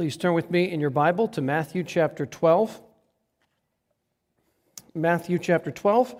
Please 0.00 0.16
turn 0.16 0.32
with 0.32 0.50
me 0.50 0.70
in 0.70 0.80
your 0.80 0.88
Bible 0.88 1.28
to 1.28 1.42
Matthew 1.42 1.84
chapter 1.84 2.24
12. 2.24 2.80
Matthew 4.94 5.38
chapter 5.38 5.70
12. 5.70 6.14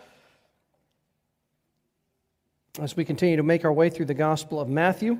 As 2.78 2.94
we 2.94 3.06
continue 3.06 3.38
to 3.38 3.42
make 3.42 3.64
our 3.64 3.72
way 3.72 3.88
through 3.88 4.04
the 4.04 4.12
Gospel 4.12 4.60
of 4.60 4.68
Matthew, 4.68 5.18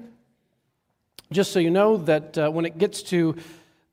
just 1.32 1.52
so 1.52 1.58
you 1.58 1.70
know 1.70 1.96
that 1.96 2.36
uh, 2.36 2.50
when 2.50 2.66
it 2.66 2.76
gets 2.76 3.02
to 3.04 3.34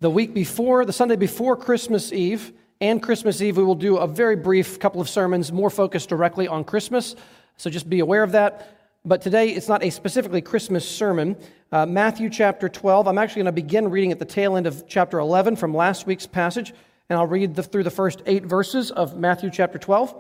the 0.01 0.09
week 0.09 0.33
before, 0.33 0.83
the 0.83 0.91
Sunday 0.91 1.15
before 1.15 1.55
Christmas 1.55 2.11
Eve, 2.11 2.51
and 2.81 3.01
Christmas 3.01 3.41
Eve, 3.41 3.55
we 3.55 3.63
will 3.63 3.73
do 3.73 3.95
a 3.95 4.05
very 4.05 4.35
brief 4.35 4.81
couple 4.81 4.99
of 4.99 5.07
sermons 5.07 5.49
more 5.49 5.69
focused 5.69 6.09
directly 6.09 6.45
on 6.45 6.65
Christmas. 6.65 7.15
So 7.55 7.69
just 7.69 7.89
be 7.89 8.01
aware 8.01 8.21
of 8.21 8.33
that. 8.33 8.76
But 9.07 9.21
today, 9.21 9.51
it's 9.51 9.69
not 9.69 9.85
a 9.85 9.89
specifically 9.89 10.41
Christmas 10.41 10.85
sermon. 10.85 11.37
Uh, 11.71 11.85
Matthew 11.85 12.29
chapter 12.29 12.67
12, 12.67 13.07
I'm 13.07 13.17
actually 13.17 13.43
going 13.43 13.45
to 13.45 13.51
begin 13.53 13.89
reading 13.89 14.11
at 14.11 14.19
the 14.19 14.25
tail 14.25 14.57
end 14.57 14.67
of 14.67 14.85
chapter 14.85 15.19
11 15.19 15.55
from 15.55 15.73
last 15.73 16.05
week's 16.05 16.27
passage, 16.27 16.73
and 17.07 17.17
I'll 17.17 17.25
read 17.25 17.55
the, 17.55 17.63
through 17.63 17.83
the 17.83 17.89
first 17.89 18.21
eight 18.25 18.43
verses 18.43 18.91
of 18.91 19.17
Matthew 19.17 19.49
chapter 19.49 19.77
12. 19.77 20.13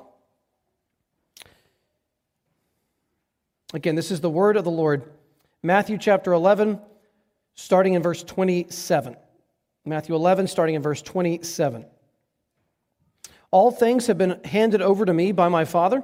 Again, 3.73 3.95
this 3.95 4.09
is 4.09 4.21
the 4.21 4.29
word 4.29 4.55
of 4.55 4.63
the 4.63 4.71
Lord. 4.71 5.11
Matthew 5.61 5.97
chapter 5.97 6.31
11, 6.31 6.79
starting 7.55 7.95
in 7.95 8.01
verse 8.01 8.23
27. 8.23 9.17
Matthew 9.83 10.15
11, 10.15 10.47
starting 10.47 10.75
in 10.75 10.81
verse 10.81 11.01
27. 11.01 11.85
All 13.51 13.69
things 13.69 14.07
have 14.07 14.17
been 14.17 14.39
handed 14.45 14.81
over 14.81 15.03
to 15.03 15.13
me 15.13 15.33
by 15.33 15.49
my 15.49 15.65
Father, 15.65 16.03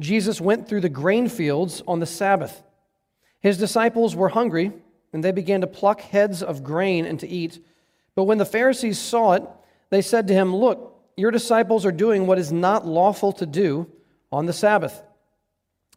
Jesus 0.00 0.40
went 0.40 0.68
through 0.68 0.80
the 0.80 0.88
grain 0.88 1.28
fields 1.28 1.82
on 1.86 2.00
the 2.00 2.06
Sabbath. 2.06 2.62
His 3.40 3.58
disciples 3.58 4.16
were 4.16 4.28
hungry, 4.28 4.72
and 5.12 5.22
they 5.22 5.32
began 5.32 5.60
to 5.62 5.66
pluck 5.66 6.00
heads 6.00 6.42
of 6.42 6.64
grain 6.64 7.06
and 7.06 7.18
to 7.20 7.28
eat. 7.28 7.64
But 8.14 8.24
when 8.24 8.38
the 8.38 8.44
Pharisees 8.44 8.98
saw 8.98 9.32
it, 9.32 9.42
they 9.90 10.02
said 10.02 10.28
to 10.28 10.34
him, 10.34 10.54
Look, 10.54 10.98
your 11.16 11.30
disciples 11.30 11.84
are 11.84 11.92
doing 11.92 12.26
what 12.26 12.38
is 12.38 12.52
not 12.52 12.86
lawful 12.86 13.32
to 13.34 13.46
do 13.46 13.90
on 14.32 14.46
the 14.46 14.52
Sabbath. 14.52 15.02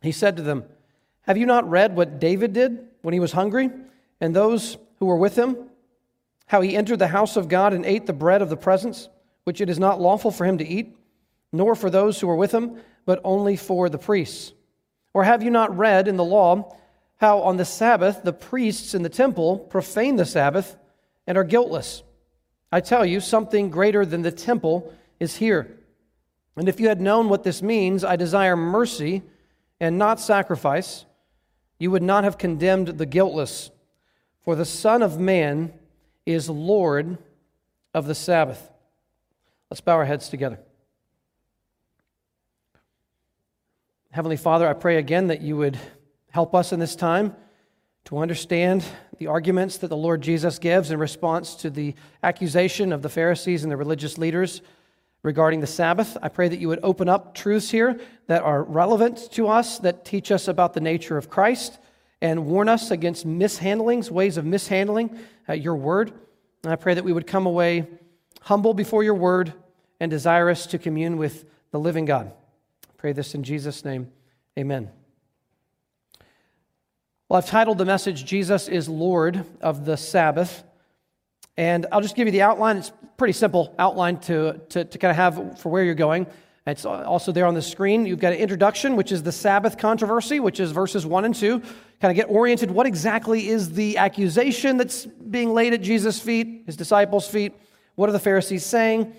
He 0.01 0.11
said 0.11 0.37
to 0.37 0.43
them, 0.43 0.65
Have 1.21 1.37
you 1.37 1.45
not 1.45 1.69
read 1.69 1.95
what 1.95 2.19
David 2.19 2.53
did 2.53 2.87
when 3.01 3.13
he 3.13 3.19
was 3.19 3.31
hungry, 3.31 3.69
and 4.19 4.35
those 4.35 4.77
who 4.99 5.05
were 5.05 5.17
with 5.17 5.37
him? 5.37 5.57
How 6.47 6.61
he 6.61 6.75
entered 6.75 6.99
the 6.99 7.07
house 7.07 7.37
of 7.37 7.47
God 7.47 7.73
and 7.73 7.85
ate 7.85 8.05
the 8.05 8.13
bread 8.13 8.41
of 8.41 8.49
the 8.49 8.57
presence, 8.57 9.07
which 9.43 9.61
it 9.61 9.69
is 9.69 9.79
not 9.79 10.01
lawful 10.01 10.31
for 10.31 10.45
him 10.45 10.57
to 10.57 10.67
eat? 10.67 10.95
Nor 11.53 11.75
for 11.75 11.89
those 11.89 12.19
who 12.19 12.27
were 12.27 12.35
with 12.35 12.51
him, 12.51 12.77
but 13.05 13.21
only 13.23 13.55
for 13.55 13.87
the 13.87 13.97
priests? 13.97 14.51
Or 15.13 15.23
have 15.23 15.43
you 15.43 15.51
not 15.51 15.77
read 15.77 16.09
in 16.09 16.17
the 16.17 16.23
law 16.23 16.75
how 17.17 17.39
on 17.41 17.55
the 17.55 17.63
Sabbath 17.63 18.23
the 18.23 18.33
priests 18.33 18.93
in 18.93 19.03
the 19.03 19.09
temple 19.09 19.59
profane 19.59 20.17
the 20.17 20.25
Sabbath 20.25 20.75
and 21.25 21.37
are 21.37 21.43
guiltless? 21.45 22.03
I 22.71 22.81
tell 22.81 23.05
you, 23.05 23.19
something 23.19 23.69
greater 23.69 24.03
than 24.03 24.23
the 24.23 24.31
temple 24.31 24.91
is 25.19 25.35
here. 25.35 25.77
And 26.57 26.67
if 26.67 26.79
you 26.79 26.87
had 26.87 26.99
known 26.99 27.29
what 27.29 27.43
this 27.43 27.61
means, 27.61 28.03
I 28.03 28.15
desire 28.15 28.57
mercy 28.57 29.21
and 29.79 29.97
not 29.97 30.19
sacrifice, 30.19 31.05
you 31.77 31.91
would 31.91 32.01
not 32.01 32.23
have 32.23 32.39
condemned 32.39 32.87
the 32.87 33.05
guiltless. 33.05 33.69
For 34.43 34.55
the 34.55 34.65
Son 34.65 35.03
of 35.03 35.19
Man 35.19 35.71
is 36.25 36.49
Lord 36.49 37.17
of 37.93 38.07
the 38.07 38.15
Sabbath. 38.15 38.71
Let's 39.69 39.81
bow 39.81 39.93
our 39.93 40.05
heads 40.05 40.29
together. 40.29 40.59
Heavenly 44.13 44.37
Father, 44.37 44.67
I 44.67 44.73
pray 44.73 44.97
again 44.97 45.29
that 45.29 45.41
you 45.41 45.57
would 45.57 45.75
help 46.29 46.53
us 46.53 46.71
in 46.71 46.79
this 46.79 46.95
time 46.95 47.35
to 48.05 48.19
understand 48.19 48.85
the 49.17 49.25
arguments 49.25 49.77
that 49.77 49.87
the 49.87 49.97
Lord 49.97 50.21
Jesus 50.21 50.59
gives 50.59 50.91
in 50.91 50.99
response 50.99 51.55
to 51.55 51.71
the 51.71 51.95
accusation 52.21 52.93
of 52.93 53.01
the 53.01 53.09
Pharisees 53.09 53.63
and 53.63 53.71
the 53.71 53.75
religious 53.75 54.19
leaders 54.19 54.61
regarding 55.23 55.61
the 55.61 55.65
Sabbath. 55.65 56.15
I 56.21 56.29
pray 56.29 56.47
that 56.47 56.59
you 56.59 56.67
would 56.67 56.81
open 56.83 57.09
up 57.09 57.33
truths 57.33 57.71
here 57.71 57.99
that 58.27 58.43
are 58.43 58.61
relevant 58.61 59.31
to 59.31 59.47
us, 59.47 59.79
that 59.79 60.05
teach 60.05 60.31
us 60.31 60.47
about 60.47 60.75
the 60.75 60.79
nature 60.79 61.17
of 61.17 61.27
Christ, 61.27 61.79
and 62.21 62.45
warn 62.45 62.69
us 62.69 62.91
against 62.91 63.25
mishandlings, 63.25 64.11
ways 64.11 64.37
of 64.37 64.45
mishandling 64.45 65.17
uh, 65.49 65.53
your 65.53 65.75
word. 65.75 66.13
And 66.61 66.71
I 66.71 66.75
pray 66.75 66.93
that 66.93 67.03
we 67.03 67.13
would 67.13 67.25
come 67.25 67.47
away 67.47 67.87
humble 68.41 68.75
before 68.75 69.03
your 69.03 69.15
word 69.15 69.53
and 69.99 70.11
desirous 70.11 70.67
to 70.67 70.77
commune 70.77 71.17
with 71.17 71.45
the 71.71 71.79
living 71.79 72.05
God. 72.05 72.31
Pray 73.03 73.11
this 73.11 73.35
in 73.35 73.43
Jesus' 73.43 73.83
name. 73.83 74.09
Amen. 74.57 74.89
Well, 77.27 77.37
I've 77.37 77.45
titled 77.45 77.77
the 77.77 77.83
message, 77.83 78.23
Jesus 78.23 78.69
is 78.69 78.87
Lord 78.87 79.43
of 79.59 79.83
the 79.83 79.97
Sabbath. 79.97 80.63
And 81.57 81.85
I'll 81.91 81.99
just 81.99 82.15
give 82.15 82.27
you 82.27 82.31
the 82.31 82.43
outline. 82.43 82.77
It's 82.77 82.93
pretty 83.17 83.33
simple 83.33 83.75
outline 83.77 84.21
to, 84.21 84.61
to, 84.69 84.85
to 84.85 84.97
kind 84.97 85.09
of 85.09 85.17
have 85.17 85.59
for 85.59 85.67
where 85.67 85.83
you're 85.83 85.95
going. 85.95 86.27
It's 86.65 86.85
also 86.85 87.33
there 87.33 87.45
on 87.45 87.55
the 87.55 87.61
screen. 87.61 88.05
You've 88.05 88.21
got 88.21 88.31
an 88.31 88.39
introduction, 88.39 88.95
which 88.95 89.11
is 89.11 89.21
the 89.21 89.33
Sabbath 89.33 89.77
controversy, 89.77 90.39
which 90.39 90.61
is 90.61 90.71
verses 90.71 91.05
1 91.05 91.25
and 91.25 91.35
2. 91.35 91.59
Kind 91.59 91.73
of 92.03 92.15
get 92.15 92.29
oriented. 92.29 92.71
What 92.71 92.87
exactly 92.87 93.49
is 93.49 93.73
the 93.73 93.97
accusation 93.97 94.77
that's 94.77 95.05
being 95.05 95.53
laid 95.53 95.73
at 95.73 95.81
Jesus' 95.81 96.21
feet, 96.21 96.63
his 96.67 96.77
disciples' 96.77 97.27
feet? 97.27 97.53
What 97.95 98.07
are 98.07 98.13
the 98.13 98.19
Pharisees 98.19 98.65
saying? 98.65 99.13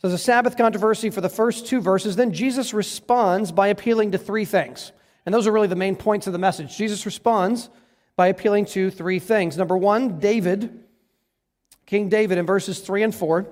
So 0.00 0.08
there's 0.08 0.18
a 0.18 0.24
Sabbath 0.24 0.56
controversy 0.56 1.10
for 1.10 1.20
the 1.20 1.28
first 1.28 1.66
two 1.66 1.82
verses. 1.82 2.16
Then 2.16 2.32
Jesus 2.32 2.72
responds 2.72 3.52
by 3.52 3.68
appealing 3.68 4.12
to 4.12 4.18
three 4.18 4.46
things. 4.46 4.92
And 5.26 5.34
those 5.34 5.46
are 5.46 5.52
really 5.52 5.68
the 5.68 5.76
main 5.76 5.94
points 5.94 6.26
of 6.26 6.32
the 6.32 6.38
message. 6.38 6.74
Jesus 6.74 7.04
responds 7.04 7.68
by 8.16 8.28
appealing 8.28 8.64
to 8.66 8.90
three 8.90 9.18
things. 9.18 9.58
Number 9.58 9.76
one, 9.76 10.18
David, 10.18 10.84
King 11.84 12.08
David 12.08 12.38
in 12.38 12.46
verses 12.46 12.80
three 12.80 13.02
and 13.02 13.14
four. 13.14 13.46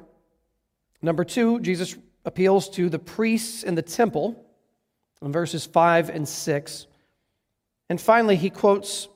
Number 1.03 1.23
two, 1.23 1.61
Jesus 1.61 1.95
appeals 2.25 2.71
to 2.71 2.89
the 2.89 2.99
priests 2.99 3.63
in 3.63 3.75
the 3.75 3.83
temple 3.83 4.43
in 5.21 5.31
verses 5.33 5.67
five 5.67 6.09
and 6.09 6.27
six. 6.27 6.87
And 7.91 8.01
finally, 8.01 8.37
he 8.37 8.49
quotes 8.49 9.09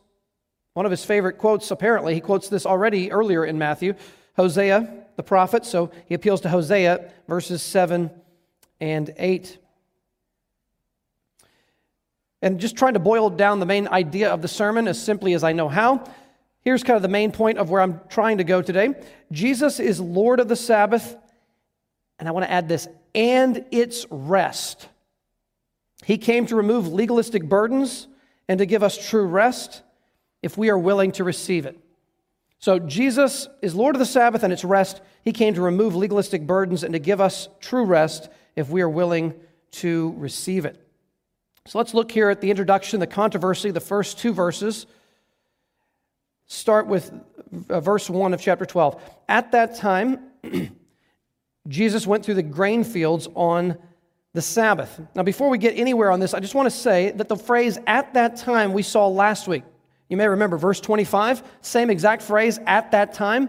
one 0.74 0.84
of 0.84 0.90
his 0.90 1.04
favorite 1.04 1.38
quotes, 1.38 1.70
apparently. 1.70 2.12
He 2.12 2.20
quotes 2.20 2.50
this 2.50 2.66
already 2.66 3.10
earlier 3.10 3.42
in 3.42 3.56
Matthew 3.56 3.94
Hosea 4.36 5.01
the 5.16 5.22
prophet, 5.22 5.64
so 5.64 5.90
he 6.06 6.14
appeals 6.14 6.40
to 6.42 6.48
Hosea, 6.48 7.10
verses 7.28 7.62
7 7.62 8.10
and 8.80 9.14
8. 9.16 9.58
And 12.42 12.58
just 12.58 12.76
trying 12.76 12.94
to 12.94 13.00
boil 13.00 13.30
down 13.30 13.60
the 13.60 13.66
main 13.66 13.86
idea 13.88 14.30
of 14.30 14.42
the 14.42 14.48
sermon 14.48 14.88
as 14.88 15.02
simply 15.02 15.34
as 15.34 15.44
I 15.44 15.52
know 15.52 15.68
how, 15.68 16.04
here's 16.62 16.82
kind 16.82 16.96
of 16.96 17.02
the 17.02 17.08
main 17.08 17.30
point 17.30 17.58
of 17.58 17.70
where 17.70 17.80
I'm 17.80 18.00
trying 18.08 18.38
to 18.38 18.44
go 18.44 18.62
today. 18.62 18.94
Jesus 19.30 19.78
is 19.78 20.00
Lord 20.00 20.40
of 20.40 20.48
the 20.48 20.56
Sabbath, 20.56 21.16
and 22.18 22.28
I 22.28 22.32
want 22.32 22.44
to 22.44 22.50
add 22.50 22.68
this, 22.68 22.88
and 23.14 23.64
its 23.70 24.06
rest. 24.10 24.88
He 26.04 26.18
came 26.18 26.46
to 26.46 26.56
remove 26.56 26.88
legalistic 26.88 27.44
burdens 27.44 28.08
and 28.48 28.58
to 28.58 28.66
give 28.66 28.82
us 28.82 28.98
true 29.08 29.26
rest 29.26 29.82
if 30.42 30.58
we 30.58 30.68
are 30.70 30.78
willing 30.78 31.12
to 31.12 31.24
receive 31.24 31.66
it. 31.66 31.78
So, 32.62 32.78
Jesus 32.78 33.48
is 33.60 33.74
Lord 33.74 33.96
of 33.96 33.98
the 33.98 34.06
Sabbath 34.06 34.44
and 34.44 34.52
its 34.52 34.62
rest. 34.62 35.00
He 35.24 35.32
came 35.32 35.52
to 35.54 35.60
remove 35.60 35.96
legalistic 35.96 36.46
burdens 36.46 36.84
and 36.84 36.92
to 36.92 37.00
give 37.00 37.20
us 37.20 37.48
true 37.60 37.84
rest 37.84 38.28
if 38.54 38.70
we 38.70 38.82
are 38.82 38.88
willing 38.88 39.34
to 39.72 40.14
receive 40.16 40.64
it. 40.64 40.80
So, 41.66 41.78
let's 41.78 41.92
look 41.92 42.12
here 42.12 42.30
at 42.30 42.40
the 42.40 42.50
introduction, 42.50 43.00
the 43.00 43.08
controversy, 43.08 43.72
the 43.72 43.80
first 43.80 44.20
two 44.20 44.32
verses. 44.32 44.86
Start 46.46 46.86
with 46.86 47.12
uh, 47.68 47.80
verse 47.80 48.08
1 48.08 48.32
of 48.32 48.40
chapter 48.40 48.64
12. 48.64 49.02
At 49.28 49.50
that 49.50 49.74
time, 49.74 50.20
Jesus 51.68 52.06
went 52.06 52.24
through 52.24 52.34
the 52.34 52.44
grain 52.44 52.84
fields 52.84 53.26
on 53.34 53.76
the 54.34 54.42
Sabbath. 54.42 55.00
Now, 55.16 55.24
before 55.24 55.48
we 55.48 55.58
get 55.58 55.76
anywhere 55.76 56.12
on 56.12 56.20
this, 56.20 56.32
I 56.32 56.38
just 56.38 56.54
want 56.54 56.66
to 56.66 56.76
say 56.76 57.10
that 57.10 57.28
the 57.28 57.36
phrase 57.36 57.80
at 57.88 58.14
that 58.14 58.36
time 58.36 58.72
we 58.72 58.84
saw 58.84 59.08
last 59.08 59.48
week. 59.48 59.64
You 60.12 60.18
may 60.18 60.28
remember 60.28 60.58
verse 60.58 60.78
25, 60.78 61.42
same 61.62 61.88
exact 61.88 62.20
phrase 62.20 62.60
at 62.66 62.90
that 62.90 63.14
time. 63.14 63.48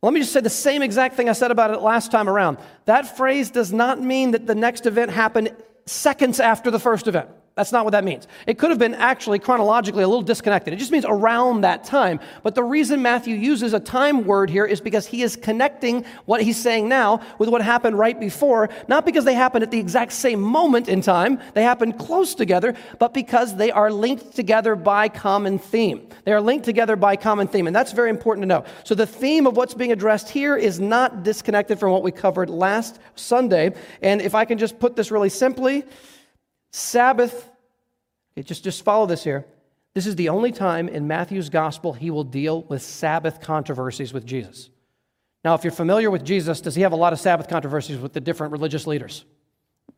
Let 0.00 0.12
me 0.12 0.20
just 0.20 0.32
say 0.32 0.38
the 0.38 0.48
same 0.48 0.80
exact 0.80 1.16
thing 1.16 1.28
I 1.28 1.32
said 1.32 1.50
about 1.50 1.72
it 1.72 1.80
last 1.80 2.12
time 2.12 2.28
around. 2.28 2.58
That 2.84 3.16
phrase 3.16 3.50
does 3.50 3.72
not 3.72 4.00
mean 4.00 4.30
that 4.30 4.46
the 4.46 4.54
next 4.54 4.86
event 4.86 5.10
happened 5.10 5.56
seconds 5.86 6.38
after 6.38 6.70
the 6.70 6.78
first 6.78 7.08
event. 7.08 7.30
That's 7.58 7.72
not 7.72 7.84
what 7.84 7.90
that 7.90 8.04
means. 8.04 8.28
It 8.46 8.56
could 8.56 8.70
have 8.70 8.78
been 8.78 8.94
actually 8.94 9.40
chronologically 9.40 10.04
a 10.04 10.06
little 10.06 10.22
disconnected. 10.22 10.72
It 10.72 10.76
just 10.76 10.92
means 10.92 11.04
around 11.04 11.62
that 11.62 11.82
time. 11.82 12.20
But 12.44 12.54
the 12.54 12.62
reason 12.62 13.02
Matthew 13.02 13.34
uses 13.34 13.74
a 13.74 13.80
time 13.80 14.24
word 14.26 14.48
here 14.48 14.64
is 14.64 14.80
because 14.80 15.08
he 15.08 15.22
is 15.22 15.34
connecting 15.34 16.04
what 16.24 16.40
he's 16.40 16.56
saying 16.56 16.88
now 16.88 17.20
with 17.36 17.48
what 17.48 17.60
happened 17.60 17.98
right 17.98 18.18
before, 18.20 18.68
not 18.86 19.04
because 19.04 19.24
they 19.24 19.34
happened 19.34 19.64
at 19.64 19.72
the 19.72 19.80
exact 19.80 20.12
same 20.12 20.40
moment 20.40 20.88
in 20.88 21.00
time, 21.00 21.40
they 21.54 21.64
happened 21.64 21.98
close 21.98 22.32
together, 22.36 22.76
but 23.00 23.12
because 23.12 23.56
they 23.56 23.72
are 23.72 23.90
linked 23.90 24.36
together 24.36 24.76
by 24.76 25.08
common 25.08 25.58
theme. 25.58 26.06
They 26.26 26.32
are 26.32 26.40
linked 26.40 26.64
together 26.64 26.94
by 26.94 27.16
common 27.16 27.48
theme, 27.48 27.66
and 27.66 27.74
that's 27.74 27.90
very 27.90 28.10
important 28.10 28.44
to 28.44 28.46
know. 28.46 28.64
So 28.84 28.94
the 28.94 29.04
theme 29.04 29.48
of 29.48 29.56
what's 29.56 29.74
being 29.74 29.90
addressed 29.90 30.28
here 30.28 30.56
is 30.56 30.78
not 30.78 31.24
disconnected 31.24 31.80
from 31.80 31.90
what 31.90 32.04
we 32.04 32.12
covered 32.12 32.50
last 32.50 33.00
Sunday. 33.16 33.74
And 34.00 34.22
if 34.22 34.36
I 34.36 34.44
can 34.44 34.58
just 34.58 34.78
put 34.78 34.94
this 34.94 35.10
really 35.10 35.28
simply, 35.28 35.82
Sabbath, 36.70 37.48
okay, 38.32 38.42
just, 38.42 38.64
just 38.64 38.84
follow 38.84 39.06
this 39.06 39.24
here. 39.24 39.46
This 39.94 40.06
is 40.06 40.16
the 40.16 40.28
only 40.28 40.52
time 40.52 40.88
in 40.88 41.08
Matthew's 41.08 41.48
gospel 41.48 41.92
he 41.92 42.10
will 42.10 42.24
deal 42.24 42.62
with 42.62 42.82
Sabbath 42.82 43.40
controversies 43.40 44.12
with 44.12 44.24
Jesus. 44.24 44.70
Now, 45.44 45.54
if 45.54 45.64
you're 45.64 45.72
familiar 45.72 46.10
with 46.10 46.24
Jesus, 46.24 46.60
does 46.60 46.74
he 46.74 46.82
have 46.82 46.92
a 46.92 46.96
lot 46.96 47.12
of 47.12 47.20
Sabbath 47.20 47.48
controversies 47.48 47.98
with 47.98 48.12
the 48.12 48.20
different 48.20 48.52
religious 48.52 48.86
leaders? 48.86 49.24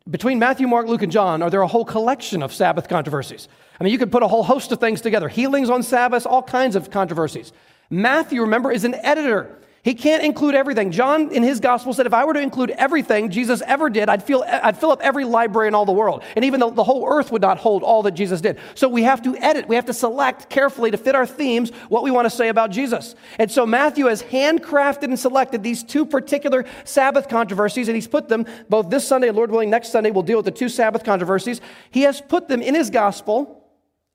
Between 0.08 0.38
Matthew, 0.38 0.66
Mark, 0.66 0.86
Luke, 0.86 1.02
and 1.02 1.12
John, 1.12 1.42
are 1.42 1.50
there 1.50 1.62
a 1.62 1.66
whole 1.66 1.84
collection 1.84 2.42
of 2.42 2.52
Sabbath 2.52 2.88
controversies? 2.88 3.48
I 3.78 3.84
mean, 3.84 3.92
you 3.92 3.98
could 3.98 4.12
put 4.12 4.22
a 4.22 4.28
whole 4.28 4.42
host 4.42 4.72
of 4.72 4.80
things 4.80 5.00
together 5.00 5.28
healings 5.28 5.70
on 5.70 5.82
Sabbath, 5.82 6.26
all 6.26 6.42
kinds 6.42 6.76
of 6.76 6.90
controversies. 6.90 7.52
Matthew, 7.90 8.42
remember, 8.42 8.70
is 8.70 8.84
an 8.84 8.94
editor. 8.94 9.58
He 9.82 9.94
can't 9.94 10.22
include 10.22 10.54
everything. 10.54 10.90
John, 10.90 11.30
in 11.30 11.42
his 11.42 11.58
gospel, 11.58 11.94
said 11.94 12.06
if 12.06 12.12
I 12.12 12.26
were 12.26 12.34
to 12.34 12.40
include 12.40 12.68
everything 12.70 13.30
Jesus 13.30 13.62
ever 13.62 13.88
did, 13.88 14.10
I'd, 14.10 14.22
feel, 14.22 14.44
I'd 14.46 14.76
fill 14.76 14.92
up 14.92 15.00
every 15.00 15.24
library 15.24 15.68
in 15.68 15.74
all 15.74 15.86
the 15.86 15.92
world. 15.92 16.22
And 16.36 16.44
even 16.44 16.60
the, 16.60 16.68
the 16.68 16.84
whole 16.84 17.08
earth 17.08 17.32
would 17.32 17.40
not 17.40 17.56
hold 17.56 17.82
all 17.82 18.02
that 18.02 18.12
Jesus 18.12 18.42
did. 18.42 18.58
So 18.74 18.90
we 18.90 19.04
have 19.04 19.22
to 19.22 19.34
edit, 19.38 19.68
we 19.68 19.76
have 19.76 19.86
to 19.86 19.94
select 19.94 20.50
carefully 20.50 20.90
to 20.90 20.98
fit 20.98 21.14
our 21.14 21.24
themes 21.24 21.70
what 21.88 22.02
we 22.02 22.10
want 22.10 22.26
to 22.26 22.30
say 22.30 22.48
about 22.48 22.70
Jesus. 22.70 23.14
And 23.38 23.50
so 23.50 23.64
Matthew 23.64 24.04
has 24.06 24.22
handcrafted 24.22 25.04
and 25.04 25.18
selected 25.18 25.62
these 25.62 25.82
two 25.82 26.04
particular 26.04 26.66
Sabbath 26.84 27.30
controversies, 27.30 27.88
and 27.88 27.94
he's 27.94 28.08
put 28.08 28.28
them 28.28 28.44
both 28.68 28.90
this 28.90 29.08
Sunday 29.08 29.30
Lord 29.30 29.50
willing, 29.50 29.70
next 29.70 29.92
Sunday, 29.92 30.10
we'll 30.10 30.22
deal 30.22 30.36
with 30.36 30.44
the 30.44 30.50
two 30.50 30.68
Sabbath 30.68 31.04
controversies. 31.04 31.62
He 31.90 32.02
has 32.02 32.20
put 32.20 32.48
them 32.48 32.60
in 32.60 32.74
his 32.74 32.90
gospel 32.90 33.64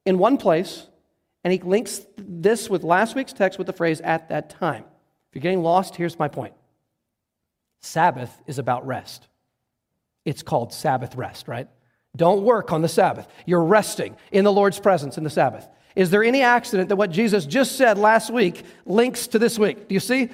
in 0.05 0.19
one 0.19 0.37
place, 0.37 0.85
and 1.43 1.51
he 1.51 1.59
links 1.59 2.05
this 2.17 2.69
with 2.69 2.83
last 2.83 3.15
week's 3.15 3.33
text 3.33 3.57
with 3.57 3.65
the 3.65 3.73
phrase 3.73 3.99
at 4.01 4.29
that 4.29 4.51
time 4.51 4.83
you're 5.35 5.41
getting 5.41 5.61
lost, 5.61 5.95
here's 5.95 6.17
my 6.17 6.27
point 6.27 6.53
Sabbath 7.81 8.35
is 8.47 8.57
about 8.57 8.87
rest. 8.87 9.27
It's 10.23 10.41
called 10.41 10.73
Sabbath 10.73 11.15
rest, 11.15 11.47
right? 11.47 11.67
Don't 12.15 12.43
work 12.43 12.71
on 12.71 12.81
the 12.81 12.87
Sabbath. 12.87 13.27
You're 13.45 13.63
resting 13.63 14.15
in 14.31 14.43
the 14.45 14.51
Lord's 14.51 14.79
presence 14.79 15.17
in 15.17 15.23
the 15.23 15.29
Sabbath. 15.29 15.67
Is 15.95 16.09
there 16.09 16.23
any 16.23 16.41
accident 16.41 16.89
that 16.89 16.95
what 16.95 17.11
Jesus 17.11 17.45
just 17.45 17.77
said 17.77 17.97
last 17.97 18.31
week 18.31 18.63
links 18.85 19.27
to 19.27 19.39
this 19.39 19.59
week? 19.59 19.87
Do 19.87 19.93
you 19.93 19.99
see? 19.99 20.29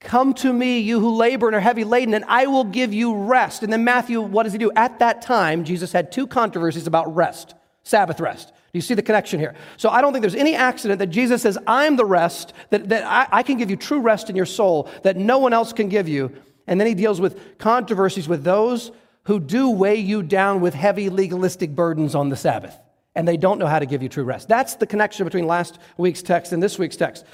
Come 0.00 0.32
to 0.34 0.50
me, 0.50 0.78
you 0.78 0.98
who 0.98 1.14
labor 1.14 1.46
and 1.46 1.54
are 1.54 1.60
heavy 1.60 1.84
laden, 1.84 2.14
and 2.14 2.24
I 2.26 2.46
will 2.46 2.64
give 2.64 2.94
you 2.94 3.14
rest. 3.14 3.62
And 3.62 3.70
then 3.70 3.84
Matthew, 3.84 4.22
what 4.22 4.44
does 4.44 4.52
he 4.52 4.58
do? 4.58 4.72
At 4.74 4.98
that 5.00 5.20
time, 5.20 5.64
Jesus 5.64 5.92
had 5.92 6.10
two 6.10 6.26
controversies 6.26 6.86
about 6.86 7.14
rest, 7.14 7.54
Sabbath 7.82 8.18
rest. 8.18 8.50
Do 8.72 8.78
you 8.78 8.82
see 8.82 8.94
the 8.94 9.02
connection 9.02 9.40
here? 9.40 9.54
So 9.76 9.88
I 9.88 10.00
don't 10.00 10.12
think 10.12 10.22
there's 10.22 10.36
any 10.36 10.54
accident 10.54 11.00
that 11.00 11.08
Jesus 11.08 11.42
says, 11.42 11.58
I'm 11.66 11.96
the 11.96 12.04
rest, 12.04 12.52
that, 12.70 12.88
that 12.90 13.04
I, 13.04 13.38
I 13.38 13.42
can 13.42 13.58
give 13.58 13.68
you 13.68 13.76
true 13.76 14.00
rest 14.00 14.30
in 14.30 14.36
your 14.36 14.46
soul 14.46 14.88
that 15.02 15.16
no 15.16 15.38
one 15.38 15.52
else 15.52 15.72
can 15.72 15.88
give 15.88 16.08
you. 16.08 16.32
And 16.68 16.78
then 16.78 16.86
he 16.86 16.94
deals 16.94 17.20
with 17.20 17.58
controversies 17.58 18.28
with 18.28 18.44
those 18.44 18.92
who 19.24 19.40
do 19.40 19.70
weigh 19.70 19.96
you 19.96 20.22
down 20.22 20.60
with 20.60 20.74
heavy 20.74 21.10
legalistic 21.10 21.74
burdens 21.74 22.14
on 22.14 22.28
the 22.28 22.36
Sabbath. 22.36 22.78
And 23.16 23.26
they 23.26 23.36
don't 23.36 23.58
know 23.58 23.66
how 23.66 23.80
to 23.80 23.86
give 23.86 24.04
you 24.04 24.08
true 24.08 24.22
rest. 24.22 24.46
That's 24.46 24.76
the 24.76 24.86
connection 24.86 25.24
between 25.24 25.48
last 25.48 25.80
week's 25.96 26.22
text 26.22 26.52
and 26.52 26.62
this 26.62 26.78
week's 26.78 26.96
text. 26.96 27.24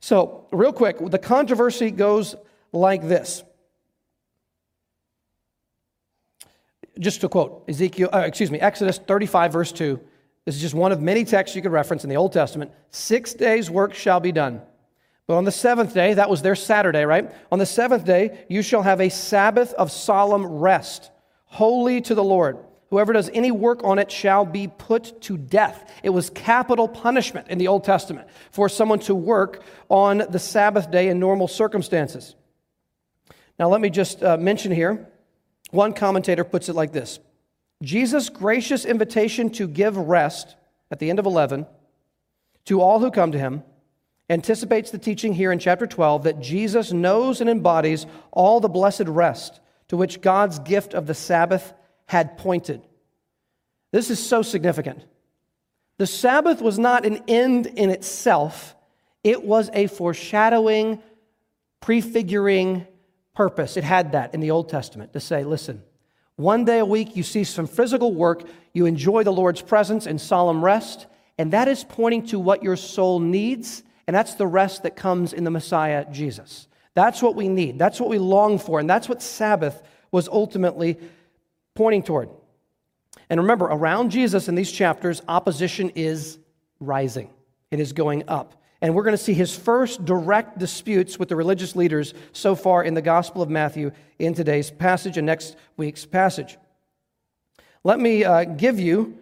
So, 0.00 0.46
real 0.50 0.72
quick, 0.72 0.96
the 0.98 1.18
controversy 1.18 1.92
goes 1.92 2.34
like 2.72 3.06
this. 3.06 3.44
Just 6.98 7.20
to 7.20 7.28
quote 7.28 7.64
Ezekiel, 7.68 8.08
uh, 8.12 8.18
excuse 8.18 8.50
me, 8.50 8.58
Exodus 8.58 8.98
35, 8.98 9.52
verse 9.52 9.72
2. 9.72 10.00
This 10.46 10.56
is 10.56 10.60
just 10.60 10.74
one 10.74 10.92
of 10.92 11.00
many 11.00 11.24
texts 11.24 11.54
you 11.54 11.62
could 11.62 11.72
reference 11.72 12.04
in 12.04 12.10
the 12.10 12.16
Old 12.16 12.32
Testament. 12.32 12.72
Six 12.90 13.34
days' 13.34 13.70
work 13.70 13.94
shall 13.94 14.20
be 14.20 14.32
done. 14.32 14.62
But 15.26 15.36
on 15.36 15.44
the 15.44 15.52
seventh 15.52 15.94
day, 15.94 16.14
that 16.14 16.30
was 16.30 16.42
their 16.42 16.56
Saturday, 16.56 17.04
right? 17.04 17.30
On 17.52 17.58
the 17.58 17.66
seventh 17.66 18.04
day, 18.04 18.44
you 18.48 18.62
shall 18.62 18.82
have 18.82 19.00
a 19.00 19.10
Sabbath 19.10 19.72
of 19.74 19.92
solemn 19.92 20.44
rest, 20.44 21.10
holy 21.44 22.00
to 22.00 22.14
the 22.14 22.24
Lord. 22.24 22.58
Whoever 22.90 23.12
does 23.12 23.30
any 23.32 23.52
work 23.52 23.84
on 23.84 24.00
it 24.00 24.10
shall 24.10 24.44
be 24.44 24.66
put 24.66 25.20
to 25.22 25.38
death. 25.38 25.88
It 26.02 26.10
was 26.10 26.30
capital 26.30 26.88
punishment 26.88 27.46
in 27.48 27.58
the 27.58 27.68
Old 27.68 27.84
Testament 27.84 28.26
for 28.50 28.68
someone 28.68 28.98
to 29.00 29.14
work 29.14 29.62
on 29.88 30.24
the 30.28 30.40
Sabbath 30.40 30.90
day 30.90 31.08
in 31.08 31.20
normal 31.20 31.46
circumstances. 31.46 32.34
Now, 33.60 33.68
let 33.68 33.80
me 33.80 33.90
just 33.90 34.24
uh, 34.24 34.36
mention 34.36 34.72
here 34.72 35.06
one 35.70 35.92
commentator 35.92 36.42
puts 36.42 36.68
it 36.68 36.74
like 36.74 36.90
this 36.90 37.20
Jesus' 37.82 38.28
gracious 38.28 38.84
invitation 38.84 39.50
to 39.50 39.66
give 39.66 39.96
rest 39.96 40.56
at 40.90 40.98
the 40.98 41.08
end 41.08 41.18
of 41.18 41.26
11 41.26 41.66
to 42.66 42.80
all 42.80 43.00
who 43.00 43.10
come 43.10 43.32
to 43.32 43.38
him 43.38 43.62
anticipates 44.28 44.90
the 44.90 44.98
teaching 44.98 45.32
here 45.32 45.50
in 45.50 45.58
chapter 45.58 45.86
12 45.86 46.24
that 46.24 46.40
Jesus 46.40 46.92
knows 46.92 47.40
and 47.40 47.50
embodies 47.50 48.06
all 48.30 48.60
the 48.60 48.68
blessed 48.68 49.06
rest 49.06 49.60
to 49.88 49.96
which 49.96 50.20
God's 50.20 50.58
gift 50.60 50.94
of 50.94 51.06
the 51.06 51.14
Sabbath 51.14 51.72
had 52.06 52.38
pointed. 52.38 52.82
This 53.92 54.10
is 54.10 54.24
so 54.24 54.42
significant. 54.42 55.04
The 55.98 56.06
Sabbath 56.06 56.62
was 56.62 56.78
not 56.78 57.04
an 57.04 57.24
end 57.28 57.66
in 57.66 57.90
itself, 57.90 58.76
it 59.22 59.42
was 59.44 59.68
a 59.74 59.86
foreshadowing, 59.86 61.02
prefiguring 61.80 62.86
purpose. 63.34 63.76
It 63.76 63.84
had 63.84 64.12
that 64.12 64.32
in 64.32 64.40
the 64.40 64.50
Old 64.50 64.68
Testament 64.68 65.12
to 65.12 65.20
say, 65.20 65.44
listen, 65.44 65.82
one 66.40 66.64
day 66.64 66.78
a 66.78 66.84
week, 66.84 67.16
you 67.16 67.22
see 67.22 67.44
some 67.44 67.66
physical 67.66 68.14
work, 68.14 68.44
you 68.72 68.86
enjoy 68.86 69.22
the 69.22 69.32
Lord's 69.32 69.62
presence 69.62 70.06
and 70.06 70.20
solemn 70.20 70.64
rest, 70.64 71.06
and 71.38 71.52
that 71.52 71.68
is 71.68 71.84
pointing 71.84 72.26
to 72.28 72.38
what 72.38 72.62
your 72.62 72.76
soul 72.76 73.20
needs, 73.20 73.82
and 74.06 74.14
that's 74.14 74.34
the 74.34 74.46
rest 74.46 74.82
that 74.82 74.96
comes 74.96 75.32
in 75.32 75.44
the 75.44 75.50
Messiah, 75.50 76.04
Jesus. 76.10 76.68
That's 76.94 77.22
what 77.22 77.36
we 77.36 77.48
need, 77.48 77.78
that's 77.78 78.00
what 78.00 78.10
we 78.10 78.18
long 78.18 78.58
for, 78.58 78.80
and 78.80 78.88
that's 78.88 79.08
what 79.08 79.22
Sabbath 79.22 79.82
was 80.10 80.28
ultimately 80.28 80.98
pointing 81.74 82.02
toward. 82.02 82.28
And 83.28 83.40
remember, 83.40 83.66
around 83.66 84.10
Jesus 84.10 84.48
in 84.48 84.54
these 84.54 84.72
chapters, 84.72 85.22
opposition 85.28 85.90
is 85.90 86.38
rising, 86.80 87.30
it 87.70 87.80
is 87.80 87.92
going 87.92 88.24
up. 88.28 88.59
And 88.82 88.94
we're 88.94 89.02
going 89.02 89.16
to 89.16 89.22
see 89.22 89.34
his 89.34 89.54
first 89.54 90.04
direct 90.04 90.58
disputes 90.58 91.18
with 91.18 91.28
the 91.28 91.36
religious 91.36 91.76
leaders 91.76 92.14
so 92.32 92.54
far 92.54 92.82
in 92.82 92.94
the 92.94 93.02
Gospel 93.02 93.42
of 93.42 93.50
Matthew 93.50 93.92
in 94.18 94.34
today's 94.34 94.70
passage 94.70 95.18
and 95.18 95.26
next 95.26 95.56
week's 95.76 96.06
passage. 96.06 96.56
Let 97.84 98.00
me 98.00 98.24
uh, 98.24 98.44
give 98.44 98.80
you 98.80 99.18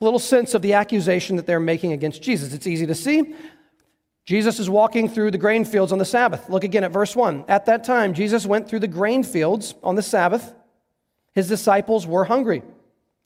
a 0.00 0.04
little 0.04 0.18
sense 0.18 0.54
of 0.54 0.62
the 0.62 0.74
accusation 0.74 1.36
that 1.36 1.46
they're 1.46 1.60
making 1.60 1.92
against 1.92 2.22
Jesus. 2.22 2.52
It's 2.52 2.66
easy 2.66 2.86
to 2.86 2.94
see. 2.94 3.34
Jesus 4.24 4.58
is 4.58 4.70
walking 4.70 5.08
through 5.08 5.30
the 5.30 5.38
grain 5.38 5.66
fields 5.66 5.92
on 5.92 5.98
the 5.98 6.04
Sabbath. 6.04 6.48
Look 6.48 6.64
again 6.64 6.84
at 6.84 6.92
verse 6.92 7.14
1. 7.14 7.44
At 7.48 7.66
that 7.66 7.84
time, 7.84 8.14
Jesus 8.14 8.46
went 8.46 8.68
through 8.68 8.80
the 8.80 8.88
grain 8.88 9.22
fields 9.22 9.74
on 9.82 9.94
the 9.94 10.02
Sabbath. 10.02 10.54
His 11.34 11.48
disciples 11.48 12.06
were 12.06 12.24
hungry, 12.24 12.62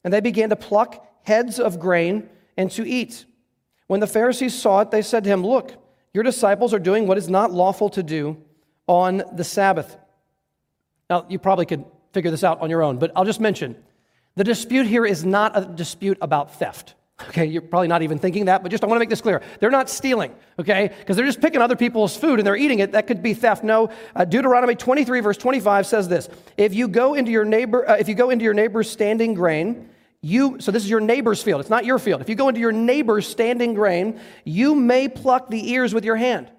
and 0.02 0.12
they 0.12 0.20
began 0.20 0.48
to 0.50 0.56
pluck 0.56 1.06
heads 1.22 1.60
of 1.60 1.78
grain 1.78 2.28
and 2.56 2.70
to 2.72 2.88
eat. 2.88 3.26
When 3.88 4.00
the 4.00 4.06
Pharisees 4.06 4.54
saw 4.54 4.80
it, 4.80 4.90
they 4.90 5.02
said 5.02 5.24
to 5.24 5.30
him, 5.30 5.44
Look, 5.44 5.72
your 6.14 6.22
disciples 6.22 6.72
are 6.72 6.78
doing 6.78 7.06
what 7.06 7.18
is 7.18 7.28
not 7.28 7.50
lawful 7.50 7.88
to 7.90 8.02
do 8.02 8.36
on 8.86 9.22
the 9.34 9.44
Sabbath. 9.44 9.96
Now, 11.10 11.26
you 11.28 11.38
probably 11.38 11.66
could 11.66 11.84
figure 12.12 12.30
this 12.30 12.44
out 12.44 12.60
on 12.60 12.70
your 12.70 12.82
own, 12.82 12.98
but 12.98 13.10
I'll 13.16 13.24
just 13.24 13.40
mention 13.40 13.76
the 14.36 14.44
dispute 14.44 14.86
here 14.86 15.04
is 15.04 15.24
not 15.24 15.56
a 15.56 15.64
dispute 15.64 16.18
about 16.20 16.54
theft. 16.54 16.94
Okay, 17.30 17.46
you're 17.46 17.62
probably 17.62 17.88
not 17.88 18.02
even 18.02 18.18
thinking 18.20 18.44
that, 18.44 18.62
but 18.62 18.70
just 18.70 18.84
I 18.84 18.86
want 18.86 18.96
to 18.96 19.00
make 19.00 19.08
this 19.08 19.20
clear. 19.20 19.42
They're 19.58 19.72
not 19.72 19.90
stealing, 19.90 20.32
okay? 20.56 20.92
Because 20.96 21.16
they're 21.16 21.26
just 21.26 21.40
picking 21.40 21.60
other 21.60 21.74
people's 21.74 22.16
food 22.16 22.38
and 22.38 22.46
they're 22.46 22.56
eating 22.56 22.78
it. 22.78 22.92
That 22.92 23.08
could 23.08 23.22
be 23.24 23.34
theft. 23.34 23.64
No, 23.64 23.90
uh, 24.14 24.24
Deuteronomy 24.24 24.76
23 24.76 25.18
verse 25.20 25.36
25 25.36 25.86
says 25.86 26.06
this: 26.06 26.28
If 26.56 26.74
you 26.74 26.86
go 26.86 27.14
into 27.14 27.32
your 27.32 27.44
neighbor, 27.44 27.88
uh, 27.88 27.96
if 27.96 28.08
you 28.08 28.14
go 28.14 28.30
into 28.30 28.44
your 28.44 28.54
neighbor's 28.54 28.88
standing 28.88 29.34
grain 29.34 29.88
you, 30.20 30.58
so 30.60 30.72
this 30.72 30.82
is 30.82 30.90
your 30.90 31.00
neighbor's 31.00 31.42
field, 31.42 31.60
it's 31.60 31.70
not 31.70 31.84
your 31.84 31.98
field. 31.98 32.20
If 32.20 32.28
you 32.28 32.34
go 32.34 32.48
into 32.48 32.60
your 32.60 32.72
neighbor's 32.72 33.26
standing 33.26 33.74
grain, 33.74 34.20
you 34.44 34.74
may 34.74 35.08
pluck 35.08 35.48
the 35.48 35.70
ears 35.70 35.94
with 35.94 36.04
your 36.04 36.16
hand. 36.16 36.50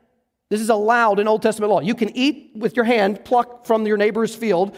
This 0.49 0.61
is 0.61 0.69
allowed 0.69 1.19
in 1.19 1.27
Old 1.27 1.41
Testament 1.43 1.71
law. 1.71 1.79
You 1.79 1.93
can 1.93 2.15
eat 2.15 2.51
with 2.55 2.75
your 2.75 2.85
hand, 2.85 3.23
pluck 3.23 3.67
from 3.67 3.85
your 3.85 3.97
neighbor's 3.97 4.33
field, 4.33 4.75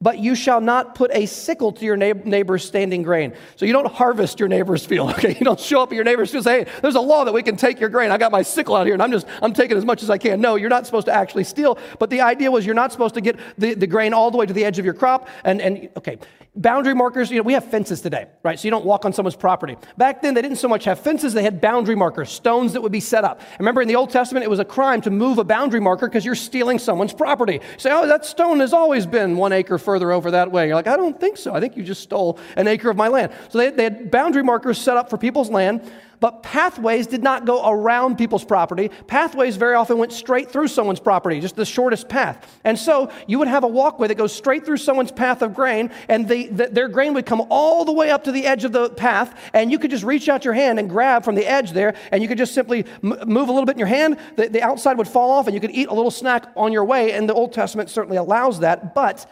but 0.00 0.18
you 0.18 0.34
shall 0.34 0.60
not 0.60 0.94
put 0.94 1.10
a 1.14 1.24
sickle 1.24 1.72
to 1.72 1.84
your 1.84 1.96
neighbor's 1.96 2.62
standing 2.62 3.02
grain. 3.02 3.32
So 3.56 3.64
you 3.64 3.72
don't 3.72 3.90
harvest 3.90 4.38
your 4.38 4.50
neighbor's 4.50 4.84
field, 4.84 5.10
okay? 5.14 5.30
You 5.30 5.44
don't 5.44 5.58
show 5.58 5.82
up 5.82 5.92
at 5.92 5.94
your 5.94 6.04
neighbor's 6.04 6.30
field 6.30 6.46
and 6.46 6.66
say, 6.66 6.70
hey, 6.70 6.80
there's 6.82 6.96
a 6.96 7.00
law 7.00 7.24
that 7.24 7.32
we 7.32 7.42
can 7.42 7.56
take 7.56 7.80
your 7.80 7.88
grain. 7.88 8.10
I 8.10 8.18
got 8.18 8.30
my 8.30 8.42
sickle 8.42 8.76
out 8.76 8.84
here 8.84 8.92
and 8.92 9.02
I'm 9.02 9.12
just, 9.12 9.26
I'm 9.40 9.54
taking 9.54 9.78
as 9.78 9.84
much 9.84 10.02
as 10.02 10.10
I 10.10 10.18
can. 10.18 10.42
No, 10.42 10.56
you're 10.56 10.68
not 10.68 10.84
supposed 10.84 11.06
to 11.06 11.12
actually 11.12 11.44
steal. 11.44 11.78
But 11.98 12.10
the 12.10 12.20
idea 12.20 12.50
was 12.50 12.66
you're 12.66 12.74
not 12.74 12.92
supposed 12.92 13.14
to 13.14 13.22
get 13.22 13.38
the, 13.56 13.72
the 13.74 13.86
grain 13.86 14.12
all 14.12 14.30
the 14.30 14.36
way 14.36 14.44
to 14.44 14.52
the 14.52 14.64
edge 14.64 14.78
of 14.78 14.84
your 14.84 14.92
crop. 14.92 15.28
And, 15.42 15.62
and 15.62 15.88
okay, 15.96 16.18
boundary 16.56 16.94
markers, 16.94 17.30
you 17.30 17.36
know, 17.36 17.42
we 17.42 17.54
have 17.54 17.64
fences 17.64 18.00
today, 18.00 18.26
right? 18.42 18.58
So 18.58 18.66
you 18.66 18.70
don't 18.70 18.84
walk 18.84 19.04
on 19.04 19.12
someone's 19.12 19.36
property. 19.36 19.76
Back 19.96 20.22
then, 20.22 20.34
they 20.34 20.42
didn't 20.42 20.58
so 20.58 20.68
much 20.68 20.84
have 20.84 21.00
fences, 21.00 21.32
they 21.32 21.42
had 21.42 21.60
boundary 21.60 21.96
markers, 21.96 22.30
stones 22.30 22.72
that 22.74 22.80
would 22.80 22.92
be 22.92 23.00
set 23.00 23.24
up. 23.24 23.40
Remember 23.58 23.82
in 23.82 23.88
the 23.88 23.96
Old 23.96 24.10
Testament, 24.10 24.44
it 24.44 24.50
was 24.50 24.60
a 24.60 24.64
crime 24.64 25.00
to 25.02 25.10
move 25.10 25.38
a 25.38 25.44
boundary 25.44 25.80
marker 25.80 26.06
because 26.06 26.24
you're 26.24 26.34
stealing 26.34 26.78
someone's 26.78 27.12
property. 27.12 27.60
Say, 27.76 27.90
oh, 27.92 28.06
that 28.06 28.24
stone 28.24 28.60
has 28.60 28.72
always 28.72 29.06
been 29.06 29.36
one 29.36 29.52
acre 29.52 29.78
further 29.78 30.12
over 30.12 30.30
that 30.30 30.52
way. 30.52 30.66
You're 30.66 30.76
like, 30.76 30.86
I 30.86 30.96
don't 30.96 31.18
think 31.18 31.36
so. 31.36 31.54
I 31.54 31.60
think 31.60 31.76
you 31.76 31.82
just 31.82 32.02
stole 32.02 32.38
an 32.56 32.68
acre 32.68 32.90
of 32.90 32.96
my 32.96 33.08
land. 33.08 33.32
So 33.48 33.58
they, 33.58 33.70
they 33.70 33.84
had 33.84 34.10
boundary 34.10 34.44
markers 34.44 34.78
set 34.78 34.96
up 34.96 35.10
for 35.10 35.18
people's 35.18 35.50
land. 35.50 35.90
But 36.20 36.42
pathways 36.42 37.06
did 37.06 37.22
not 37.22 37.44
go 37.44 37.68
around 37.68 38.16
people's 38.16 38.44
property. 38.44 38.90
Pathways 39.06 39.56
very 39.56 39.74
often 39.74 39.98
went 39.98 40.12
straight 40.12 40.50
through 40.50 40.68
someone's 40.68 41.00
property, 41.00 41.40
just 41.40 41.56
the 41.56 41.64
shortest 41.64 42.08
path. 42.08 42.60
And 42.64 42.78
so 42.78 43.10
you 43.26 43.38
would 43.38 43.48
have 43.48 43.64
a 43.64 43.68
walkway 43.68 44.08
that 44.08 44.16
goes 44.16 44.32
straight 44.32 44.64
through 44.64 44.78
someone's 44.78 45.12
path 45.12 45.42
of 45.42 45.54
grain, 45.54 45.90
and 46.08 46.28
the, 46.28 46.48
the, 46.48 46.66
their 46.66 46.88
grain 46.88 47.14
would 47.14 47.26
come 47.26 47.42
all 47.50 47.84
the 47.84 47.92
way 47.92 48.10
up 48.10 48.24
to 48.24 48.32
the 48.32 48.46
edge 48.46 48.64
of 48.64 48.72
the 48.72 48.90
path, 48.90 49.38
and 49.52 49.70
you 49.70 49.78
could 49.78 49.90
just 49.90 50.04
reach 50.04 50.28
out 50.28 50.44
your 50.44 50.54
hand 50.54 50.78
and 50.78 50.88
grab 50.88 51.24
from 51.24 51.34
the 51.34 51.46
edge 51.46 51.72
there, 51.72 51.94
and 52.12 52.22
you 52.22 52.28
could 52.28 52.38
just 52.38 52.54
simply 52.54 52.84
m- 53.02 53.18
move 53.26 53.48
a 53.48 53.52
little 53.52 53.66
bit 53.66 53.72
in 53.72 53.78
your 53.78 53.88
hand. 53.88 54.18
The, 54.36 54.48
the 54.48 54.62
outside 54.62 54.98
would 54.98 55.08
fall 55.08 55.30
off, 55.30 55.46
and 55.46 55.54
you 55.54 55.60
could 55.60 55.72
eat 55.72 55.88
a 55.88 55.94
little 55.94 56.10
snack 56.10 56.46
on 56.56 56.72
your 56.72 56.84
way. 56.84 57.12
And 57.12 57.28
the 57.28 57.34
Old 57.34 57.52
Testament 57.52 57.90
certainly 57.90 58.16
allows 58.16 58.60
that. 58.60 58.94
But 58.94 59.30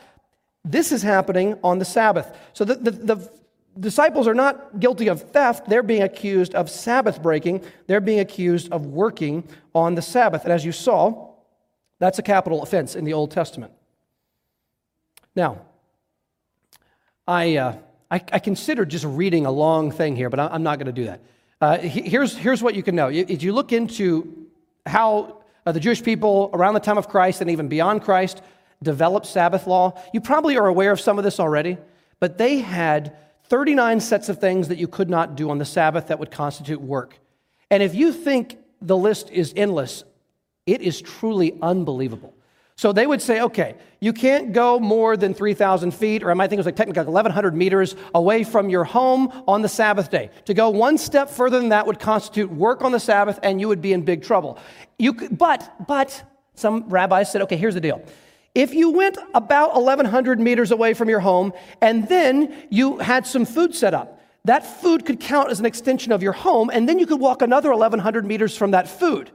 this 0.64 0.92
is 0.92 1.02
happening 1.02 1.58
on 1.64 1.78
the 1.78 1.84
Sabbath. 1.84 2.36
So 2.52 2.64
the, 2.64 2.74
the, 2.74 2.90
the 2.90 3.30
disciples 3.78 4.26
are 4.26 4.34
not 4.34 4.80
guilty 4.80 5.08
of 5.08 5.30
theft. 5.30 5.68
They're 5.68 5.82
being 5.82 6.02
accused 6.02 6.54
of 6.54 6.70
Sabbath 6.70 7.22
breaking. 7.22 7.64
They're 7.86 8.00
being 8.00 8.20
accused 8.20 8.70
of 8.72 8.86
working 8.86 9.44
on 9.74 9.94
the 9.94 10.02
Sabbath. 10.02 10.44
And 10.44 10.52
as 10.52 10.64
you 10.64 10.72
saw, 10.72 11.30
that's 11.98 12.18
a 12.18 12.22
capital 12.22 12.62
offense 12.62 12.94
in 12.94 13.04
the 13.04 13.12
Old 13.12 13.30
Testament. 13.30 13.72
Now, 15.34 15.62
I, 17.26 17.56
uh, 17.56 17.76
I, 18.10 18.16
I, 18.32 18.38
considered 18.40 18.90
just 18.90 19.04
reading 19.04 19.46
a 19.46 19.50
long 19.50 19.90
thing 19.90 20.16
here, 20.16 20.28
but 20.28 20.40
I'm 20.40 20.62
not 20.62 20.78
going 20.78 20.86
to 20.86 20.92
do 20.92 21.04
that. 21.04 21.20
Uh, 21.60 21.78
here's, 21.78 22.36
here's 22.36 22.62
what 22.62 22.74
you 22.74 22.82
can 22.82 22.96
know. 22.96 23.08
If 23.08 23.42
you 23.42 23.52
look 23.52 23.72
into 23.72 24.48
how 24.84 25.42
uh, 25.64 25.72
the 25.72 25.80
Jewish 25.80 26.02
people 26.02 26.50
around 26.52 26.74
the 26.74 26.80
time 26.80 26.98
of 26.98 27.08
Christ 27.08 27.40
and 27.40 27.48
even 27.50 27.68
beyond 27.68 28.02
Christ 28.02 28.42
developed 28.82 29.26
Sabbath 29.26 29.66
law, 29.68 29.98
you 30.12 30.20
probably 30.20 30.56
are 30.58 30.66
aware 30.66 30.90
of 30.90 31.00
some 31.00 31.18
of 31.18 31.24
this 31.24 31.38
already, 31.38 31.78
but 32.18 32.36
they 32.36 32.58
had 32.58 33.16
39 33.52 34.00
sets 34.00 34.30
of 34.30 34.38
things 34.38 34.68
that 34.68 34.78
you 34.78 34.88
could 34.88 35.10
not 35.10 35.36
do 35.36 35.50
on 35.50 35.58
the 35.58 35.64
Sabbath 35.66 36.06
that 36.06 36.18
would 36.18 36.30
constitute 36.30 36.80
work. 36.80 37.18
And 37.70 37.82
if 37.82 37.94
you 37.94 38.10
think 38.10 38.56
the 38.80 38.96
list 38.96 39.28
is 39.30 39.52
endless, 39.54 40.04
it 40.64 40.80
is 40.80 41.02
truly 41.02 41.58
unbelievable. 41.60 42.32
So 42.76 42.94
they 42.94 43.06
would 43.06 43.20
say, 43.20 43.42
okay, 43.42 43.74
you 44.00 44.14
can't 44.14 44.54
go 44.54 44.80
more 44.80 45.18
than 45.18 45.34
3,000 45.34 45.90
feet, 45.90 46.22
or 46.22 46.30
I 46.30 46.34
might 46.34 46.48
think 46.48 46.56
it 46.56 46.60
was 46.60 46.66
like 46.66 46.76
technically 46.76 47.04
1,100 47.04 47.54
meters 47.54 47.94
away 48.14 48.42
from 48.42 48.70
your 48.70 48.84
home 48.84 49.30
on 49.46 49.60
the 49.60 49.68
Sabbath 49.68 50.10
day. 50.10 50.30
To 50.46 50.54
go 50.54 50.70
one 50.70 50.96
step 50.96 51.28
further 51.28 51.60
than 51.60 51.68
that 51.68 51.86
would 51.86 52.00
constitute 52.00 52.50
work 52.50 52.80
on 52.80 52.90
the 52.90 53.00
Sabbath, 53.00 53.38
and 53.42 53.60
you 53.60 53.68
would 53.68 53.82
be 53.82 53.92
in 53.92 54.00
big 54.00 54.22
trouble. 54.22 54.58
You 54.98 55.12
could, 55.12 55.36
but, 55.36 55.86
but, 55.86 56.22
some 56.54 56.88
rabbis 56.88 57.30
said, 57.30 57.42
okay, 57.42 57.58
here's 57.58 57.74
the 57.74 57.82
deal. 57.82 58.02
If 58.54 58.74
you 58.74 58.90
went 58.90 59.18
about 59.34 59.74
1,100 59.74 60.38
meters 60.38 60.70
away 60.70 60.92
from 60.94 61.08
your 61.08 61.20
home 61.20 61.52
and 61.80 62.06
then 62.08 62.66
you 62.70 62.98
had 62.98 63.26
some 63.26 63.44
food 63.44 63.74
set 63.74 63.94
up, 63.94 64.20
that 64.44 64.66
food 64.82 65.06
could 65.06 65.20
count 65.20 65.50
as 65.50 65.60
an 65.60 65.66
extension 65.66 66.12
of 66.12 66.22
your 66.22 66.32
home, 66.32 66.68
and 66.70 66.88
then 66.88 66.98
you 66.98 67.06
could 67.06 67.20
walk 67.20 67.42
another 67.42 67.70
1,100 67.70 68.26
meters 68.26 68.56
from 68.56 68.72
that 68.72 68.88
food. 68.88 69.30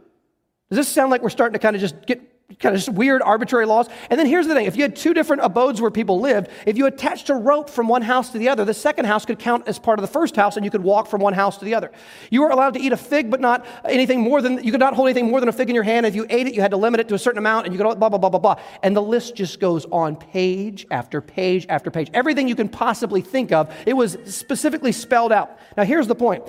Does 0.69 0.77
this 0.77 0.88
sound 0.89 1.12
like 1.12 1.21
we're 1.21 1.29
starting 1.29 1.53
to 1.53 1.59
kind 1.59 1.75
of 1.75 1.81
just 1.81 2.05
get 2.05 2.21
kind 2.60 2.74
of 2.74 2.82
just 2.82 2.96
weird 2.96 3.22
arbitrary 3.22 3.66
laws. 3.66 3.89
And 4.10 4.18
then 4.18 4.25
here's 4.25 4.48
the 4.48 4.54
thing 4.54 4.68
if 4.68 4.77
you 4.77 4.82
had 4.82 4.96
two 4.96 5.13
different 5.13 5.44
abodes 5.44 5.82
where 5.82 5.92
people 5.92 6.22
lived, 6.22 6.50
if 6.66 6.77
you 6.77 6.86
attached 6.86 7.30
a 7.30 7.36
rope 7.36 7.70
from 7.70 7.89
one 7.89 8.01
house 8.01 8.30
to 8.32 8.38
the 8.38 8.48
other, 8.48 8.63
the 8.63 8.74
second 8.74 9.06
house 9.06 9.25
could 9.25 9.38
count 9.38 9.68
as 9.68 9.77
part 9.77 10.00
of 10.00 10.01
the 10.01 10.08
first 10.08 10.36
house 10.36 10.56
and 10.56 10.63
you 10.63 10.72
could 10.72 10.82
walk 10.82 11.08
from 11.08 11.20
one 11.20 11.34
house 11.34 11.58
to 11.58 11.66
the 11.66 11.75
other. 11.75 11.92
You 12.30 12.42
were 12.42 12.50
allowed 12.50 12.74
to 12.75 12.80
eat 12.80 12.94
a 12.94 12.98
fig, 12.98 13.30
but 13.30 13.42
not 13.42 13.66
anything 13.84 14.22
more 14.22 14.42
than, 14.42 14.63
you 14.63 14.72
could 14.72 14.80
not 14.80 14.94
hold 14.94 15.10
anything 15.10 15.30
more 15.30 15.42
than 15.42 15.50
a 15.50 15.51
fig 15.51 15.68
in 15.68 15.75
your 15.75 15.84
hand. 15.84 16.06
If 16.06 16.16
you 16.16 16.25
ate 16.30 16.48
it, 16.48 16.54
you 16.54 16.62
had 16.62 16.72
to 16.72 16.77
limit 16.77 17.01
it 17.01 17.10
to 17.10 17.16
a 17.16 17.20
certain 17.20 17.38
amount 17.38 17.66
and 17.66 17.75
you 17.75 17.84
could 17.84 18.00
blah, 18.00 18.10
blah, 18.10 18.18
blah, 18.18 18.30
blah, 18.30 18.39
blah. 18.39 18.56
And 18.82 18.96
the 18.96 19.01
list 19.01 19.36
just 19.36 19.60
goes 19.60 19.86
on 19.92 20.16
page 20.16 20.88
after 20.89 21.20
page 21.20 21.66
after 21.68 21.92
page. 21.92 22.10
Everything 22.13 22.48
you 22.48 22.56
can 22.56 22.70
possibly 22.70 23.20
think 23.20 23.51
of, 23.51 23.75
it 23.86 23.94
was 23.94 24.18
specifically 24.24 24.94
spelled 24.94 25.34
out. 25.34 25.60
Now 25.75 25.84
here's 25.84 26.08
the 26.08 26.16
point. 26.16 26.44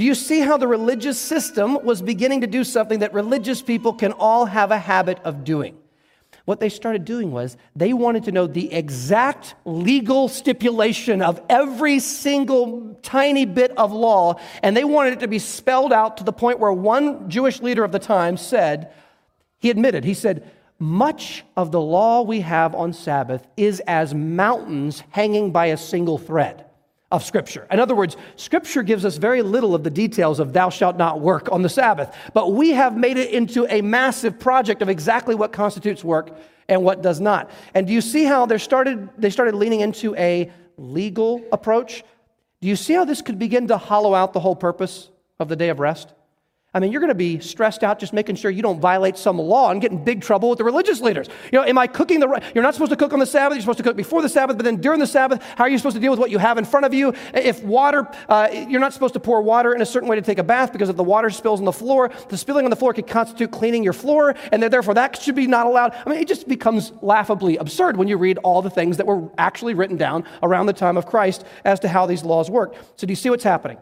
Do 0.00 0.06
you 0.06 0.14
see 0.14 0.40
how 0.40 0.56
the 0.56 0.66
religious 0.66 1.20
system 1.20 1.84
was 1.84 2.00
beginning 2.00 2.40
to 2.40 2.46
do 2.46 2.64
something 2.64 3.00
that 3.00 3.12
religious 3.12 3.60
people 3.60 3.92
can 3.92 4.12
all 4.12 4.46
have 4.46 4.70
a 4.70 4.78
habit 4.78 5.18
of 5.24 5.44
doing? 5.44 5.76
What 6.46 6.58
they 6.58 6.70
started 6.70 7.04
doing 7.04 7.32
was 7.32 7.58
they 7.76 7.92
wanted 7.92 8.24
to 8.24 8.32
know 8.32 8.46
the 8.46 8.72
exact 8.72 9.56
legal 9.66 10.28
stipulation 10.28 11.20
of 11.20 11.42
every 11.50 11.98
single 11.98 12.98
tiny 13.02 13.44
bit 13.44 13.76
of 13.76 13.92
law, 13.92 14.40
and 14.62 14.74
they 14.74 14.84
wanted 14.84 15.12
it 15.12 15.20
to 15.20 15.28
be 15.28 15.38
spelled 15.38 15.92
out 15.92 16.16
to 16.16 16.24
the 16.24 16.32
point 16.32 16.60
where 16.60 16.72
one 16.72 17.28
Jewish 17.28 17.60
leader 17.60 17.84
of 17.84 17.92
the 17.92 17.98
time 17.98 18.38
said, 18.38 18.90
he 19.58 19.68
admitted, 19.68 20.04
he 20.04 20.14
said, 20.14 20.50
much 20.78 21.44
of 21.58 21.72
the 21.72 21.80
law 21.82 22.22
we 22.22 22.40
have 22.40 22.74
on 22.74 22.94
Sabbath 22.94 23.46
is 23.58 23.80
as 23.80 24.14
mountains 24.14 25.02
hanging 25.10 25.52
by 25.52 25.66
a 25.66 25.76
single 25.76 26.16
thread 26.16 26.64
of 27.10 27.24
Scripture. 27.24 27.66
In 27.70 27.80
other 27.80 27.94
words, 27.94 28.16
Scripture 28.36 28.82
gives 28.82 29.04
us 29.04 29.16
very 29.16 29.42
little 29.42 29.74
of 29.74 29.82
the 29.82 29.90
details 29.90 30.38
of 30.38 30.52
thou 30.52 30.70
shalt 30.70 30.96
not 30.96 31.20
work 31.20 31.50
on 31.50 31.62
the 31.62 31.68
Sabbath, 31.68 32.14
but 32.34 32.52
we 32.52 32.70
have 32.70 32.96
made 32.96 33.16
it 33.16 33.30
into 33.30 33.66
a 33.68 33.82
massive 33.82 34.38
project 34.38 34.80
of 34.80 34.88
exactly 34.88 35.34
what 35.34 35.52
constitutes 35.52 36.04
work 36.04 36.30
and 36.68 36.84
what 36.84 37.02
does 37.02 37.20
not. 37.20 37.50
And 37.74 37.86
do 37.86 37.92
you 37.92 38.00
see 38.00 38.24
how 38.24 38.46
they 38.46 38.58
started, 38.58 39.08
they 39.18 39.30
started 39.30 39.54
leaning 39.56 39.80
into 39.80 40.14
a 40.14 40.52
legal 40.76 41.44
approach? 41.52 42.04
Do 42.60 42.68
you 42.68 42.76
see 42.76 42.94
how 42.94 43.04
this 43.04 43.22
could 43.22 43.38
begin 43.38 43.68
to 43.68 43.76
hollow 43.76 44.14
out 44.14 44.32
the 44.32 44.40
whole 44.40 44.56
purpose 44.56 45.10
of 45.40 45.48
the 45.48 45.56
day 45.56 45.70
of 45.70 45.80
rest? 45.80 46.14
I 46.72 46.78
mean, 46.78 46.92
you're 46.92 47.00
going 47.00 47.08
to 47.08 47.16
be 47.16 47.40
stressed 47.40 47.82
out 47.82 47.98
just 47.98 48.12
making 48.12 48.36
sure 48.36 48.48
you 48.48 48.62
don't 48.62 48.78
violate 48.78 49.18
some 49.18 49.38
law 49.38 49.72
and 49.72 49.82
get 49.82 49.90
in 49.90 50.04
big 50.04 50.22
trouble 50.22 50.50
with 50.50 50.58
the 50.58 50.64
religious 50.64 51.00
leaders. 51.00 51.28
You 51.50 51.58
know, 51.58 51.64
am 51.64 51.76
I 51.76 51.88
cooking 51.88 52.20
the 52.20 52.28
right? 52.28 52.44
You're 52.54 52.62
not 52.62 52.74
supposed 52.74 52.92
to 52.92 52.96
cook 52.96 53.12
on 53.12 53.18
the 53.18 53.26
Sabbath. 53.26 53.56
You're 53.56 53.62
supposed 53.62 53.78
to 53.78 53.82
cook 53.82 53.96
before 53.96 54.22
the 54.22 54.28
Sabbath, 54.28 54.56
but 54.56 54.62
then 54.62 54.76
during 54.76 55.00
the 55.00 55.06
Sabbath, 55.06 55.42
how 55.56 55.64
are 55.64 55.68
you 55.68 55.78
supposed 55.78 55.96
to 55.96 56.00
deal 56.00 56.12
with 56.12 56.20
what 56.20 56.30
you 56.30 56.38
have 56.38 56.58
in 56.58 56.64
front 56.64 56.86
of 56.86 56.94
you? 56.94 57.12
If 57.34 57.60
water, 57.64 58.08
uh, 58.28 58.50
you're 58.52 58.80
not 58.80 58.92
supposed 58.92 59.14
to 59.14 59.20
pour 59.20 59.42
water 59.42 59.74
in 59.74 59.82
a 59.82 59.86
certain 59.86 60.08
way 60.08 60.14
to 60.14 60.22
take 60.22 60.38
a 60.38 60.44
bath 60.44 60.72
because 60.72 60.88
if 60.88 60.96
the 60.96 61.02
water 61.02 61.28
spills 61.30 61.58
on 61.58 61.64
the 61.64 61.72
floor, 61.72 62.12
the 62.28 62.38
spilling 62.38 62.64
on 62.64 62.70
the 62.70 62.76
floor 62.76 62.94
could 62.94 63.08
constitute 63.08 63.50
cleaning 63.50 63.82
your 63.82 63.92
floor, 63.92 64.36
and 64.52 64.62
therefore 64.62 64.94
that 64.94 65.20
should 65.20 65.34
be 65.34 65.48
not 65.48 65.66
allowed. 65.66 65.92
I 66.06 66.08
mean, 66.08 66.20
it 66.20 66.28
just 66.28 66.46
becomes 66.46 66.92
laughably 67.02 67.56
absurd 67.56 67.96
when 67.96 68.06
you 68.06 68.16
read 68.16 68.38
all 68.38 68.62
the 68.62 68.70
things 68.70 68.96
that 68.98 69.06
were 69.06 69.28
actually 69.38 69.74
written 69.74 69.96
down 69.96 70.22
around 70.40 70.66
the 70.66 70.72
time 70.72 70.96
of 70.96 71.04
Christ 71.04 71.44
as 71.64 71.80
to 71.80 71.88
how 71.88 72.06
these 72.06 72.22
laws 72.22 72.48
worked. 72.48 72.76
So, 72.94 73.08
do 73.08 73.10
you 73.10 73.16
see 73.16 73.28
what's 73.28 73.42
happening? 73.42 73.78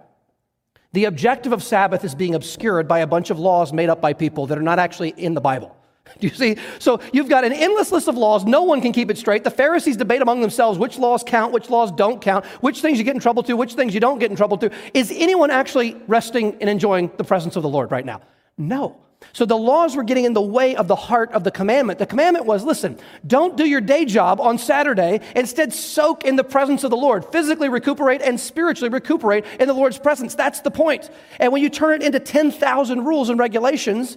The 0.98 1.04
objective 1.04 1.52
of 1.52 1.62
Sabbath 1.62 2.02
is 2.02 2.12
being 2.12 2.34
obscured 2.34 2.88
by 2.88 2.98
a 2.98 3.06
bunch 3.06 3.30
of 3.30 3.38
laws 3.38 3.72
made 3.72 3.88
up 3.88 4.00
by 4.00 4.14
people 4.14 4.48
that 4.48 4.58
are 4.58 4.62
not 4.62 4.80
actually 4.80 5.10
in 5.10 5.32
the 5.32 5.40
Bible. 5.40 5.76
Do 6.20 6.26
you 6.26 6.34
see? 6.34 6.56
So 6.80 7.00
you've 7.12 7.28
got 7.28 7.44
an 7.44 7.52
endless 7.52 7.92
list 7.92 8.08
of 8.08 8.16
laws. 8.16 8.44
No 8.44 8.64
one 8.64 8.80
can 8.80 8.90
keep 8.90 9.08
it 9.08 9.16
straight. 9.16 9.44
The 9.44 9.50
Pharisees 9.52 9.96
debate 9.96 10.22
among 10.22 10.40
themselves 10.40 10.76
which 10.76 10.98
laws 10.98 11.22
count, 11.22 11.52
which 11.52 11.70
laws 11.70 11.92
don't 11.92 12.20
count, 12.20 12.44
which 12.62 12.82
things 12.82 12.98
you 12.98 13.04
get 13.04 13.14
in 13.14 13.20
trouble 13.20 13.44
to, 13.44 13.56
which 13.56 13.74
things 13.74 13.94
you 13.94 14.00
don't 14.00 14.18
get 14.18 14.32
in 14.32 14.36
trouble 14.36 14.58
to. 14.58 14.72
Is 14.92 15.12
anyone 15.14 15.52
actually 15.52 15.94
resting 16.08 16.56
and 16.60 16.68
enjoying 16.68 17.12
the 17.16 17.22
presence 17.22 17.54
of 17.54 17.62
the 17.62 17.68
Lord 17.68 17.92
right 17.92 18.04
now? 18.04 18.20
No. 18.56 18.96
So 19.32 19.44
the 19.44 19.56
laws 19.56 19.96
were 19.96 20.04
getting 20.04 20.24
in 20.24 20.32
the 20.32 20.40
way 20.40 20.76
of 20.76 20.88
the 20.88 20.96
heart 20.96 21.32
of 21.32 21.44
the 21.44 21.50
commandment. 21.50 21.98
The 21.98 22.06
commandment 22.06 22.46
was 22.46 22.64
listen, 22.64 22.98
don't 23.26 23.56
do 23.56 23.66
your 23.66 23.80
day 23.80 24.04
job 24.04 24.40
on 24.40 24.58
Saturday. 24.58 25.20
Instead, 25.34 25.72
soak 25.72 26.24
in 26.24 26.36
the 26.36 26.44
presence 26.44 26.84
of 26.84 26.90
the 26.90 26.96
Lord. 26.96 27.24
Physically 27.26 27.68
recuperate 27.68 28.22
and 28.22 28.38
spiritually 28.38 28.88
recuperate 28.88 29.44
in 29.58 29.68
the 29.68 29.74
Lord's 29.74 29.98
presence. 29.98 30.34
That's 30.34 30.60
the 30.60 30.70
point. 30.70 31.10
And 31.38 31.52
when 31.52 31.62
you 31.62 31.68
turn 31.68 32.00
it 32.00 32.04
into 32.04 32.20
10,000 32.20 33.04
rules 33.04 33.28
and 33.28 33.38
regulations, 33.38 34.16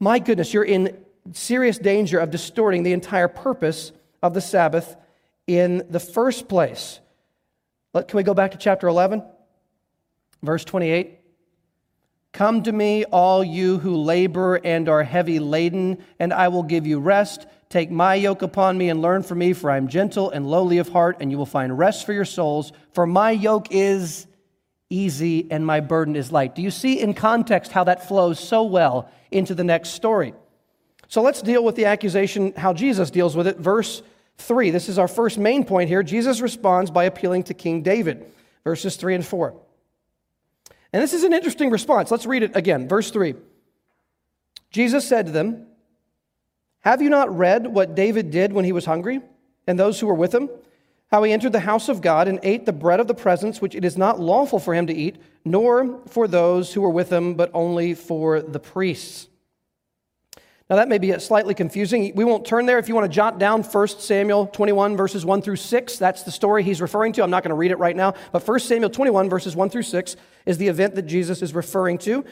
my 0.00 0.18
goodness, 0.18 0.54
you're 0.54 0.64
in 0.64 0.96
serious 1.32 1.78
danger 1.78 2.18
of 2.18 2.30
distorting 2.30 2.82
the 2.82 2.92
entire 2.92 3.28
purpose 3.28 3.92
of 4.22 4.34
the 4.34 4.40
Sabbath 4.40 4.96
in 5.46 5.86
the 5.90 6.00
first 6.00 6.48
place. 6.48 7.00
Can 7.94 8.16
we 8.16 8.22
go 8.22 8.34
back 8.34 8.52
to 8.52 8.58
chapter 8.58 8.86
11, 8.86 9.22
verse 10.42 10.64
28? 10.64 11.17
Come 12.32 12.62
to 12.64 12.72
me, 12.72 13.04
all 13.04 13.42
you 13.42 13.78
who 13.78 13.96
labor 13.96 14.56
and 14.56 14.88
are 14.88 15.02
heavy 15.02 15.38
laden, 15.38 15.98
and 16.18 16.32
I 16.32 16.48
will 16.48 16.62
give 16.62 16.86
you 16.86 17.00
rest. 17.00 17.46
Take 17.68 17.90
my 17.90 18.14
yoke 18.14 18.42
upon 18.42 18.78
me 18.78 18.90
and 18.90 19.02
learn 19.02 19.22
from 19.22 19.38
me, 19.38 19.52
for 19.52 19.70
I 19.70 19.76
am 19.76 19.88
gentle 19.88 20.30
and 20.30 20.46
lowly 20.46 20.78
of 20.78 20.88
heart, 20.88 21.18
and 21.20 21.30
you 21.30 21.38
will 21.38 21.46
find 21.46 21.76
rest 21.76 22.06
for 22.06 22.12
your 22.12 22.24
souls. 22.24 22.72
For 22.92 23.06
my 23.06 23.30
yoke 23.30 23.68
is 23.70 24.26
easy 24.90 25.46
and 25.50 25.66
my 25.66 25.80
burden 25.80 26.16
is 26.16 26.32
light. 26.32 26.54
Do 26.54 26.62
you 26.62 26.70
see 26.70 27.00
in 27.00 27.12
context 27.12 27.72
how 27.72 27.84
that 27.84 28.08
flows 28.08 28.40
so 28.40 28.62
well 28.62 29.10
into 29.30 29.54
the 29.54 29.64
next 29.64 29.90
story? 29.90 30.34
So 31.08 31.22
let's 31.22 31.42
deal 31.42 31.64
with 31.64 31.74
the 31.74 31.86
accusation, 31.86 32.52
how 32.56 32.72
Jesus 32.72 33.10
deals 33.10 33.36
with 33.36 33.46
it. 33.46 33.58
Verse 33.58 34.02
3. 34.38 34.70
This 34.70 34.88
is 34.88 34.98
our 34.98 35.08
first 35.08 35.38
main 35.38 35.64
point 35.64 35.88
here. 35.88 36.02
Jesus 36.02 36.40
responds 36.40 36.90
by 36.90 37.04
appealing 37.04 37.44
to 37.44 37.54
King 37.54 37.82
David, 37.82 38.30
verses 38.64 38.96
3 38.96 39.16
and 39.16 39.26
4. 39.26 39.54
And 40.92 41.02
this 41.02 41.12
is 41.12 41.24
an 41.24 41.32
interesting 41.32 41.70
response. 41.70 42.10
Let's 42.10 42.26
read 42.26 42.42
it 42.42 42.56
again. 42.56 42.88
Verse 42.88 43.10
3. 43.10 43.34
Jesus 44.70 45.06
said 45.06 45.26
to 45.26 45.32
them, 45.32 45.66
Have 46.80 47.02
you 47.02 47.10
not 47.10 47.36
read 47.36 47.66
what 47.66 47.94
David 47.94 48.30
did 48.30 48.52
when 48.52 48.64
he 48.64 48.72
was 48.72 48.84
hungry, 48.84 49.20
and 49.66 49.78
those 49.78 50.00
who 50.00 50.06
were 50.06 50.14
with 50.14 50.34
him? 50.34 50.48
how 51.10 51.22
he 51.22 51.32
entered 51.32 51.52
the 51.52 51.60
house 51.60 51.88
of 51.88 52.00
God 52.00 52.28
and 52.28 52.38
ate 52.42 52.66
the 52.66 52.72
bread 52.72 53.00
of 53.00 53.06
the 53.06 53.14
presence, 53.14 53.60
which 53.60 53.74
it 53.74 53.84
is 53.84 53.96
not 53.96 54.20
lawful 54.20 54.58
for 54.58 54.74
him 54.74 54.86
to 54.86 54.94
eat, 54.94 55.16
nor 55.44 56.00
for 56.06 56.28
those 56.28 56.72
who 56.72 56.82
were 56.82 56.90
with 56.90 57.10
him, 57.10 57.34
but 57.34 57.50
only 57.54 57.94
for 57.94 58.42
the 58.42 58.60
priests. 58.60 59.28
Now, 60.70 60.76
that 60.76 60.88
may 60.88 60.98
be 60.98 61.18
slightly 61.18 61.54
confusing. 61.54 62.12
We 62.14 62.24
won't 62.24 62.44
turn 62.44 62.66
there. 62.66 62.78
If 62.78 62.88
you 62.88 62.94
want 62.94 63.10
to 63.10 63.14
jot 63.14 63.38
down 63.38 63.62
1 63.62 63.88
Samuel 63.88 64.48
21, 64.48 64.98
verses 64.98 65.24
1 65.24 65.40
through 65.40 65.56
6, 65.56 65.96
that's 65.96 66.24
the 66.24 66.30
story 66.30 66.62
he's 66.62 66.82
referring 66.82 67.14
to. 67.14 67.22
I'm 67.22 67.30
not 67.30 67.42
going 67.42 67.50
to 67.50 67.56
read 67.56 67.70
it 67.70 67.78
right 67.78 67.96
now, 67.96 68.12
but 68.32 68.46
1 68.46 68.60
Samuel 68.60 68.90
21, 68.90 69.30
verses 69.30 69.56
1 69.56 69.70
through 69.70 69.84
6 69.84 70.16
is 70.44 70.58
the 70.58 70.68
event 70.68 70.94
that 70.96 71.06
Jesus 71.06 71.40
is 71.40 71.54
referring 71.54 71.96
to. 71.98 72.22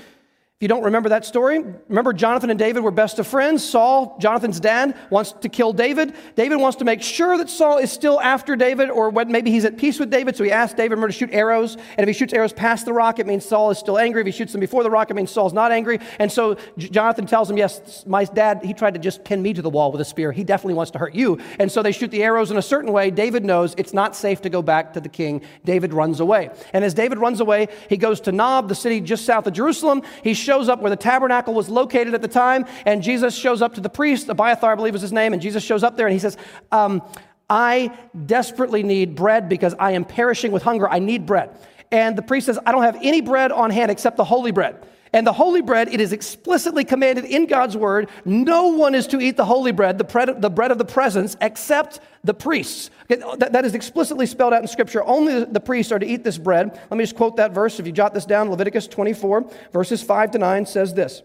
If 0.58 0.62
you 0.62 0.68
don't 0.68 0.84
remember 0.84 1.10
that 1.10 1.26
story, 1.26 1.62
remember 1.86 2.14
Jonathan 2.14 2.48
and 2.48 2.58
David 2.58 2.82
were 2.82 2.90
best 2.90 3.18
of 3.18 3.26
friends. 3.26 3.62
Saul, 3.62 4.16
Jonathan's 4.18 4.58
dad, 4.58 4.96
wants 5.10 5.32
to 5.32 5.50
kill 5.50 5.74
David. 5.74 6.14
David 6.34 6.56
wants 6.56 6.78
to 6.78 6.86
make 6.86 7.02
sure 7.02 7.36
that 7.36 7.50
Saul 7.50 7.76
is 7.76 7.92
still 7.92 8.18
after 8.18 8.56
David, 8.56 8.88
or 8.88 9.12
maybe 9.12 9.50
he's 9.50 9.66
at 9.66 9.76
peace 9.76 10.00
with 10.00 10.10
David, 10.10 10.34
so 10.34 10.44
he 10.44 10.50
asks 10.50 10.74
David 10.74 10.98
to 10.98 11.12
shoot 11.12 11.28
arrows. 11.30 11.76
And 11.98 11.98
if 11.98 12.06
he 12.06 12.14
shoots 12.14 12.32
arrows 12.32 12.54
past 12.54 12.86
the 12.86 12.94
rock, 12.94 13.18
it 13.18 13.26
means 13.26 13.44
Saul 13.44 13.70
is 13.70 13.76
still 13.76 13.98
angry. 13.98 14.22
If 14.22 14.28
he 14.28 14.32
shoots 14.32 14.52
them 14.52 14.62
before 14.62 14.82
the 14.82 14.90
rock, 14.90 15.10
it 15.10 15.14
means 15.14 15.30
Saul's 15.30 15.52
not 15.52 15.72
angry. 15.72 16.00
And 16.18 16.32
so 16.32 16.56
Jonathan 16.78 17.26
tells 17.26 17.50
him, 17.50 17.58
Yes, 17.58 18.06
my 18.06 18.24
dad, 18.24 18.62
he 18.64 18.72
tried 18.72 18.94
to 18.94 18.98
just 18.98 19.24
pin 19.24 19.42
me 19.42 19.52
to 19.52 19.60
the 19.60 19.68
wall 19.68 19.92
with 19.92 20.00
a 20.00 20.06
spear. 20.06 20.32
He 20.32 20.42
definitely 20.42 20.72
wants 20.72 20.90
to 20.92 20.98
hurt 20.98 21.14
you. 21.14 21.38
And 21.58 21.70
so 21.70 21.82
they 21.82 21.92
shoot 21.92 22.10
the 22.10 22.22
arrows 22.22 22.50
in 22.50 22.56
a 22.56 22.62
certain 22.62 22.94
way. 22.94 23.10
David 23.10 23.44
knows 23.44 23.74
it's 23.76 23.92
not 23.92 24.16
safe 24.16 24.40
to 24.40 24.48
go 24.48 24.62
back 24.62 24.94
to 24.94 25.02
the 25.02 25.10
king. 25.10 25.42
David 25.66 25.92
runs 25.92 26.20
away. 26.20 26.48
And 26.72 26.82
as 26.82 26.94
David 26.94 27.18
runs 27.18 27.40
away, 27.40 27.68
he 27.90 27.98
goes 27.98 28.22
to 28.22 28.32
Nob, 28.32 28.70
the 28.70 28.74
city 28.74 29.02
just 29.02 29.26
south 29.26 29.46
of 29.46 29.52
Jerusalem. 29.52 30.00
He 30.24 30.32
shows 30.46 30.68
up 30.68 30.80
where 30.80 30.90
the 30.90 30.96
tabernacle 30.96 31.52
was 31.52 31.68
located 31.68 32.14
at 32.14 32.22
the 32.22 32.28
time, 32.28 32.64
and 32.86 33.02
Jesus 33.02 33.34
shows 33.34 33.60
up 33.60 33.74
to 33.74 33.80
the 33.80 33.90
priest, 33.90 34.28
Abiathar, 34.28 34.72
I 34.72 34.74
believe 34.76 34.94
was 34.94 35.02
his 35.02 35.12
name, 35.12 35.32
and 35.32 35.42
Jesus 35.42 35.62
shows 35.62 35.82
up 35.82 35.96
there 35.96 36.06
and 36.06 36.12
he 36.14 36.18
says, 36.20 36.36
um, 36.72 37.02
I 37.50 37.96
desperately 38.24 38.82
need 38.82 39.14
bread 39.14 39.48
because 39.48 39.74
I 39.78 39.92
am 39.92 40.04
perishing 40.04 40.52
with 40.52 40.62
hunger. 40.62 40.88
I 40.88 40.98
need 40.98 41.26
bread. 41.26 41.50
And 41.92 42.16
the 42.16 42.22
priest 42.22 42.46
says, 42.46 42.58
I 42.66 42.72
don't 42.72 42.82
have 42.82 42.98
any 43.02 43.20
bread 43.20 43.52
on 43.52 43.70
hand 43.70 43.90
except 43.90 44.16
the 44.16 44.24
holy 44.24 44.50
bread. 44.50 44.84
And 45.16 45.26
the 45.26 45.32
holy 45.32 45.62
bread, 45.62 45.88
it 45.88 45.98
is 45.98 46.12
explicitly 46.12 46.84
commanded 46.84 47.24
in 47.24 47.46
God's 47.46 47.74
word 47.74 48.10
no 48.26 48.66
one 48.66 48.94
is 48.94 49.06
to 49.06 49.18
eat 49.18 49.38
the 49.38 49.46
holy 49.46 49.72
bread, 49.72 49.96
the 49.96 50.04
bread, 50.04 50.28
of 50.70 50.76
the 50.76 50.84
presence, 50.84 51.38
except 51.40 52.00
the 52.22 52.34
priests. 52.34 52.90
That 53.08 53.64
is 53.64 53.74
explicitly 53.74 54.26
spelled 54.26 54.52
out 54.52 54.60
in 54.60 54.68
Scripture. 54.68 55.02
Only 55.02 55.46
the 55.46 55.58
priests 55.58 55.90
are 55.90 55.98
to 55.98 56.06
eat 56.06 56.22
this 56.22 56.36
bread. 56.36 56.78
Let 56.90 56.98
me 56.98 57.02
just 57.02 57.16
quote 57.16 57.36
that 57.36 57.52
verse. 57.52 57.80
If 57.80 57.86
you 57.86 57.92
jot 57.92 58.12
this 58.12 58.26
down, 58.26 58.50
Leviticus 58.50 58.88
24, 58.88 59.50
verses 59.72 60.02
5 60.02 60.32
to 60.32 60.38
9 60.38 60.66
says 60.66 60.92
this 60.92 61.22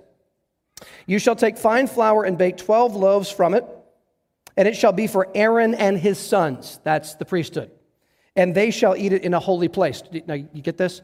You 1.06 1.20
shall 1.20 1.36
take 1.36 1.58
fine 1.58 1.88
flour 1.88 2.24
and 2.24 2.38
bake 2.38 2.56
12 2.56 2.96
loaves 2.96 3.30
from 3.30 3.54
it, 3.54 3.66
and 4.56 4.70
it 4.70 4.78
shall 4.78 4.94
be 4.94 5.08
for 5.08 5.28
Aaron 5.36 5.76
and 5.76 5.98
his 5.98 6.18
sons. 6.18 6.80
That's 6.86 7.16
the 7.16 7.26
priesthood. 7.26 7.72
And 8.38 8.56
they 8.56 8.72
shall 8.72 8.96
eat 8.96 9.12
it 9.12 9.24
in 9.24 9.34
a 9.34 9.40
holy 9.42 9.68
place. 9.68 10.02
Now, 10.28 10.36
you 10.36 10.62
get 10.62 10.78
this? 10.78 11.02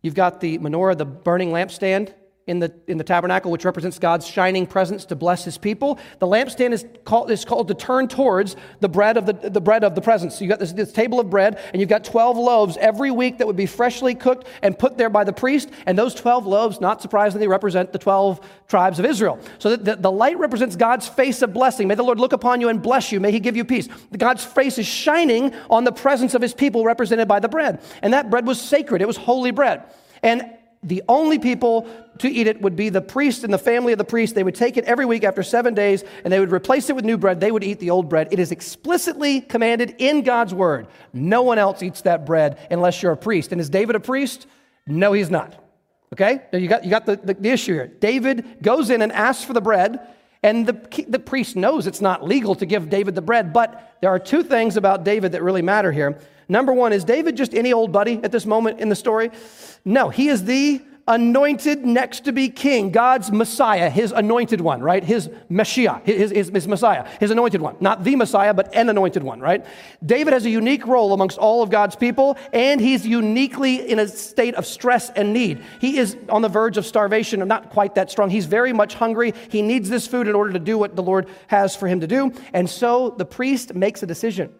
You've 0.00 0.14
got 0.14 0.40
the 0.40 0.56
menorah, 0.58 0.96
the 0.96 1.04
burning 1.04 1.50
lampstand 1.50 2.14
in 2.46 2.58
the, 2.58 2.72
in 2.88 2.98
the 2.98 3.04
tabernacle, 3.04 3.50
which 3.50 3.64
represents 3.64 3.98
God's 3.98 4.26
shining 4.26 4.66
presence 4.66 5.04
to 5.06 5.16
bless 5.16 5.44
his 5.44 5.58
people. 5.58 5.98
The 6.18 6.26
lampstand 6.26 6.72
is 6.72 6.84
called, 7.04 7.30
is 7.30 7.44
called 7.44 7.68
to 7.68 7.74
turn 7.74 8.08
towards 8.08 8.56
the 8.80 8.88
bread 8.88 9.16
of 9.16 9.26
the, 9.26 9.32
the 9.32 9.60
bread 9.60 9.84
of 9.84 9.94
the 9.94 10.00
presence. 10.00 10.34
So 10.34 10.44
you've 10.44 10.50
got 10.50 10.58
this, 10.58 10.72
this 10.72 10.92
table 10.92 11.20
of 11.20 11.30
bread, 11.30 11.60
and 11.72 11.80
you've 11.80 11.88
got 11.88 12.02
12 12.02 12.36
loaves 12.36 12.76
every 12.78 13.12
week 13.12 13.38
that 13.38 13.46
would 13.46 13.56
be 13.56 13.66
freshly 13.66 14.14
cooked 14.14 14.46
and 14.60 14.76
put 14.76 14.98
there 14.98 15.08
by 15.08 15.22
the 15.22 15.32
priest. 15.32 15.70
And 15.86 15.96
those 15.96 16.14
12 16.14 16.46
loaves, 16.46 16.80
not 16.80 17.00
surprisingly, 17.00 17.46
represent 17.46 17.92
the 17.92 17.98
12 17.98 18.40
tribes 18.66 18.98
of 18.98 19.04
Israel. 19.04 19.38
So 19.58 19.76
the, 19.76 19.94
the 19.94 20.10
light 20.10 20.38
represents 20.38 20.74
God's 20.74 21.08
face 21.08 21.42
of 21.42 21.52
blessing. 21.52 21.86
May 21.86 21.94
the 21.94 22.02
Lord 22.02 22.18
look 22.18 22.32
upon 22.32 22.60
you 22.60 22.68
and 22.68 22.82
bless 22.82 23.12
you. 23.12 23.20
May 23.20 23.30
he 23.30 23.38
give 23.38 23.56
you 23.56 23.64
peace. 23.64 23.88
God's 24.16 24.44
face 24.44 24.78
is 24.78 24.86
shining 24.86 25.54
on 25.70 25.84
the 25.84 25.92
presence 25.92 26.34
of 26.34 26.42
his 26.42 26.54
people 26.54 26.84
represented 26.84 27.28
by 27.28 27.38
the 27.38 27.48
bread. 27.48 27.80
And 28.02 28.12
that 28.14 28.30
bread 28.30 28.46
was 28.46 28.60
sacred, 28.60 29.00
it 29.00 29.06
was 29.06 29.16
holy 29.16 29.52
bread. 29.52 29.84
And 30.24 30.42
the 30.82 31.02
only 31.08 31.38
people 31.38 31.88
to 32.18 32.28
eat 32.28 32.46
it 32.46 32.60
would 32.60 32.74
be 32.74 32.88
the 32.88 33.00
priest 33.00 33.44
and 33.44 33.52
the 33.52 33.58
family 33.58 33.92
of 33.92 33.98
the 33.98 34.04
priest. 34.04 34.34
They 34.34 34.42
would 34.42 34.54
take 34.54 34.76
it 34.76 34.84
every 34.84 35.06
week 35.06 35.22
after 35.22 35.42
seven 35.42 35.74
days 35.74 36.02
and 36.24 36.32
they 36.32 36.40
would 36.40 36.52
replace 36.52 36.90
it 36.90 36.96
with 36.96 37.04
new 37.04 37.16
bread. 37.16 37.40
They 37.40 37.52
would 37.52 37.64
eat 37.64 37.78
the 37.78 37.90
old 37.90 38.08
bread. 38.08 38.28
It 38.32 38.38
is 38.38 38.50
explicitly 38.50 39.40
commanded 39.40 39.94
in 39.98 40.22
God's 40.22 40.52
word. 40.52 40.88
No 41.12 41.42
one 41.42 41.58
else 41.58 41.82
eats 41.82 42.02
that 42.02 42.26
bread 42.26 42.58
unless 42.70 43.02
you're 43.02 43.12
a 43.12 43.16
priest. 43.16 43.52
And 43.52 43.60
is 43.60 43.70
David 43.70 43.94
a 43.94 44.00
priest? 44.00 44.46
No, 44.86 45.12
he's 45.12 45.30
not. 45.30 45.56
Okay? 46.12 46.42
Now 46.52 46.58
you 46.58 46.68
got, 46.68 46.84
you 46.84 46.90
got 46.90 47.06
the, 47.06 47.16
the, 47.16 47.34
the 47.34 47.50
issue 47.50 47.74
here. 47.74 47.86
David 47.86 48.58
goes 48.60 48.90
in 48.90 49.02
and 49.02 49.12
asks 49.12 49.44
for 49.44 49.52
the 49.52 49.60
bread, 49.60 50.00
and 50.42 50.66
the, 50.66 51.04
the 51.08 51.20
priest 51.20 51.54
knows 51.54 51.86
it's 51.86 52.00
not 52.00 52.24
legal 52.24 52.54
to 52.56 52.66
give 52.66 52.90
David 52.90 53.14
the 53.14 53.22
bread, 53.22 53.52
but 53.52 53.96
there 54.00 54.10
are 54.10 54.18
two 54.18 54.42
things 54.42 54.76
about 54.76 55.04
David 55.04 55.32
that 55.32 55.42
really 55.42 55.62
matter 55.62 55.92
here. 55.92 56.18
Number 56.52 56.74
one, 56.74 56.92
is 56.92 57.02
David 57.02 57.34
just 57.34 57.54
any 57.54 57.72
old 57.72 57.92
buddy 57.92 58.20
at 58.22 58.30
this 58.30 58.44
moment 58.44 58.78
in 58.78 58.90
the 58.90 58.94
story? 58.94 59.30
No, 59.86 60.10
he 60.10 60.28
is 60.28 60.44
the 60.44 60.82
anointed 61.08 61.82
next 61.82 62.26
to 62.26 62.32
be 62.32 62.50
king, 62.50 62.90
God's 62.90 63.32
Messiah, 63.32 63.88
his 63.88 64.12
anointed 64.12 64.60
one, 64.60 64.82
right? 64.82 65.02
His 65.02 65.30
Messiah, 65.48 66.00
his, 66.04 66.30
his, 66.30 66.50
his, 66.50 66.68
Messiah, 66.68 67.08
his 67.20 67.30
anointed 67.30 67.62
one. 67.62 67.76
Not 67.80 68.04
the 68.04 68.16
Messiah, 68.16 68.52
but 68.52 68.74
an 68.74 68.90
anointed 68.90 69.22
one, 69.22 69.40
right? 69.40 69.64
David 70.04 70.34
has 70.34 70.44
a 70.44 70.50
unique 70.50 70.86
role 70.86 71.14
amongst 71.14 71.38
all 71.38 71.62
of 71.62 71.70
God's 71.70 71.96
people, 71.96 72.36
and 72.52 72.82
he's 72.82 73.06
uniquely 73.06 73.90
in 73.90 73.98
a 73.98 74.06
state 74.06 74.54
of 74.54 74.66
stress 74.66 75.08
and 75.08 75.32
need. 75.32 75.64
He 75.80 75.96
is 75.96 76.18
on 76.28 76.42
the 76.42 76.50
verge 76.50 76.76
of 76.76 76.84
starvation, 76.84 77.40
not 77.48 77.70
quite 77.70 77.94
that 77.94 78.10
strong. 78.10 78.28
He's 78.28 78.44
very 78.46 78.74
much 78.74 78.92
hungry. 78.92 79.32
He 79.48 79.62
needs 79.62 79.88
this 79.88 80.06
food 80.06 80.28
in 80.28 80.34
order 80.34 80.52
to 80.52 80.58
do 80.58 80.76
what 80.76 80.96
the 80.96 81.02
Lord 81.02 81.30
has 81.46 81.74
for 81.74 81.88
him 81.88 82.00
to 82.00 82.06
do. 82.06 82.30
And 82.52 82.68
so 82.68 83.14
the 83.16 83.24
priest 83.24 83.74
makes 83.74 84.02
a 84.02 84.06
decision. 84.06 84.52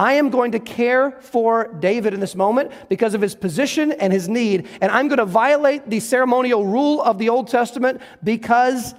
I 0.00 0.14
am 0.14 0.30
going 0.30 0.52
to 0.52 0.58
care 0.58 1.10
for 1.20 1.76
David 1.78 2.14
in 2.14 2.20
this 2.20 2.34
moment 2.34 2.72
because 2.88 3.12
of 3.12 3.20
his 3.20 3.34
position 3.34 3.92
and 3.92 4.10
his 4.10 4.30
need. 4.30 4.66
And 4.80 4.90
I'm 4.90 5.08
going 5.08 5.18
to 5.18 5.26
violate 5.26 5.90
the 5.90 6.00
ceremonial 6.00 6.64
rule 6.64 7.02
of 7.02 7.18
the 7.18 7.28
Old 7.28 7.48
Testament 7.48 8.00
because 8.24 8.94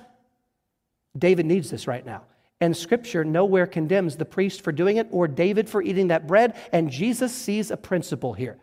David 1.17 1.47
needs 1.47 1.71
this 1.71 1.87
right 1.87 2.05
now. 2.05 2.25
And 2.59 2.77
scripture 2.77 3.25
nowhere 3.25 3.65
condemns 3.65 4.15
the 4.15 4.25
priest 4.25 4.61
for 4.61 4.71
doing 4.71 4.97
it 4.97 5.07
or 5.09 5.27
David 5.27 5.67
for 5.67 5.81
eating 5.81 6.09
that 6.09 6.27
bread. 6.27 6.55
And 6.71 6.91
Jesus 6.91 7.33
sees 7.33 7.71
a 7.71 7.77
principle 7.77 8.33
here. 8.33 8.59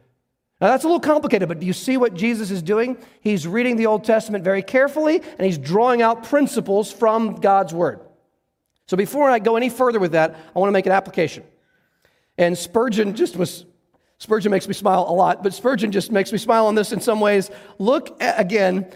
Now 0.61 0.69
that's 0.69 0.85
a 0.85 0.87
little 0.87 1.01
complicated, 1.01 1.49
but 1.49 1.59
do 1.59 1.67
you 1.67 1.73
see 1.73 1.97
what 1.97 2.15
Jesus 2.15 2.53
is 2.53 2.63
doing? 2.63 2.99
He's 3.21 3.49
reading 3.49 3.75
the 3.75 3.87
Old 3.87 4.05
Testament 4.05 4.45
very 4.45 4.63
carefully 4.63 5.17
and 5.17 5.45
he's 5.45 5.59
drawing 5.59 6.03
out 6.03 6.23
principles 6.23 6.93
from 6.93 7.41
God's 7.41 7.75
Word. 7.75 7.99
So 8.87 8.97
before 8.97 9.29
I 9.29 9.41
go 9.41 9.57
any 9.57 9.71
further 9.71 9.99
with 9.99 10.13
that, 10.13 10.37
I 10.55 10.59
want 10.61 10.69
to 10.69 10.73
make 10.73 10.87
an 10.87 10.93
application. 10.93 11.43
And 12.39 12.57
Spurgeon 12.57 13.15
just 13.15 13.37
was, 13.37 13.67
Spurgeon 14.19 14.51
makes 14.51 14.69
me 14.69 14.75
smile 14.75 15.05
a 15.09 15.13
lot, 15.13 15.43
but 15.43 15.53
Spurgeon 15.53 15.93
just 15.93 16.13
makes 16.13 16.33
me 16.33 16.39
smile 16.39 16.67
on 16.67 16.77
this 16.77 16.93
in 16.93 17.01
some 17.01 17.21
ways. 17.21 17.51
Look 17.79 18.23
at, 18.23 18.41
again 18.41 18.87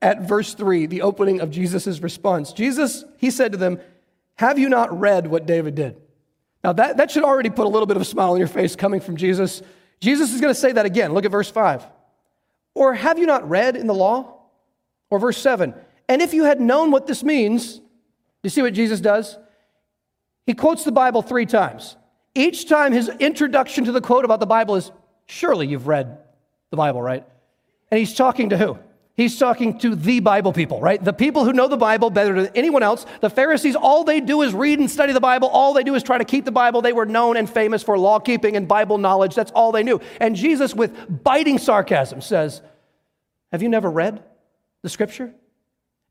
at 0.00 0.22
verse 0.22 0.54
3, 0.54 0.86
the 0.86 1.02
opening 1.02 1.40
of 1.40 1.50
Jesus' 1.50 2.00
response. 2.00 2.52
Jesus, 2.52 3.04
he 3.18 3.30
said 3.30 3.52
to 3.52 3.58
them, 3.58 3.80
Have 4.36 4.58
you 4.58 4.68
not 4.68 4.98
read 4.98 5.26
what 5.26 5.46
David 5.46 5.74
did? 5.74 6.00
Now, 6.64 6.72
that, 6.74 6.96
that 6.98 7.10
should 7.10 7.24
already 7.24 7.50
put 7.50 7.66
a 7.66 7.68
little 7.68 7.86
bit 7.86 7.96
of 7.96 8.02
a 8.02 8.06
smile 8.06 8.32
on 8.32 8.38
your 8.38 8.48
face 8.48 8.76
coming 8.76 9.00
from 9.00 9.16
Jesus. 9.16 9.62
Jesus 10.00 10.32
is 10.32 10.40
going 10.40 10.54
to 10.54 10.58
say 10.58 10.72
that 10.72 10.86
again. 10.86 11.12
Look 11.12 11.24
at 11.24 11.30
verse 11.30 11.50
5. 11.50 11.84
Or 12.74 12.94
have 12.94 13.18
you 13.18 13.26
not 13.26 13.48
read 13.48 13.76
in 13.76 13.86
the 13.86 13.94
law? 13.94 14.38
Or 15.10 15.18
verse 15.18 15.38
7. 15.38 15.74
And 16.08 16.22
if 16.22 16.32
you 16.32 16.44
had 16.44 16.60
known 16.60 16.90
what 16.90 17.06
this 17.06 17.22
means, 17.22 17.80
you 18.42 18.50
see 18.50 18.62
what 18.62 18.74
Jesus 18.74 19.00
does? 19.00 19.38
He 20.46 20.54
quotes 20.54 20.84
the 20.84 20.92
Bible 20.92 21.22
three 21.22 21.46
times. 21.46 21.96
Each 22.34 22.68
time 22.68 22.92
his 22.92 23.08
introduction 23.08 23.84
to 23.84 23.92
the 23.92 24.00
quote 24.00 24.24
about 24.24 24.40
the 24.40 24.46
Bible 24.46 24.76
is, 24.76 24.90
Surely 25.26 25.66
you've 25.66 25.86
read 25.86 26.18
the 26.70 26.76
Bible, 26.76 27.00
right? 27.00 27.24
And 27.90 27.98
he's 27.98 28.14
talking 28.14 28.50
to 28.50 28.58
who? 28.58 28.78
He's 29.14 29.38
talking 29.38 29.78
to 29.80 29.94
the 29.94 30.20
Bible 30.20 30.54
people, 30.54 30.80
right? 30.80 31.02
The 31.02 31.12
people 31.12 31.44
who 31.44 31.52
know 31.52 31.68
the 31.68 31.76
Bible 31.76 32.08
better 32.08 32.42
than 32.42 32.50
anyone 32.54 32.82
else. 32.82 33.04
The 33.20 33.28
Pharisees, 33.28 33.76
all 33.76 34.04
they 34.04 34.20
do 34.20 34.40
is 34.40 34.54
read 34.54 34.78
and 34.78 34.90
study 34.90 35.12
the 35.12 35.20
Bible. 35.20 35.48
All 35.48 35.74
they 35.74 35.82
do 35.82 35.94
is 35.94 36.02
try 36.02 36.16
to 36.16 36.24
keep 36.24 36.46
the 36.46 36.52
Bible. 36.52 36.80
They 36.80 36.94
were 36.94 37.04
known 37.04 37.36
and 37.36 37.48
famous 37.48 37.82
for 37.82 37.98
law 37.98 38.18
keeping 38.18 38.56
and 38.56 38.66
Bible 38.66 38.96
knowledge. 38.96 39.34
That's 39.34 39.50
all 39.50 39.70
they 39.70 39.82
knew. 39.82 40.00
And 40.18 40.34
Jesus, 40.34 40.74
with 40.74 41.22
biting 41.22 41.58
sarcasm, 41.58 42.22
says, 42.22 42.62
Have 43.52 43.62
you 43.62 43.68
never 43.68 43.90
read 43.90 44.22
the 44.80 44.88
scripture? 44.88 45.34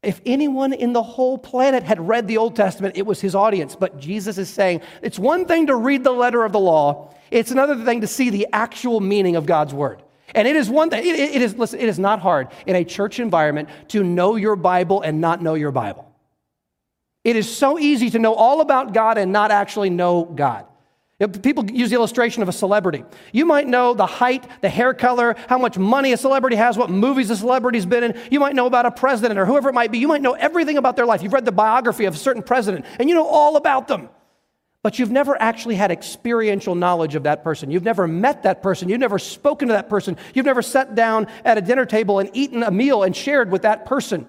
If 0.03 0.19
anyone 0.25 0.73
in 0.73 0.93
the 0.93 1.03
whole 1.03 1.37
planet 1.37 1.83
had 1.83 2.07
read 2.07 2.27
the 2.27 2.37
Old 2.37 2.55
Testament, 2.55 2.97
it 2.97 3.05
was 3.05 3.21
his 3.21 3.35
audience. 3.35 3.75
But 3.75 3.99
Jesus 3.99 4.37
is 4.37 4.49
saying 4.49 4.81
it's 5.01 5.19
one 5.19 5.45
thing 5.45 5.67
to 5.67 5.75
read 5.75 6.03
the 6.03 6.11
letter 6.11 6.43
of 6.43 6.51
the 6.51 6.59
law, 6.59 7.13
it's 7.29 7.51
another 7.51 7.83
thing 7.85 8.01
to 8.01 8.07
see 8.07 8.29
the 8.29 8.47
actual 8.51 8.99
meaning 8.99 9.35
of 9.35 9.45
God's 9.45 9.73
word. 9.73 10.01
And 10.33 10.47
it 10.47 10.55
is 10.55 10.69
one 10.69 10.89
thing, 10.89 11.05
it, 11.05 11.15
it 11.15 11.41
is, 11.41 11.55
listen, 11.55 11.79
it 11.79 11.89
is 11.89 11.99
not 11.99 12.19
hard 12.19 12.47
in 12.65 12.75
a 12.75 12.83
church 12.83 13.19
environment 13.19 13.69
to 13.89 14.03
know 14.03 14.37
your 14.37 14.55
Bible 14.55 15.01
and 15.01 15.21
not 15.21 15.41
know 15.41 15.53
your 15.53 15.71
Bible. 15.71 16.07
It 17.23 17.35
is 17.35 17.53
so 17.53 17.77
easy 17.77 18.09
to 18.11 18.19
know 18.19 18.33
all 18.33 18.61
about 18.61 18.93
God 18.93 19.17
and 19.17 19.31
not 19.31 19.51
actually 19.51 19.89
know 19.89 20.25
God. 20.25 20.65
People 21.27 21.69
use 21.69 21.89
the 21.89 21.95
illustration 21.95 22.41
of 22.41 22.49
a 22.49 22.51
celebrity. 22.51 23.03
You 23.31 23.45
might 23.45 23.67
know 23.67 23.93
the 23.93 24.05
height, 24.05 24.43
the 24.62 24.69
hair 24.69 24.93
color, 24.93 25.36
how 25.47 25.57
much 25.60 25.77
money 25.77 26.13
a 26.13 26.17
celebrity 26.17 26.55
has, 26.55 26.77
what 26.77 26.89
movies 26.89 27.29
a 27.29 27.36
celebrity's 27.36 27.86
been 27.86 28.03
in. 28.03 28.19
You 28.31 28.39
might 28.39 28.55
know 28.55 28.65
about 28.65 28.88
a 28.88 28.91
president 28.91 29.39
or 29.39 29.45
whoever 29.45 29.69
it 29.69 29.73
might 29.73 29.91
be. 29.91 29.99
You 29.99 30.07
might 30.07 30.21
know 30.21 30.34
everything 30.34 30.77
about 30.77 30.95
their 30.95 31.05
life. 31.05 31.21
You've 31.21 31.34
read 31.34 31.45
the 31.45 31.51
biography 31.51 32.05
of 32.05 32.15
a 32.15 32.17
certain 32.17 32.41
president 32.41 32.86
and 32.99 33.07
you 33.07 33.13
know 33.13 33.27
all 33.27 33.55
about 33.55 33.88
them. 33.88 34.10
but 34.84 34.97
you've 34.97 35.12
never 35.12 35.39
actually 35.39 35.75
had 35.75 35.91
experiential 35.91 36.73
knowledge 36.75 37.15
of 37.15 37.23
that 37.23 37.43
person. 37.43 37.69
You've 37.69 37.84
never 37.84 38.07
met 38.07 38.43
that 38.43 38.63
person. 38.63 38.89
You've 38.89 38.99
never 38.99 39.19
spoken 39.19 39.67
to 39.67 39.73
that 39.75 39.89
person. 39.89 40.17
You've 40.34 40.45
never 40.45 40.62
sat 40.62 40.95
down 40.95 41.27
at 41.45 41.57
a 41.57 41.62
dinner 41.62 41.86
table 41.86 42.19
and 42.19 42.29
eaten 42.34 42.63
a 42.63 42.71
meal 42.71 43.03
and 43.03 43.15
shared 43.15 43.51
with 43.51 43.62
that 43.62 43.86
person. 43.86 44.27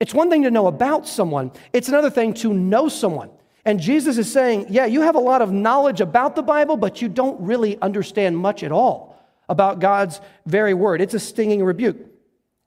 It's 0.00 0.12
one 0.12 0.28
thing 0.28 0.42
to 0.42 0.50
know 0.50 0.66
about 0.66 1.06
someone, 1.06 1.52
it's 1.72 1.88
another 1.88 2.10
thing 2.10 2.34
to 2.34 2.52
know 2.52 2.88
someone. 2.88 3.30
And 3.66 3.80
Jesus 3.80 4.16
is 4.16 4.32
saying, 4.32 4.66
yeah, 4.70 4.86
you 4.86 5.02
have 5.02 5.16
a 5.16 5.20
lot 5.20 5.42
of 5.42 5.50
knowledge 5.50 6.00
about 6.00 6.36
the 6.36 6.42
Bible, 6.42 6.76
but 6.76 7.02
you 7.02 7.08
don't 7.08 7.40
really 7.40 7.76
understand 7.82 8.38
much 8.38 8.62
at 8.62 8.70
all 8.70 9.20
about 9.48 9.80
God's 9.80 10.20
very 10.46 10.72
word. 10.72 11.00
It's 11.00 11.14
a 11.14 11.18
stinging 11.18 11.64
rebuke. 11.64 11.96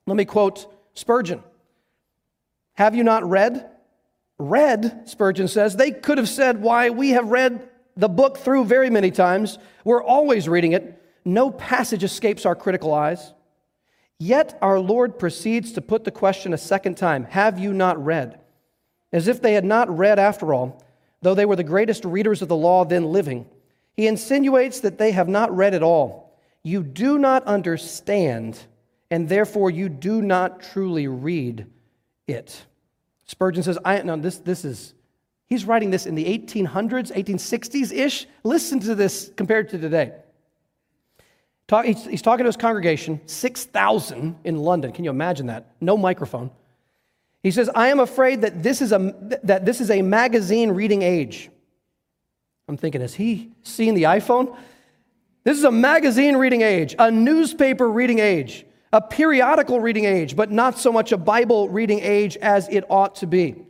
Let 0.06 0.16
me 0.16 0.26
quote 0.26 0.70
Spurgeon 0.92 1.42
Have 2.74 2.94
you 2.94 3.02
not 3.02 3.28
read? 3.28 3.66
Read, 4.38 5.08
Spurgeon 5.08 5.48
says. 5.48 5.74
They 5.74 5.90
could 5.90 6.18
have 6.18 6.28
said, 6.28 6.60
Why, 6.60 6.90
we 6.90 7.10
have 7.10 7.28
read 7.28 7.66
the 7.96 8.08
book 8.08 8.36
through 8.36 8.66
very 8.66 8.90
many 8.90 9.10
times. 9.10 9.58
We're 9.84 10.04
always 10.04 10.50
reading 10.50 10.72
it. 10.72 11.02
No 11.24 11.50
passage 11.50 12.04
escapes 12.04 12.44
our 12.44 12.54
critical 12.54 12.92
eyes. 12.92 13.32
Yet 14.18 14.58
our 14.60 14.78
Lord 14.78 15.18
proceeds 15.18 15.72
to 15.72 15.80
put 15.80 16.04
the 16.04 16.10
question 16.10 16.52
a 16.52 16.58
second 16.58 16.96
time 16.96 17.24
Have 17.24 17.58
you 17.58 17.72
not 17.72 18.02
read? 18.04 18.38
As 19.12 19.28
if 19.28 19.40
they 19.40 19.54
had 19.54 19.64
not 19.64 19.96
read 19.96 20.18
after 20.18 20.52
all, 20.52 20.82
though 21.22 21.34
they 21.34 21.44
were 21.44 21.56
the 21.56 21.64
greatest 21.64 22.04
readers 22.04 22.42
of 22.42 22.48
the 22.48 22.56
law 22.56 22.84
then 22.84 23.04
living. 23.12 23.46
He 23.94 24.06
insinuates 24.06 24.80
that 24.80 24.98
they 24.98 25.12
have 25.12 25.28
not 25.28 25.54
read 25.54 25.74
at 25.74 25.82
all. 25.82 26.38
You 26.62 26.82
do 26.82 27.18
not 27.18 27.44
understand, 27.44 28.58
and 29.10 29.28
therefore 29.28 29.70
you 29.70 29.88
do 29.88 30.22
not 30.22 30.62
truly 30.62 31.08
read 31.08 31.66
it. 32.26 32.64
Spurgeon 33.26 33.62
says, 33.62 33.78
I 33.84 34.02
no, 34.02 34.16
this 34.16 34.38
this 34.38 34.64
is 34.64 34.94
he's 35.46 35.64
writing 35.64 35.90
this 35.90 36.06
in 36.06 36.14
the 36.14 36.24
1800s, 36.24 37.12
1860s 37.12 37.92
ish. 37.92 38.26
Listen 38.44 38.80
to 38.80 38.94
this 38.94 39.30
compared 39.36 39.68
to 39.70 39.78
today. 39.78 40.12
Talk, 41.70 41.84
he's, 41.84 42.04
he's 42.04 42.22
talking 42.22 42.42
to 42.42 42.48
his 42.48 42.56
congregation, 42.56 43.20
6,000 43.26 44.40
in 44.42 44.56
London. 44.56 44.90
Can 44.90 45.04
you 45.04 45.10
imagine 45.10 45.46
that? 45.46 45.72
No 45.80 45.96
microphone. 45.96 46.50
He 47.42 47.50
says, 47.50 47.70
I 47.74 47.88
am 47.88 48.00
afraid 48.00 48.42
that 48.42 48.62
this 48.62 48.82
is 48.82 48.92
a, 48.92 49.14
that 49.44 49.64
this 49.64 49.80
is 49.80 49.90
a 49.90 50.02
magazine 50.02 50.72
reading 50.72 51.02
age. 51.02 51.50
I'm 52.68 52.76
thinking, 52.76 53.00
has 53.00 53.14
he 53.14 53.50
seen 53.62 53.94
the 53.94 54.04
iPhone? 54.04 54.56
This 55.42 55.56
is 55.56 55.64
a 55.64 55.72
magazine 55.72 56.36
reading 56.36 56.60
age, 56.60 56.94
a 56.98 57.10
newspaper 57.10 57.90
reading 57.90 58.18
age, 58.18 58.66
a 58.92 59.00
periodical 59.00 59.80
reading 59.80 60.04
age, 60.04 60.36
but 60.36 60.50
not 60.50 60.78
so 60.78 60.92
much 60.92 61.12
a 61.12 61.16
Bible 61.16 61.70
reading 61.70 62.00
age 62.00 62.36
as 62.36 62.68
it 62.68 62.84
ought 62.90 63.16
to 63.16 63.26
be. 63.26 63.66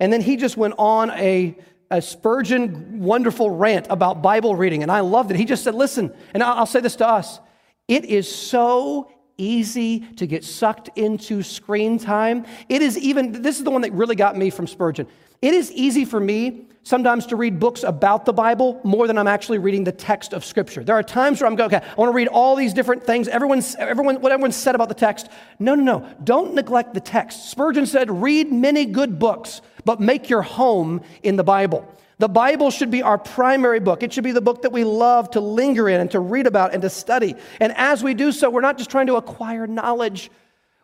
And 0.00 0.12
then 0.12 0.20
he 0.20 0.36
just 0.36 0.56
went 0.56 0.74
on 0.78 1.10
a, 1.12 1.56
a 1.92 2.02
Spurgeon 2.02 3.02
wonderful 3.02 3.50
rant 3.50 3.86
about 3.88 4.20
Bible 4.20 4.56
reading, 4.56 4.82
and 4.82 4.90
I 4.90 5.00
loved 5.00 5.30
it. 5.30 5.36
He 5.36 5.44
just 5.44 5.62
said, 5.62 5.76
Listen, 5.76 6.12
and 6.34 6.42
I'll 6.42 6.66
say 6.66 6.80
this 6.80 6.96
to 6.96 7.08
us 7.08 7.38
it 7.86 8.04
is 8.04 8.32
so 8.34 9.11
easy 9.38 10.00
to 10.16 10.26
get 10.26 10.44
sucked 10.44 10.90
into 10.96 11.42
screen 11.42 11.98
time. 11.98 12.46
It 12.68 12.82
is 12.82 12.98
even, 12.98 13.42
this 13.42 13.58
is 13.58 13.64
the 13.64 13.70
one 13.70 13.82
that 13.82 13.92
really 13.92 14.16
got 14.16 14.36
me 14.36 14.50
from 14.50 14.66
Spurgeon. 14.66 15.06
It 15.40 15.54
is 15.54 15.72
easy 15.72 16.04
for 16.04 16.20
me 16.20 16.66
sometimes 16.84 17.26
to 17.26 17.36
read 17.36 17.60
books 17.60 17.82
about 17.84 18.24
the 18.24 18.32
Bible 18.32 18.80
more 18.84 19.06
than 19.06 19.16
I'm 19.16 19.28
actually 19.28 19.58
reading 19.58 19.84
the 19.84 19.92
text 19.92 20.32
of 20.32 20.44
Scripture. 20.44 20.82
There 20.82 20.96
are 20.96 21.02
times 21.02 21.40
where 21.40 21.48
I'm 21.48 21.56
going, 21.56 21.72
okay, 21.74 21.86
I 21.86 21.94
want 21.94 22.10
to 22.10 22.14
read 22.14 22.28
all 22.28 22.56
these 22.56 22.72
different 22.72 23.04
things, 23.04 23.28
everyone's, 23.28 23.74
everyone, 23.76 24.20
what 24.20 24.32
everyone 24.32 24.52
said 24.52 24.74
about 24.74 24.88
the 24.88 24.94
text. 24.94 25.28
No, 25.58 25.74
no, 25.74 25.98
no. 25.98 26.08
Don't 26.24 26.54
neglect 26.54 26.94
the 26.94 27.00
text. 27.00 27.50
Spurgeon 27.50 27.86
said, 27.86 28.10
read 28.10 28.52
many 28.52 28.84
good 28.84 29.18
books, 29.18 29.60
but 29.84 30.00
make 30.00 30.28
your 30.28 30.42
home 30.42 31.02
in 31.22 31.36
the 31.36 31.44
Bible. 31.44 31.88
The 32.18 32.28
Bible 32.28 32.70
should 32.70 32.90
be 32.90 33.02
our 33.02 33.18
primary 33.18 33.80
book. 33.80 34.02
It 34.02 34.12
should 34.12 34.24
be 34.24 34.32
the 34.32 34.40
book 34.40 34.62
that 34.62 34.72
we 34.72 34.84
love 34.84 35.30
to 35.30 35.40
linger 35.40 35.88
in 35.88 36.00
and 36.00 36.10
to 36.12 36.20
read 36.20 36.46
about 36.46 36.72
and 36.72 36.82
to 36.82 36.90
study. 36.90 37.34
And 37.60 37.72
as 37.76 38.02
we 38.02 38.14
do 38.14 38.32
so, 38.32 38.50
we're 38.50 38.60
not 38.60 38.78
just 38.78 38.90
trying 38.90 39.06
to 39.08 39.16
acquire 39.16 39.66
knowledge, 39.66 40.30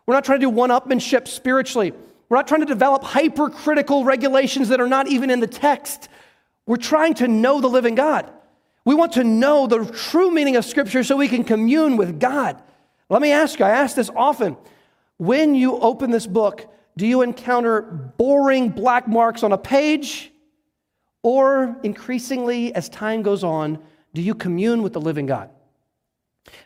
we're 0.05 0.15
not 0.15 0.25
trying 0.25 0.39
to 0.39 0.45
do 0.45 0.49
one 0.49 0.71
upmanship 0.71 1.27
spiritually. 1.27 1.93
We're 2.29 2.37
not 2.37 2.47
trying 2.47 2.61
to 2.61 2.67
develop 2.67 3.03
hypercritical 3.03 4.03
regulations 4.03 4.69
that 4.69 4.79
are 4.79 4.87
not 4.87 5.07
even 5.07 5.29
in 5.29 5.39
the 5.39 5.47
text. 5.47 6.09
We're 6.67 6.77
trying 6.77 7.15
to 7.15 7.27
know 7.27 7.59
the 7.59 7.67
living 7.67 7.95
God. 7.95 8.31
We 8.85 8.95
want 8.95 9.13
to 9.13 9.23
know 9.23 9.67
the 9.67 9.85
true 9.85 10.31
meaning 10.31 10.55
of 10.55 10.65
Scripture 10.65 11.03
so 11.03 11.15
we 11.15 11.27
can 11.27 11.43
commune 11.43 11.97
with 11.97 12.19
God. 12.19 12.61
Let 13.09 13.21
me 13.21 13.31
ask 13.31 13.59
you, 13.59 13.65
I 13.65 13.71
ask 13.71 13.95
this 13.95 14.09
often. 14.15 14.57
When 15.17 15.55
you 15.55 15.77
open 15.79 16.11
this 16.11 16.27
book, 16.27 16.71
do 16.95 17.05
you 17.05 17.21
encounter 17.21 17.81
boring 17.81 18.69
black 18.69 19.07
marks 19.07 19.43
on 19.43 19.51
a 19.51 19.57
page? 19.57 20.31
Or 21.21 21.77
increasingly, 21.83 22.73
as 22.73 22.89
time 22.89 23.21
goes 23.21 23.43
on, 23.43 23.79
do 24.13 24.21
you 24.21 24.33
commune 24.33 24.81
with 24.81 24.93
the 24.93 25.01
living 25.01 25.25
God? 25.25 25.49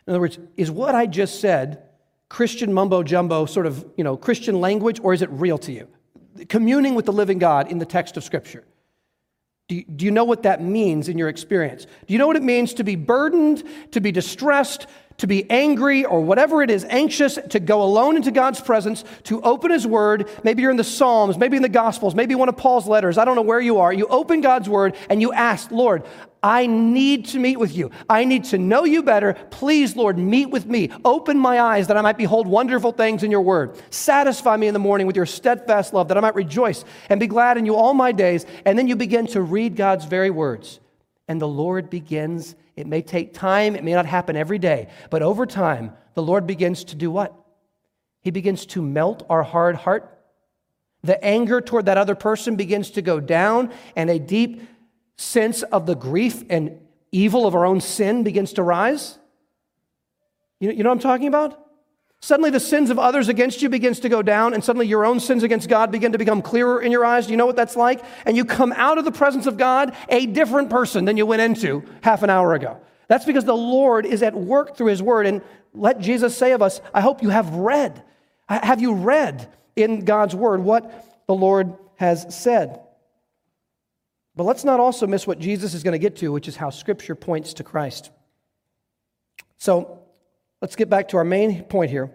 In 0.06 0.12
other 0.12 0.20
words, 0.20 0.38
is 0.56 0.70
what 0.70 0.94
I 0.94 1.06
just 1.06 1.40
said 1.40 1.82
Christian 2.28 2.72
mumbo 2.72 3.02
jumbo, 3.02 3.46
sort 3.46 3.66
of, 3.66 3.84
you 3.96 4.04
know, 4.04 4.16
Christian 4.16 4.60
language, 4.60 5.00
or 5.02 5.12
is 5.12 5.22
it 5.22 5.30
real 5.30 5.58
to 5.58 5.72
you? 5.72 5.88
Communing 6.48 6.94
with 6.94 7.06
the 7.06 7.12
living 7.12 7.38
God 7.38 7.70
in 7.70 7.78
the 7.78 7.86
text 7.86 8.16
of 8.16 8.24
Scripture. 8.24 8.64
Do 9.68 9.76
you, 9.76 9.84
do 9.84 10.04
you 10.04 10.10
know 10.10 10.24
what 10.24 10.42
that 10.42 10.62
means 10.62 11.08
in 11.08 11.16
your 11.16 11.28
experience? 11.28 11.86
Do 12.06 12.12
you 12.12 12.18
know 12.18 12.26
what 12.26 12.36
it 12.36 12.42
means 12.42 12.74
to 12.74 12.84
be 12.84 12.96
burdened, 12.96 13.62
to 13.92 14.00
be 14.00 14.12
distressed, 14.12 14.86
to 15.18 15.26
be 15.26 15.48
angry 15.50 16.04
or 16.04 16.20
whatever 16.20 16.62
it 16.62 16.70
is, 16.70 16.84
anxious 16.84 17.38
to 17.50 17.60
go 17.60 17.82
alone 17.82 18.16
into 18.16 18.30
God's 18.30 18.60
presence, 18.60 19.04
to 19.24 19.40
open 19.42 19.70
His 19.70 19.86
Word. 19.86 20.28
Maybe 20.42 20.62
you're 20.62 20.70
in 20.70 20.76
the 20.76 20.84
Psalms, 20.84 21.38
maybe 21.38 21.56
in 21.56 21.62
the 21.62 21.68
Gospels, 21.68 22.14
maybe 22.14 22.34
one 22.34 22.48
of 22.48 22.56
Paul's 22.56 22.86
letters. 22.86 23.18
I 23.18 23.24
don't 23.24 23.36
know 23.36 23.42
where 23.42 23.60
you 23.60 23.78
are. 23.78 23.92
You 23.92 24.06
open 24.08 24.40
God's 24.40 24.68
Word 24.68 24.96
and 25.08 25.20
you 25.20 25.32
ask, 25.32 25.70
Lord, 25.70 26.04
I 26.42 26.66
need 26.66 27.26
to 27.28 27.38
meet 27.38 27.58
with 27.58 27.74
you. 27.74 27.90
I 28.08 28.26
need 28.26 28.44
to 28.46 28.58
know 28.58 28.84
you 28.84 29.02
better. 29.02 29.32
Please, 29.50 29.96
Lord, 29.96 30.18
meet 30.18 30.50
with 30.50 30.66
me. 30.66 30.90
Open 31.02 31.38
my 31.38 31.58
eyes 31.58 31.86
that 31.86 31.96
I 31.96 32.02
might 32.02 32.18
behold 32.18 32.46
wonderful 32.46 32.92
things 32.92 33.22
in 33.22 33.30
your 33.30 33.40
word. 33.40 33.80
Satisfy 33.88 34.56
me 34.58 34.66
in 34.66 34.74
the 34.74 34.78
morning 34.78 35.06
with 35.06 35.16
your 35.16 35.24
steadfast 35.24 35.94
love 35.94 36.08
that 36.08 36.18
I 36.18 36.20
might 36.20 36.34
rejoice 36.34 36.84
and 37.08 37.18
be 37.18 37.26
glad 37.26 37.56
in 37.56 37.64
you 37.64 37.76
all 37.76 37.94
my 37.94 38.12
days. 38.12 38.44
And 38.66 38.78
then 38.78 38.88
you 38.88 38.94
begin 38.94 39.26
to 39.28 39.40
read 39.40 39.74
God's 39.74 40.04
very 40.04 40.28
words. 40.28 40.80
And 41.28 41.40
the 41.40 41.48
Lord 41.48 41.88
begins 41.88 42.54
it 42.76 42.86
may 42.86 43.02
take 43.02 43.34
time, 43.34 43.76
it 43.76 43.84
may 43.84 43.92
not 43.92 44.06
happen 44.06 44.36
every 44.36 44.58
day, 44.58 44.88
but 45.10 45.22
over 45.22 45.46
time, 45.46 45.92
the 46.14 46.22
Lord 46.22 46.46
begins 46.46 46.84
to 46.84 46.96
do 46.96 47.10
what? 47.10 47.34
He 48.20 48.30
begins 48.30 48.66
to 48.66 48.82
melt 48.82 49.24
our 49.28 49.42
hard 49.42 49.76
heart. 49.76 50.10
The 51.02 51.22
anger 51.22 51.60
toward 51.60 51.86
that 51.86 51.98
other 51.98 52.14
person 52.14 52.56
begins 52.56 52.90
to 52.92 53.02
go 53.02 53.20
down, 53.20 53.72
and 53.94 54.08
a 54.08 54.18
deep 54.18 54.62
sense 55.16 55.62
of 55.62 55.86
the 55.86 55.94
grief 55.94 56.42
and 56.50 56.80
evil 57.12 57.46
of 57.46 57.54
our 57.54 57.64
own 57.64 57.80
sin 57.80 58.24
begins 58.24 58.54
to 58.54 58.62
rise. 58.62 59.18
You 60.58 60.68
know, 60.68 60.74
you 60.74 60.82
know 60.82 60.90
what 60.90 60.96
I'm 60.96 61.00
talking 61.00 61.28
about? 61.28 61.63
Suddenly, 62.24 62.48
the 62.48 62.58
sins 62.58 62.88
of 62.88 62.98
others 62.98 63.28
against 63.28 63.60
you 63.60 63.68
begins 63.68 64.00
to 64.00 64.08
go 64.08 64.22
down, 64.22 64.54
and 64.54 64.64
suddenly 64.64 64.86
your 64.86 65.04
own 65.04 65.20
sins 65.20 65.42
against 65.42 65.68
God 65.68 65.92
begin 65.92 66.12
to 66.12 66.16
become 66.16 66.40
clearer 66.40 66.80
in 66.80 66.90
your 66.90 67.04
eyes. 67.04 67.26
Do 67.26 67.32
you 67.32 67.36
know 67.36 67.44
what 67.44 67.54
that's 67.54 67.76
like? 67.76 68.02
And 68.24 68.34
you 68.34 68.46
come 68.46 68.72
out 68.72 68.96
of 68.96 69.04
the 69.04 69.12
presence 69.12 69.44
of 69.44 69.58
God 69.58 69.94
a 70.08 70.24
different 70.24 70.70
person 70.70 71.04
than 71.04 71.18
you 71.18 71.26
went 71.26 71.42
into 71.42 71.84
half 72.00 72.22
an 72.22 72.30
hour 72.30 72.54
ago. 72.54 72.80
That's 73.08 73.26
because 73.26 73.44
the 73.44 73.54
Lord 73.54 74.06
is 74.06 74.22
at 74.22 74.34
work 74.34 74.74
through 74.74 74.86
His 74.86 75.02
Word. 75.02 75.26
And 75.26 75.42
let 75.74 75.98
Jesus 75.98 76.34
say 76.34 76.52
of 76.52 76.62
us, 76.62 76.80
I 76.94 77.02
hope 77.02 77.22
you 77.22 77.28
have 77.28 77.50
read. 77.50 78.02
Have 78.48 78.80
you 78.80 78.94
read 78.94 79.46
in 79.76 80.06
God's 80.06 80.34
Word 80.34 80.60
what 80.60 81.04
the 81.26 81.34
Lord 81.34 81.74
has 81.96 82.34
said? 82.34 82.80
But 84.34 84.44
let's 84.44 84.64
not 84.64 84.80
also 84.80 85.06
miss 85.06 85.26
what 85.26 85.40
Jesus 85.40 85.74
is 85.74 85.82
going 85.82 85.92
to 85.92 85.98
get 85.98 86.16
to, 86.16 86.32
which 86.32 86.48
is 86.48 86.56
how 86.56 86.70
Scripture 86.70 87.16
points 87.16 87.52
to 87.52 87.64
Christ. 87.64 88.10
So, 89.58 90.03
Let's 90.64 90.76
get 90.76 90.88
back 90.88 91.08
to 91.08 91.18
our 91.18 91.24
main 91.24 91.64
point 91.64 91.90
here. 91.90 92.10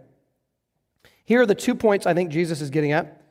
Here 1.24 1.40
are 1.40 1.46
the 1.46 1.54
two 1.54 1.76
points 1.76 2.08
I 2.08 2.16
think 2.16 2.32
Jesus 2.32 2.62
is 2.62 2.72
getting 2.72 2.94
at. 2.94 3.22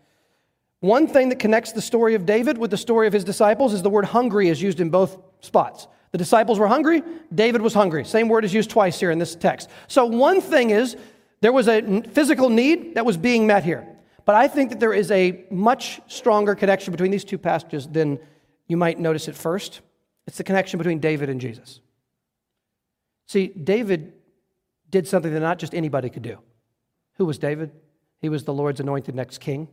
One 0.78 1.08
thing 1.08 1.30
that 1.30 1.40
connects 1.40 1.72
the 1.72 1.82
story 1.82 2.14
of 2.14 2.24
David 2.24 2.56
with 2.56 2.70
the 2.70 2.76
story 2.76 3.08
of 3.08 3.12
his 3.12 3.24
disciples 3.24 3.72
is 3.74 3.82
the 3.82 3.90
word 3.90 4.04
hungry 4.04 4.48
is 4.48 4.62
used 4.62 4.78
in 4.78 4.90
both 4.90 5.18
spots. 5.40 5.88
The 6.12 6.18
disciples 6.18 6.60
were 6.60 6.68
hungry, 6.68 7.02
David 7.34 7.62
was 7.62 7.74
hungry. 7.74 8.04
Same 8.04 8.28
word 8.28 8.44
is 8.44 8.54
used 8.54 8.70
twice 8.70 9.00
here 9.00 9.10
in 9.10 9.18
this 9.18 9.34
text. 9.34 9.68
So, 9.88 10.06
one 10.06 10.40
thing 10.40 10.70
is 10.70 10.96
there 11.40 11.52
was 11.52 11.66
a 11.66 12.00
physical 12.02 12.48
need 12.48 12.94
that 12.94 13.04
was 13.04 13.16
being 13.16 13.44
met 13.44 13.64
here. 13.64 13.88
But 14.24 14.36
I 14.36 14.46
think 14.46 14.70
that 14.70 14.78
there 14.78 14.94
is 14.94 15.10
a 15.10 15.44
much 15.50 16.00
stronger 16.06 16.54
connection 16.54 16.92
between 16.92 17.10
these 17.10 17.24
two 17.24 17.38
passages 17.38 17.88
than 17.88 18.20
you 18.68 18.76
might 18.76 19.00
notice 19.00 19.26
at 19.26 19.34
first. 19.34 19.80
It's 20.28 20.36
the 20.36 20.44
connection 20.44 20.78
between 20.78 21.00
David 21.00 21.28
and 21.28 21.40
Jesus. 21.40 21.80
See, 23.26 23.48
David 23.48 24.12
did 24.90 25.06
something 25.06 25.32
that 25.32 25.40
not 25.40 25.58
just 25.58 25.74
anybody 25.74 26.10
could 26.10 26.22
do. 26.22 26.38
Who 27.14 27.26
was 27.26 27.38
David? 27.38 27.70
He 28.20 28.28
was 28.28 28.44
the 28.44 28.54
Lord's 28.54 28.80
anointed 28.80 29.14
next 29.14 29.38
king. 29.38 29.68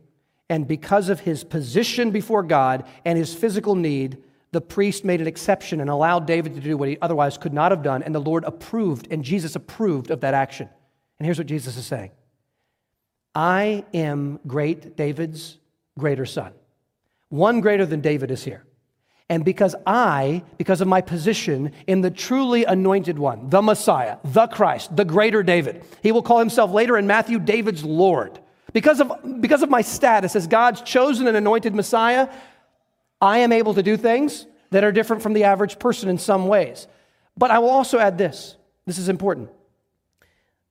And 0.48 0.68
because 0.68 1.08
of 1.08 1.20
his 1.20 1.42
position 1.42 2.10
before 2.10 2.42
God 2.42 2.84
and 3.04 3.18
his 3.18 3.34
physical 3.34 3.74
need, 3.74 4.18
the 4.52 4.60
priest 4.60 5.04
made 5.04 5.20
an 5.20 5.26
exception 5.26 5.80
and 5.80 5.90
allowed 5.90 6.26
David 6.26 6.54
to 6.54 6.60
do 6.60 6.76
what 6.76 6.88
he 6.88 6.98
otherwise 7.02 7.36
could 7.36 7.52
not 7.52 7.72
have 7.72 7.82
done. 7.82 8.02
And 8.02 8.14
the 8.14 8.20
Lord 8.20 8.44
approved, 8.44 9.08
and 9.10 9.24
Jesus 9.24 9.56
approved 9.56 10.10
of 10.10 10.20
that 10.20 10.34
action. 10.34 10.68
And 11.18 11.26
here's 11.26 11.38
what 11.38 11.46
Jesus 11.46 11.76
is 11.76 11.86
saying 11.86 12.12
I 13.34 13.84
am 13.92 14.38
great 14.46 14.96
David's 14.96 15.58
greater 15.98 16.26
son. 16.26 16.52
One 17.28 17.60
greater 17.60 17.84
than 17.84 18.00
David 18.00 18.30
is 18.30 18.44
here. 18.44 18.65
And 19.28 19.44
because 19.44 19.74
I, 19.86 20.42
because 20.56 20.80
of 20.80 20.86
my 20.86 21.00
position 21.00 21.72
in 21.86 22.00
the 22.00 22.10
truly 22.10 22.64
anointed 22.64 23.18
one, 23.18 23.50
the 23.50 23.60
Messiah, 23.60 24.18
the 24.22 24.46
Christ, 24.46 24.94
the 24.94 25.04
greater 25.04 25.42
David, 25.42 25.84
he 26.02 26.12
will 26.12 26.22
call 26.22 26.38
himself 26.38 26.70
later 26.70 26.96
in 26.96 27.06
Matthew 27.06 27.40
David's 27.40 27.84
Lord. 27.84 28.38
Because 28.72 29.00
of, 29.00 29.40
because 29.40 29.62
of 29.62 29.70
my 29.70 29.82
status 29.82 30.36
as 30.36 30.46
God's 30.46 30.80
chosen 30.82 31.26
and 31.26 31.36
anointed 31.36 31.74
Messiah, 31.74 32.28
I 33.20 33.38
am 33.38 33.50
able 33.50 33.74
to 33.74 33.82
do 33.82 33.96
things 33.96 34.46
that 34.70 34.84
are 34.84 34.92
different 34.92 35.22
from 35.22 35.32
the 35.32 35.44
average 35.44 35.78
person 35.78 36.08
in 36.08 36.18
some 36.18 36.46
ways. 36.46 36.86
But 37.36 37.50
I 37.50 37.58
will 37.58 37.70
also 37.70 37.98
add 37.98 38.18
this 38.18 38.56
this 38.86 38.98
is 38.98 39.08
important. 39.08 39.50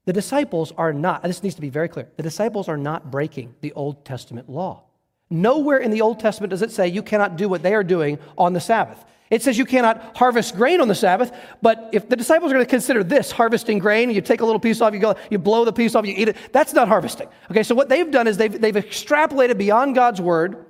The 0.06 0.14
disciples 0.14 0.72
are 0.78 0.94
not, 0.94 1.24
this 1.24 1.44
needs 1.44 1.56
to 1.56 1.62
be 1.62 1.70
very 1.70 1.90
clear, 1.90 2.08
the 2.16 2.24
disciples 2.24 2.70
are 2.70 2.78
not 2.78 3.12
breaking 3.12 3.56
the 3.62 3.74
Old 3.74 4.06
Testament 4.06 4.50
law. 4.50 4.84
Nowhere 5.30 5.78
in 5.78 5.92
the 5.92 6.02
Old 6.02 6.20
Testament 6.20 6.52
does 6.52 6.62
it 6.62 6.72
say 6.72 6.88
you 6.88 7.02
cannot 7.02 7.36
do 7.36 7.50
what 7.50 7.64
they 7.64 7.74
are 7.74 7.84
doing 7.84 8.20
on 8.38 8.54
the 8.54 8.60
Sabbath. 8.60 9.04
It 9.32 9.42
says 9.42 9.58
you 9.58 9.66
cannot 9.66 10.16
harvest 10.16 10.56
grain 10.56 10.82
on 10.82 10.88
the 10.88 10.96
Sabbath, 10.96 11.36
but 11.62 11.90
if 11.92 12.08
the 12.08 12.16
disciples 12.16 12.52
are 12.52 12.56
going 12.56 12.66
to 12.66 12.70
consider 12.70 13.04
this 13.04 13.32
harvesting 13.32 13.80
grain, 13.80 14.12
you 14.12 14.22
take 14.22 14.42
a 14.42 14.46
little 14.46 14.60
piece 14.60 14.82
off, 14.82 14.94
you 14.94 15.00
go, 15.00 15.16
you 15.32 15.40
blow 15.40 15.66
the 15.66 15.74
piece 15.74 15.96
off, 15.96 16.06
you 16.06 16.14
eat 16.16 16.28
it. 16.28 16.38
That's 16.52 16.74
not 16.74 16.88
harvesting. 16.88 17.28
Okay, 17.50 17.64
so 17.64 17.74
what 17.74 17.90
they've 17.90 18.10
done 18.10 18.28
is 18.28 18.38
they've, 18.38 18.62
they've 18.62 18.76
extrapolated 18.76 19.58
beyond 19.58 19.96
God's 19.96 20.22
word, 20.22 20.68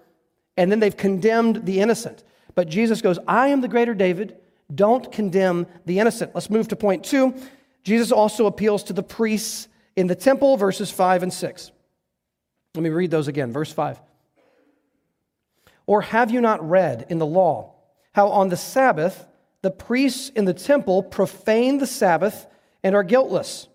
and 0.56 0.72
then 0.72 0.80
they've 0.80 0.96
condemned 0.96 1.66
the 1.66 1.82
innocent. 1.82 2.24
But 2.56 2.70
Jesus 2.70 3.02
goes, 3.02 3.20
I 3.28 3.50
am 3.50 3.60
the 3.60 3.68
greater 3.68 3.94
David. 3.94 4.38
Don't 4.74 5.12
condemn 5.12 5.68
the 5.86 6.00
innocent. 6.00 6.34
Let's 6.34 6.50
move 6.50 6.70
to 6.70 6.78
point 6.78 7.04
two. 7.04 7.36
Jesus 7.84 8.12
also 8.14 8.46
appeals 8.46 8.84
to 8.84 8.94
the 8.94 9.04
priests 9.04 9.68
in 9.98 10.08
the 10.08 10.16
temple, 10.16 10.56
verses 10.56 10.90
five 10.90 11.24
and 11.24 11.34
six. 11.34 11.74
Let 12.74 12.84
me 12.84 12.90
read 12.90 13.12
those 13.12 13.28
again. 13.28 13.52
Verse 13.52 13.72
five. 13.72 14.00
Or 15.88 16.02
have 16.02 16.32
you 16.32 16.42
not 16.42 16.68
read 16.68 17.06
in 17.10 17.20
the 17.20 17.26
law 17.26 17.76
how 18.14 18.30
on 18.30 18.50
the 18.50 18.58
Sabbath 18.58 19.28
the 19.62 19.72
priests 19.72 20.30
in 20.30 20.46
the 20.46 20.54
temple 20.54 21.04
profane 21.04 21.78
the 21.78 21.88
Sabbath 21.88 22.48
and 22.84 22.96
are 22.96 23.04
guiltless? 23.04 23.68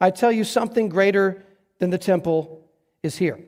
I 0.00 0.10
tell 0.10 0.32
you, 0.32 0.44
something 0.44 0.88
greater 0.88 1.44
than 1.78 1.90
the 1.90 1.98
temple 1.98 2.64
is 3.02 3.16
here. 3.16 3.38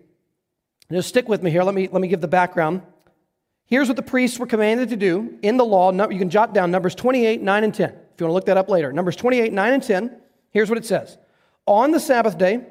Just 0.90 1.08
stick 1.08 1.28
with 1.28 1.42
me 1.42 1.50
here. 1.50 1.62
Let 1.62 1.74
me, 1.74 1.88
let 1.90 2.02
me 2.02 2.08
give 2.08 2.20
the 2.20 2.28
background. 2.28 2.82
Here's 3.66 3.88
what 3.88 3.96
the 3.96 4.02
priests 4.02 4.38
were 4.38 4.46
commanded 4.46 4.90
to 4.90 4.96
do 4.96 5.38
in 5.40 5.56
the 5.56 5.64
law. 5.64 5.90
You 5.92 6.18
can 6.18 6.28
jot 6.28 6.52
down 6.52 6.70
Numbers 6.70 6.94
28, 6.94 7.40
9, 7.40 7.64
and 7.64 7.74
10 7.74 7.88
if 7.88 8.20
you 8.20 8.26
want 8.26 8.30
to 8.30 8.34
look 8.34 8.44
that 8.46 8.58
up 8.58 8.68
later. 8.68 8.92
Numbers 8.92 9.16
28, 9.16 9.52
9, 9.52 9.72
and 9.72 9.82
10. 9.82 10.16
Here's 10.50 10.68
what 10.68 10.76
it 10.76 10.84
says 10.84 11.16
On 11.66 11.90
the 11.90 12.00
Sabbath 12.00 12.36
day, 12.36 12.66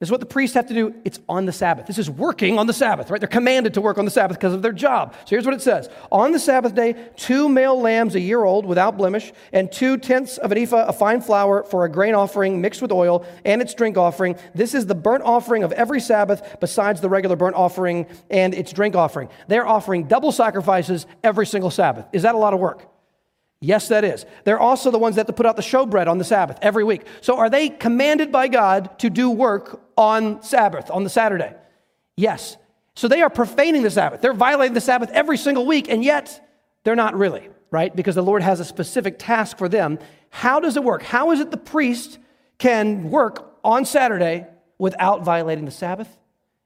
this 0.00 0.06
is 0.06 0.10
what 0.12 0.20
the 0.20 0.26
priests 0.26 0.54
have 0.54 0.68
to 0.68 0.74
do. 0.74 0.94
It's 1.04 1.18
on 1.28 1.44
the 1.44 1.52
Sabbath. 1.52 1.88
This 1.88 1.98
is 1.98 2.08
working 2.08 2.56
on 2.56 2.68
the 2.68 2.72
Sabbath, 2.72 3.10
right? 3.10 3.20
They're 3.20 3.26
commanded 3.26 3.74
to 3.74 3.80
work 3.80 3.98
on 3.98 4.04
the 4.04 4.12
Sabbath 4.12 4.38
because 4.38 4.54
of 4.54 4.62
their 4.62 4.70
job. 4.72 5.12
So 5.24 5.30
here's 5.30 5.44
what 5.44 5.54
it 5.54 5.60
says 5.60 5.88
On 6.12 6.30
the 6.30 6.38
Sabbath 6.38 6.72
day, 6.72 6.94
two 7.16 7.48
male 7.48 7.80
lambs 7.80 8.14
a 8.14 8.20
year 8.20 8.44
old 8.44 8.64
without 8.64 8.96
blemish, 8.96 9.32
and 9.52 9.72
two 9.72 9.96
tenths 9.96 10.38
of 10.38 10.52
an 10.52 10.58
ephah 10.58 10.84
of 10.84 10.96
fine 10.96 11.20
flour 11.20 11.64
for 11.64 11.84
a 11.84 11.90
grain 11.90 12.14
offering 12.14 12.60
mixed 12.60 12.80
with 12.80 12.92
oil 12.92 13.26
and 13.44 13.60
its 13.60 13.74
drink 13.74 13.96
offering. 13.96 14.36
This 14.54 14.72
is 14.72 14.86
the 14.86 14.94
burnt 14.94 15.24
offering 15.24 15.64
of 15.64 15.72
every 15.72 16.00
Sabbath 16.00 16.58
besides 16.60 17.00
the 17.00 17.08
regular 17.08 17.34
burnt 17.34 17.56
offering 17.56 18.06
and 18.30 18.54
its 18.54 18.72
drink 18.72 18.94
offering. 18.94 19.28
They're 19.48 19.66
offering 19.66 20.04
double 20.04 20.30
sacrifices 20.30 21.06
every 21.24 21.46
single 21.46 21.70
Sabbath. 21.70 22.06
Is 22.12 22.22
that 22.22 22.36
a 22.36 22.38
lot 22.38 22.54
of 22.54 22.60
work? 22.60 22.97
Yes, 23.60 23.88
that 23.88 24.04
is. 24.04 24.24
They're 24.44 24.60
also 24.60 24.90
the 24.90 24.98
ones 24.98 25.16
that 25.16 25.20
have 25.20 25.26
to 25.26 25.32
put 25.32 25.46
out 25.46 25.56
the 25.56 25.62
showbread 25.62 26.06
on 26.06 26.18
the 26.18 26.24
Sabbath 26.24 26.58
every 26.62 26.84
week. 26.84 27.04
So 27.20 27.38
are 27.38 27.50
they 27.50 27.68
commanded 27.68 28.30
by 28.30 28.48
God 28.48 28.98
to 29.00 29.10
do 29.10 29.30
work 29.30 29.80
on 29.96 30.42
Sabbath, 30.42 30.90
on 30.90 31.02
the 31.02 31.10
Saturday? 31.10 31.54
Yes. 32.16 32.56
So 32.94 33.08
they 33.08 33.20
are 33.20 33.30
profaning 33.30 33.82
the 33.82 33.90
Sabbath. 33.90 34.20
They're 34.20 34.32
violating 34.32 34.74
the 34.74 34.80
Sabbath 34.80 35.10
every 35.10 35.36
single 35.36 35.66
week, 35.66 35.88
and 35.88 36.04
yet 36.04 36.48
they're 36.84 36.96
not 36.96 37.16
really, 37.16 37.48
right? 37.70 37.94
Because 37.94 38.14
the 38.14 38.22
Lord 38.22 38.42
has 38.42 38.60
a 38.60 38.64
specific 38.64 39.18
task 39.18 39.58
for 39.58 39.68
them. 39.68 39.98
How 40.30 40.60
does 40.60 40.76
it 40.76 40.84
work? 40.84 41.02
How 41.02 41.32
is 41.32 41.40
it 41.40 41.50
the 41.50 41.56
priest 41.56 42.18
can 42.58 43.10
work 43.10 43.56
on 43.64 43.84
Saturday 43.84 44.46
without 44.78 45.24
violating 45.24 45.64
the 45.64 45.70
Sabbath? 45.72 46.16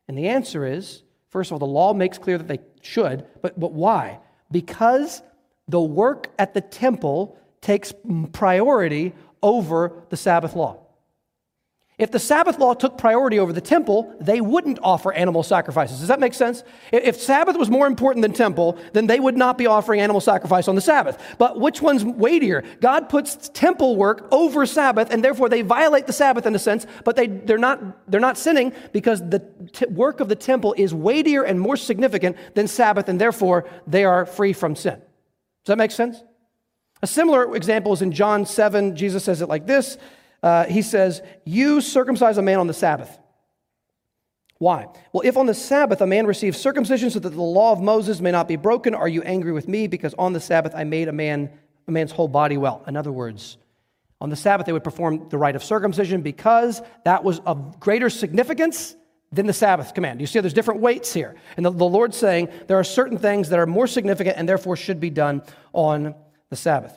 And 0.09 0.19
the 0.19 0.29
answer 0.29 0.67
is 0.67 1.03
first 1.33 1.51
of 1.51 1.55
all, 1.55 1.59
the 1.59 1.65
law 1.65 1.95
makes 1.95 2.19
clear 2.19 2.37
that 2.37 2.47
they 2.47 2.61
should, 2.83 3.25
but, 3.41 3.59
but 3.59 3.73
why? 3.73 4.21
Because 4.51 5.23
the 5.69 5.81
work 5.81 6.29
at 6.39 6.55
the 6.55 6.61
temple 6.61 7.37
takes 7.61 7.93
priority 8.33 9.15
over 9.43 10.05
the 10.11 10.17
Sabbath 10.17 10.55
law. 10.55 10.79
If 11.99 12.11
the 12.11 12.19
Sabbath 12.19 12.59
law 12.59 12.75
took 12.75 12.99
priority 12.99 13.39
over 13.39 13.53
the 13.53 13.61
temple, 13.61 14.13
they 14.19 14.41
wouldn't 14.41 14.81
offer 14.83 15.13
animal 15.13 15.43
sacrifices. 15.43 16.01
Does 16.01 16.09
that 16.09 16.19
make 16.19 16.35
sense? 16.35 16.65
If 16.91 17.21
Sabbath 17.21 17.57
was 17.57 17.71
more 17.71 17.87
important 17.87 18.23
than 18.23 18.33
temple, 18.33 18.79
then 18.93 19.07
they 19.07 19.21
would 19.21 19.37
not 19.37 19.57
be 19.57 19.67
offering 19.67 20.01
animal 20.01 20.21
sacrifice 20.21 20.67
on 20.67 20.75
the 20.75 20.81
Sabbath. 20.81 21.23
But 21.39 21.61
which 21.61 21.81
one's 21.81 22.05
weightier? 22.05 22.65
God 22.81 23.09
puts 23.09 23.51
temple 23.51 23.95
work 23.97 24.27
over 24.33 24.65
Sabbath, 24.67 25.13
and 25.13 25.23
therefore 25.23 25.49
they 25.49 25.63
violate 25.63 26.09
the 26.09 26.13
Sabbath 26.13 26.47
in 26.47 26.55
a 26.57 26.59
sense, 26.59 26.87
but 27.05 27.15
they, 27.15 27.29
they're, 27.29 27.59
not, 27.59 28.11
they're 28.11 28.21
not 28.21 28.39
sinning 28.39 28.73
because 28.93 29.21
the 29.21 29.41
t- 29.73 29.87
work 29.87 30.21
of 30.21 30.29
the 30.29 30.35
temple 30.35 30.75
is 30.77 30.93
weightier 30.93 31.45
and 31.45 31.61
more 31.61 31.77
significant 31.77 32.37
than 32.55 32.67
Sabbath, 32.67 33.09
and 33.09 33.21
therefore 33.21 33.69
they 33.87 34.05
are 34.05 34.25
free 34.27 34.55
from 34.55 34.75
sin. 34.75 35.01
Does 35.65 35.73
that 35.73 35.79
make 35.79 35.91
sense? 35.91 36.23
A 37.03 37.07
similar 37.07 37.57
example 37.57 37.93
is 37.93 38.03
in 38.03 38.13
John 38.13 38.47
7. 38.47 38.97
Jesus 38.97 39.25
says 39.25 39.43
it 39.43 39.49
like 39.49 39.67
this 39.67 39.99
uh, 40.43 40.65
He 40.65 40.83
says, 40.83 41.23
You 41.45 41.81
circumcise 41.81 42.39
a 42.39 42.43
man 42.43 42.59
on 42.59 42.67
the 42.67 42.75
Sabbath. 42.75 43.19
Why? 44.59 44.87
Well, 45.13 45.23
if 45.25 45.37
on 45.37 45.47
the 45.47 45.55
Sabbath 45.55 46.01
a 46.01 46.07
man 46.07 46.25
receives 46.25 46.57
circumcision 46.57 47.11
so 47.11 47.19
that 47.19 47.31
the 47.31 47.43
law 47.43 47.73
of 47.73 47.81
Moses 47.81 48.21
may 48.21 48.31
not 48.31 48.47
be 48.47 48.55
broken, 48.55 48.95
are 48.95 49.09
you 49.09 49.23
angry 49.23 49.51
with 49.51 49.67
me 49.67 49.89
because 49.89 50.15
on 50.15 50.33
the 50.33 50.41
Sabbath 50.41 50.73
I 50.75 50.85
made 50.85 51.09
a 51.09 51.13
man 51.13 51.51
a 51.89 51.91
man's 51.91 52.13
whole 52.13 52.29
body 52.29 52.57
well? 52.57 52.85
In 52.87 52.97
other 52.97 53.11
words, 53.11 53.59
on 54.21 54.31
the 54.31 54.37
Sabbath 54.37 54.67
they 54.67 54.73
would 54.73 54.85
perform 54.85 55.29
the 55.31 55.39
rite 55.39 55.57
of 55.57 55.65
circumcision 55.65 56.23
because 56.23 56.81
that 57.05 57.25
was 57.25 57.41
of 57.41 57.81
greater 57.81 58.09
significance 58.09 58.95
than 59.33 59.47
the 59.47 59.53
Sabbath 59.53 59.95
command. 59.95 60.21
You 60.21 60.27
see, 60.27 60.41
there's 60.41 60.53
different 60.53 60.81
weights 60.81 61.13
here. 61.13 61.35
And 61.57 61.65
the, 61.65 61.71
the 61.71 61.85
Lord's 61.85 62.17
saying 62.17 62.49
there 62.67 62.79
are 62.79 62.85
certain 62.85 63.17
things 63.17 63.49
that 63.49 63.59
are 63.59 63.67
more 63.67 63.87
significant 63.87 64.37
and 64.37 64.49
therefore 64.49 64.77
should 64.77 65.01
be 65.01 65.11
done 65.11 65.43
on 65.73 66.15
the 66.51 66.57
Sabbath. 66.57 66.97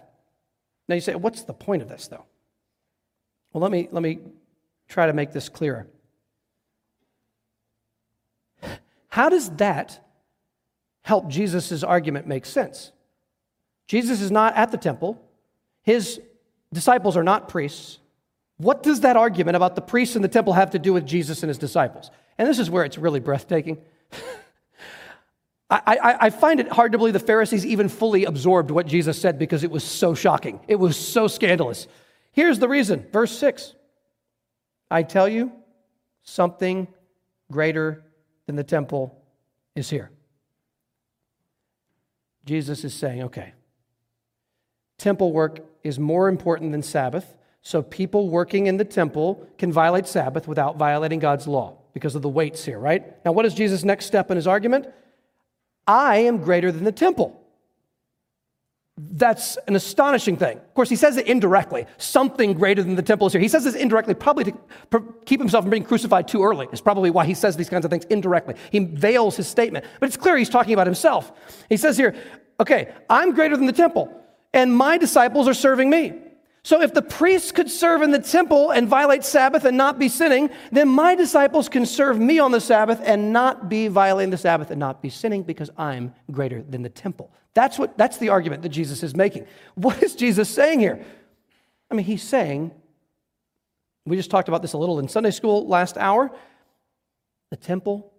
Now 0.88 0.96
you 0.96 1.02
say, 1.02 1.16
what's 1.16 1.44
the 1.44 1.54
point 1.54 1.82
of 1.82 1.90
this, 1.90 2.08
though? 2.08 2.26
Well, 3.54 3.62
let 3.62 3.72
me, 3.72 3.88
let 3.92 4.04
me 4.04 4.20
try 4.90 5.08
to 5.08 5.14
make 5.14 5.32
this 5.32 5.48
clearer. 5.48 5.88
How 9.08 9.30
does 9.30 9.50
that 9.52 10.06
help 11.04 11.30
Jesus' 11.30 11.84
argument 11.84 12.28
make 12.28 12.46
sense? 12.46 12.92
Jesus 13.88 14.20
is 14.20 14.30
not 14.30 14.56
at 14.56 14.72
the 14.72 14.78
temple, 14.78 15.22
his 15.84 16.20
disciples 16.74 17.16
are 17.16 17.24
not 17.24 17.48
priests. 17.48 18.00
What 18.58 18.84
does 18.84 19.02
that 19.02 19.16
argument 19.16 19.56
about 19.56 19.76
the 19.76 19.82
priests 19.82 20.16
in 20.16 20.22
the 20.22 20.28
temple 20.28 20.54
have 20.54 20.72
to 20.72 20.80
do 20.80 20.92
with 20.94 21.06
Jesus 21.06 21.44
and 21.44 21.50
his 21.50 21.58
disciples? 21.58 22.10
And 22.38 22.48
this 22.48 22.60
is 22.60 22.70
where 22.70 22.84
it's 22.84 22.98
really 22.98 23.20
breathtaking. 23.20 23.78
I, 25.70 25.82
I, 25.88 26.18
I, 26.28 26.30
find 26.30 26.60
it 26.60 26.68
hard 26.72 26.92
to 26.92 26.98
believe 27.00 27.14
the 27.14 27.20
Pharisees 27.20 27.66
even 27.66 27.90
fully 27.90 28.26
absorbed 28.26 28.70
what 28.70 28.86
Jesus 28.86 29.20
said 29.20 29.40
because 29.40 29.64
it 29.64 29.72
was 29.72 29.84
so 29.84 30.14
shocking. 30.14 30.60
It 30.68 30.76
was 30.76 30.96
so 30.96 31.28
scandalous. 31.28 31.88
Here's 32.32 32.60
the 32.60 32.68
reason. 32.68 33.08
Verse 33.12 33.36
6 33.38 33.74
I 34.92 35.02
tell 35.04 35.28
you, 35.28 35.52
something 36.22 36.88
greater 37.52 38.04
than 38.46 38.56
the 38.56 38.64
temple 38.64 39.20
is 39.76 39.90
here. 39.90 40.12
Jesus 42.46 42.84
is 42.84 42.94
saying, 42.94 43.24
okay, 43.24 43.54
temple 45.00 45.34
work 45.34 45.62
is 45.84 45.98
more 45.98 46.28
important 46.28 46.74
than 46.74 46.84
Sabbath, 46.84 47.38
so 47.64 47.82
people 47.82 48.30
working 48.30 48.68
in 48.68 48.78
the 48.78 48.86
temple 48.86 49.48
can 49.58 49.72
violate 49.72 50.06
Sabbath 50.08 50.48
without 50.48 50.78
violating 50.78 51.18
God's 51.18 51.48
law 51.48 51.80
because 51.96 52.14
of 52.14 52.22
the 52.22 52.30
weights 52.30 52.66
here, 52.66 52.78
right? 52.78 53.26
Now, 53.26 53.32
what 53.32 53.46
is 53.46 53.54
Jesus' 53.54 53.86
next 53.86 54.06
step 54.06 54.30
in 54.30 54.36
his 54.36 54.46
argument? 54.46 54.86
I 55.88 56.18
am 56.18 56.40
greater 56.40 56.70
than 56.70 56.84
the 56.84 56.92
temple. 56.92 57.42
That's 58.98 59.58
an 59.68 59.78
astonishing 59.78 60.36
thing. 60.36 60.58
Of 60.58 60.74
course, 60.74 60.90
he 60.90 60.98
says 60.98 61.16
it 61.16 61.26
indirectly. 61.26 61.86
Something 61.98 62.54
greater 62.54 62.84
than 62.84 62.96
the 62.96 63.02
temple 63.02 63.28
is 63.28 63.34
here. 63.34 63.42
He 63.42 63.48
says 63.48 63.64
this 63.64 63.76
indirectly, 63.76 64.14
probably 64.14 64.44
to 64.44 65.04
keep 65.26 65.40
himself 65.40 65.64
from 65.64 65.72
being 65.72 65.86
crucified 65.86 66.28
too 66.28 66.44
early, 66.44 66.68
is 66.74 66.82
probably 66.82 67.12
why 67.12 67.26
he 67.26 67.34
says 67.34 67.56
these 67.56 67.70
kinds 67.70 67.86
of 67.86 67.92
things 67.92 68.04
indirectly. 68.06 68.56
He 68.72 68.80
veils 68.80 69.38
his 69.38 69.48
statement. 69.48 69.86
But 70.02 70.08
it's 70.08 70.18
clear 70.18 70.38
he's 70.38 70.50
talking 70.50 70.74
about 70.74 70.88
himself. 70.88 71.32
He 71.70 71.78
says 71.78 71.96
here, 71.96 72.14
okay, 72.60 72.94
I'm 73.10 73.34
greater 73.34 73.56
than 73.56 73.68
the 73.68 73.74
temple, 73.74 74.14
and 74.54 74.76
my 74.76 74.98
disciples 74.98 75.48
are 75.48 75.54
serving 75.54 75.90
me. 75.90 76.14
So 76.66 76.82
if 76.82 76.96
the 76.96 77.04
priests 77.04 77.52
could 77.52 77.70
serve 77.70 78.02
in 78.02 78.10
the 78.10 78.18
temple 78.18 78.72
and 78.72 78.88
violate 78.88 79.24
Sabbath 79.24 79.66
and 79.66 79.78
not 79.78 80.00
be 80.00 80.10
sinning, 80.10 80.50
then 80.72 80.88
my 80.88 81.14
disciples 81.14 81.70
can 81.70 81.86
serve 81.86 82.20
me 82.20 82.40
on 82.40 82.52
the 82.52 82.60
Sabbath 82.60 83.00
and 83.06 83.32
not 83.32 83.70
be 83.70 83.88
violating 83.88 84.32
the 84.32 84.38
Sabbath 84.38 84.72
and 84.72 84.80
not 84.80 85.00
be 85.00 85.12
sinning 85.12 85.44
because 85.44 85.70
I'm 85.78 86.16
greater 86.32 86.64
than 86.64 86.82
the 86.82 86.90
temple. 86.90 87.32
That's 87.54 87.78
what 87.78 87.96
that's 88.00 88.18
the 88.18 88.30
argument 88.30 88.64
that 88.64 88.70
Jesus 88.70 89.04
is 89.04 89.16
making. 89.16 89.46
What 89.76 90.02
is 90.02 90.16
Jesus 90.16 90.50
saying 90.50 90.80
here? 90.80 91.06
I 91.92 91.94
mean, 91.94 92.04
he's 92.04 92.24
saying 92.24 92.72
we 94.08 94.18
just 94.18 94.32
talked 94.32 94.48
about 94.48 94.64
this 94.64 94.74
a 94.74 94.80
little 94.80 94.98
in 94.98 95.08
Sunday 95.08 95.30
school 95.30 95.68
last 95.68 95.98
hour. 96.00 96.32
The 97.52 97.58
temple 97.58 98.12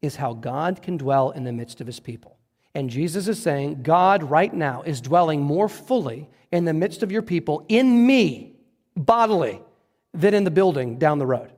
is 0.00 0.16
how 0.16 0.34
God 0.34 0.82
can 0.82 0.96
dwell 0.96 1.30
in 1.30 1.44
the 1.44 1.52
midst 1.52 1.80
of 1.80 1.86
his 1.86 2.00
people. 2.00 2.36
And 2.74 2.88
Jesus 2.88 3.28
is 3.28 3.40
saying, 3.40 3.82
God 3.82 4.22
right 4.22 4.52
now 4.52 4.82
is 4.82 5.00
dwelling 5.00 5.40
more 5.40 5.68
fully 5.68 6.28
in 6.50 6.64
the 6.64 6.72
midst 6.72 7.02
of 7.02 7.12
your 7.12 7.22
people, 7.22 7.64
in 7.68 8.06
me, 8.06 8.56
bodily, 8.96 9.60
than 10.14 10.34
in 10.34 10.44
the 10.44 10.50
building 10.50 10.98
down 10.98 11.18
the 11.18 11.26
road. 11.26 11.50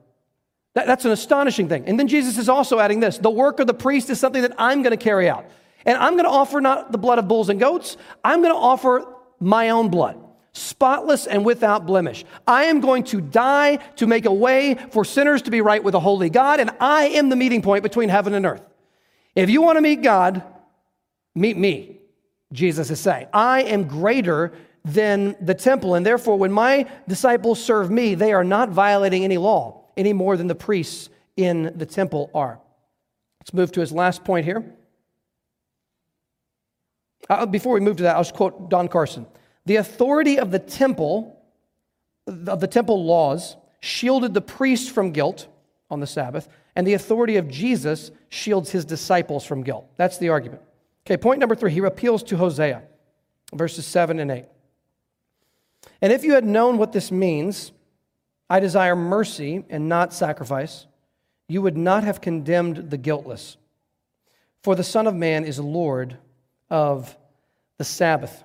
That, 0.73 0.87
that's 0.87 1.05
an 1.05 1.11
astonishing 1.11 1.69
thing. 1.69 1.85
And 1.85 1.99
then 1.99 2.07
Jesus 2.07 2.37
is 2.37 2.49
also 2.49 2.79
adding 2.79 2.99
this 2.99 3.17
the 3.17 3.29
work 3.29 3.59
of 3.59 3.67
the 3.67 3.73
priest 3.73 4.09
is 4.09 4.19
something 4.19 4.41
that 4.41 4.53
I'm 4.57 4.83
going 4.83 4.97
to 4.97 5.03
carry 5.03 5.29
out. 5.29 5.45
And 5.85 5.97
I'm 5.97 6.13
going 6.13 6.25
to 6.25 6.31
offer 6.31 6.59
not 6.59 6.91
the 6.91 6.97
blood 6.97 7.19
of 7.19 7.27
bulls 7.27 7.49
and 7.49 7.59
goats, 7.59 7.97
I'm 8.23 8.41
going 8.41 8.53
to 8.53 8.59
offer 8.59 9.05
my 9.39 9.69
own 9.69 9.89
blood, 9.89 10.19
spotless 10.51 11.27
and 11.27 11.45
without 11.45 11.85
blemish. 11.85 12.25
I 12.47 12.65
am 12.65 12.79
going 12.79 13.03
to 13.05 13.21
die 13.21 13.77
to 13.97 14.07
make 14.07 14.25
a 14.25 14.33
way 14.33 14.75
for 14.91 15.05
sinners 15.05 15.43
to 15.43 15.51
be 15.51 15.61
right 15.61 15.83
with 15.83 15.93
a 15.95 15.99
holy 15.99 16.29
God, 16.29 16.59
and 16.59 16.71
I 16.79 17.05
am 17.09 17.29
the 17.29 17.35
meeting 17.35 17.61
point 17.61 17.83
between 17.83 18.09
heaven 18.09 18.33
and 18.33 18.45
earth. 18.45 18.63
If 19.35 19.49
you 19.49 19.61
want 19.61 19.77
to 19.77 19.81
meet 19.81 20.01
God, 20.01 20.43
meet 21.35 21.57
me, 21.57 21.99
Jesus 22.51 22.89
is 22.89 22.99
saying. 22.99 23.27
I 23.33 23.63
am 23.63 23.87
greater 23.87 24.53
than 24.83 25.35
the 25.41 25.53
temple, 25.53 25.95
and 25.95 26.05
therefore, 26.05 26.37
when 26.37 26.51
my 26.51 26.87
disciples 27.07 27.63
serve 27.63 27.91
me, 27.91 28.15
they 28.15 28.33
are 28.33 28.43
not 28.43 28.69
violating 28.69 29.23
any 29.23 29.37
law 29.37 29.81
any 29.97 30.13
more 30.13 30.37
than 30.37 30.47
the 30.47 30.55
priests 30.55 31.09
in 31.37 31.73
the 31.75 31.85
temple 31.85 32.29
are. 32.33 32.59
Let's 33.41 33.53
move 33.53 33.71
to 33.73 33.79
his 33.79 33.91
last 33.91 34.23
point 34.23 34.45
here. 34.45 34.63
Uh, 37.29 37.45
before 37.45 37.73
we 37.73 37.79
move 37.79 37.97
to 37.97 38.03
that, 38.03 38.15
I'll 38.15 38.23
just 38.23 38.35
quote 38.35 38.69
Don 38.69 38.87
Carson. 38.87 39.25
The 39.65 39.77
authority 39.77 40.37
of 40.37 40.51
the 40.51 40.59
temple, 40.59 41.39
of 42.27 42.59
the 42.59 42.67
temple 42.67 43.03
laws, 43.03 43.55
shielded 43.79 44.33
the 44.33 44.41
priest 44.41 44.91
from 44.91 45.11
guilt 45.11 45.47
on 45.89 45.99
the 45.99 46.07
Sabbath, 46.07 46.47
and 46.75 46.85
the 46.85 46.93
authority 46.93 47.37
of 47.37 47.47
Jesus 47.47 48.11
shields 48.29 48.69
his 48.69 48.85
disciples 48.85 49.45
from 49.45 49.63
guilt. 49.63 49.87
That's 49.97 50.17
the 50.17 50.29
argument. 50.29 50.61
Okay, 51.05 51.17
point 51.17 51.39
number 51.39 51.55
three, 51.55 51.71
he 51.71 51.79
appeals 51.79 52.23
to 52.23 52.37
Hosea, 52.37 52.81
verses 53.53 53.85
7 53.85 54.19
and 54.19 54.31
8. 54.31 54.45
And 56.01 56.11
if 56.11 56.23
you 56.23 56.33
had 56.33 56.45
known 56.45 56.77
what 56.77 56.93
this 56.93 57.11
means, 57.11 57.71
I 58.49 58.59
desire 58.59 58.95
mercy 58.95 59.63
and 59.69 59.87
not 59.87 60.13
sacrifice, 60.13 60.87
you 61.47 61.61
would 61.61 61.77
not 61.77 62.03
have 62.03 62.21
condemned 62.21 62.89
the 62.89 62.97
guiltless. 62.97 63.57
For 64.63 64.75
the 64.75 64.83
Son 64.83 65.05
of 65.05 65.13
Man 65.13 65.45
is 65.45 65.59
Lord 65.59 66.17
of 66.71 67.15
the 67.77 67.83
Sabbath. 67.83 68.43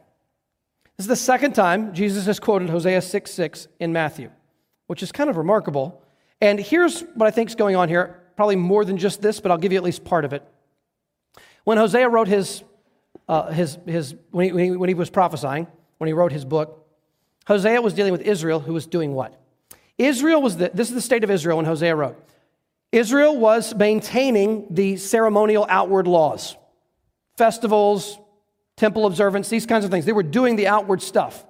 This 0.98 1.04
is 1.04 1.08
the 1.08 1.16
second 1.16 1.54
time 1.54 1.94
Jesus 1.94 2.26
has 2.26 2.38
quoted 2.38 2.68
Hosea 2.68 3.00
6 3.00 3.30
6 3.30 3.68
in 3.78 3.90
Matthew, 3.92 4.30
which 4.86 5.02
is 5.02 5.12
kind 5.12 5.30
of 5.30 5.38
remarkable. 5.38 6.02
And 6.42 6.60
here's 6.60 7.00
what 7.14 7.26
I 7.26 7.30
think 7.30 7.48
is 7.48 7.54
going 7.54 7.76
on 7.76 7.88
here 7.88 8.18
probably 8.36 8.56
more 8.56 8.84
than 8.84 8.98
just 8.98 9.22
this, 9.22 9.40
but 9.40 9.50
I'll 9.50 9.58
give 9.58 9.72
you 9.72 9.78
at 9.78 9.84
least 9.84 10.04
part 10.04 10.24
of 10.24 10.34
it. 10.34 10.42
When 11.64 11.78
Hosea 11.78 12.08
wrote 12.08 12.28
his, 12.28 12.62
uh, 13.28 13.50
his, 13.50 13.78
his 13.86 14.14
when, 14.30 14.46
he, 14.46 14.52
when, 14.52 14.64
he, 14.64 14.70
when 14.72 14.88
he 14.88 14.94
was 14.94 15.10
prophesying, 15.10 15.66
when 15.98 16.08
he 16.08 16.12
wrote 16.12 16.32
his 16.32 16.44
book, 16.44 16.86
Hosea 17.46 17.80
was 17.80 17.94
dealing 17.94 18.12
with 18.12 18.22
Israel, 18.22 18.60
who 18.60 18.72
was 18.72 18.86
doing 18.86 19.12
what? 19.12 19.40
Israel 19.98 20.40
was 20.40 20.56
the, 20.56 20.70
this 20.72 20.88
is 20.88 20.94
the 20.94 21.00
state 21.00 21.24
of 21.24 21.30
Israel 21.30 21.58
when 21.58 21.66
Hosea 21.66 21.94
wrote. 21.94 22.16
Israel 22.92 23.36
was 23.36 23.74
maintaining 23.74 24.66
the 24.70 24.96
ceremonial 24.96 25.66
outward 25.68 26.06
laws, 26.06 26.56
festivals, 27.36 28.18
temple 28.76 29.06
observance, 29.06 29.48
these 29.48 29.66
kinds 29.66 29.84
of 29.84 29.90
things. 29.90 30.06
They 30.06 30.12
were 30.12 30.22
doing 30.22 30.56
the 30.56 30.66
outward 30.66 31.02
stuff, 31.02 31.44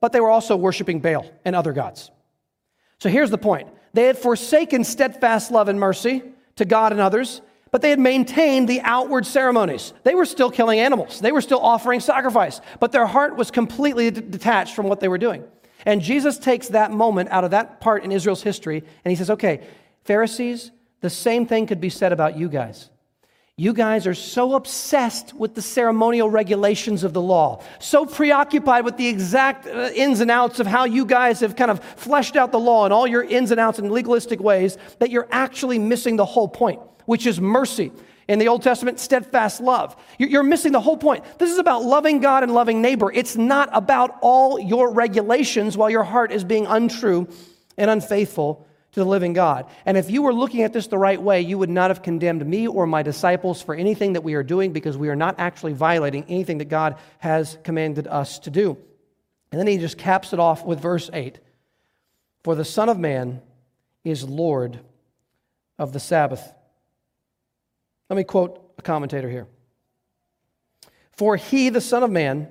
but 0.00 0.12
they 0.12 0.20
were 0.20 0.30
also 0.30 0.54
worshiping 0.54 1.00
Baal 1.00 1.24
and 1.44 1.56
other 1.56 1.72
gods. 1.72 2.10
So 2.98 3.08
here's 3.08 3.30
the 3.30 3.38
point 3.38 3.68
they 3.94 4.04
had 4.04 4.18
forsaken 4.18 4.84
steadfast 4.84 5.50
love 5.50 5.68
and 5.68 5.80
mercy 5.80 6.22
to 6.56 6.64
God 6.64 6.92
and 6.92 7.00
others, 7.00 7.40
but 7.72 7.82
they 7.82 7.90
had 7.90 7.98
maintained 7.98 8.68
the 8.68 8.80
outward 8.82 9.26
ceremonies. 9.26 9.92
They 10.04 10.14
were 10.14 10.26
still 10.26 10.50
killing 10.50 10.78
animals, 10.78 11.18
they 11.18 11.32
were 11.32 11.40
still 11.40 11.60
offering 11.60 11.98
sacrifice, 11.98 12.60
but 12.78 12.92
their 12.92 13.06
heart 13.06 13.34
was 13.34 13.50
completely 13.50 14.12
d- 14.12 14.20
detached 14.20 14.76
from 14.76 14.86
what 14.86 15.00
they 15.00 15.08
were 15.08 15.18
doing. 15.18 15.42
And 15.84 16.00
Jesus 16.00 16.38
takes 16.38 16.68
that 16.68 16.92
moment 16.92 17.30
out 17.30 17.42
of 17.42 17.50
that 17.50 17.80
part 17.80 18.04
in 18.04 18.12
Israel's 18.12 18.42
history 18.42 18.84
and 19.04 19.10
he 19.10 19.16
says, 19.16 19.30
okay, 19.30 19.66
Pharisees, 20.04 20.70
the 21.00 21.10
same 21.10 21.46
thing 21.46 21.66
could 21.66 21.80
be 21.80 21.90
said 21.90 22.12
about 22.12 22.36
you 22.36 22.48
guys. 22.48 22.90
You 23.56 23.74
guys 23.74 24.06
are 24.06 24.14
so 24.14 24.54
obsessed 24.54 25.34
with 25.34 25.54
the 25.54 25.60
ceremonial 25.60 26.30
regulations 26.30 27.04
of 27.04 27.12
the 27.12 27.20
law, 27.20 27.62
so 27.80 28.06
preoccupied 28.06 28.84
with 28.84 28.96
the 28.96 29.06
exact 29.06 29.66
uh, 29.66 29.90
ins 29.94 30.20
and 30.20 30.30
outs 30.30 30.58
of 30.58 30.66
how 30.66 30.84
you 30.84 31.04
guys 31.04 31.40
have 31.40 31.54
kind 31.54 31.70
of 31.70 31.84
fleshed 31.96 32.34
out 32.34 32.50
the 32.50 32.58
law 32.58 32.84
and 32.84 32.94
all 32.94 33.06
your 33.06 33.22
ins 33.22 33.50
and 33.50 33.60
outs 33.60 33.78
in 33.78 33.90
legalistic 33.90 34.40
ways 34.40 34.78
that 35.00 35.10
you're 35.10 35.28
actually 35.30 35.78
missing 35.78 36.16
the 36.16 36.24
whole 36.24 36.48
point, 36.48 36.80
which 37.06 37.26
is 37.26 37.40
mercy 37.40 37.92
in 38.28 38.38
the 38.38 38.48
Old 38.48 38.62
Testament, 38.62 38.98
steadfast 39.00 39.60
love. 39.60 39.96
You're 40.18 40.42
missing 40.42 40.72
the 40.72 40.80
whole 40.80 40.96
point. 40.96 41.24
This 41.38 41.50
is 41.50 41.58
about 41.58 41.82
loving 41.82 42.20
God 42.20 42.42
and 42.42 42.54
loving 42.54 42.80
neighbor. 42.80 43.10
It's 43.12 43.36
not 43.36 43.68
about 43.72 44.16
all 44.22 44.58
your 44.58 44.92
regulations 44.92 45.76
while 45.76 45.90
your 45.90 46.04
heart 46.04 46.32
is 46.32 46.44
being 46.44 46.66
untrue 46.66 47.28
and 47.76 47.90
unfaithful 47.90 48.66
to 48.92 49.00
the 49.00 49.06
living 49.06 49.32
God. 49.32 49.66
And 49.86 49.96
if 49.96 50.10
you 50.10 50.22
were 50.22 50.34
looking 50.34 50.62
at 50.62 50.72
this 50.72 50.86
the 50.86 50.98
right 50.98 51.20
way, 51.20 51.40
you 51.40 51.58
would 51.58 51.70
not 51.70 51.90
have 51.90 52.02
condemned 52.02 52.46
me 52.46 52.68
or 52.68 52.86
my 52.86 53.02
disciples 53.02 53.62
for 53.62 53.74
anything 53.74 54.12
that 54.12 54.22
we 54.22 54.34
are 54.34 54.42
doing 54.42 54.72
because 54.72 54.96
we 54.96 55.08
are 55.08 55.16
not 55.16 55.36
actually 55.38 55.72
violating 55.72 56.24
anything 56.28 56.58
that 56.58 56.68
God 56.68 56.96
has 57.18 57.58
commanded 57.64 58.06
us 58.06 58.38
to 58.40 58.50
do. 58.50 58.76
And 59.50 59.58
then 59.58 59.66
he 59.66 59.78
just 59.78 59.98
caps 59.98 60.32
it 60.32 60.38
off 60.38 60.64
with 60.64 60.80
verse 60.80 61.10
8 61.12 61.38
For 62.44 62.54
the 62.54 62.64
Son 62.64 62.88
of 62.88 62.98
Man 62.98 63.40
is 64.04 64.24
Lord 64.24 64.80
of 65.78 65.92
the 65.92 66.00
Sabbath. 66.00 66.52
Let 68.12 68.18
me 68.18 68.24
quote 68.24 68.74
a 68.76 68.82
commentator 68.82 69.30
here. 69.30 69.46
For 71.12 71.34
he, 71.36 71.70
the 71.70 71.80
Son 71.80 72.02
of 72.02 72.10
Man, 72.10 72.46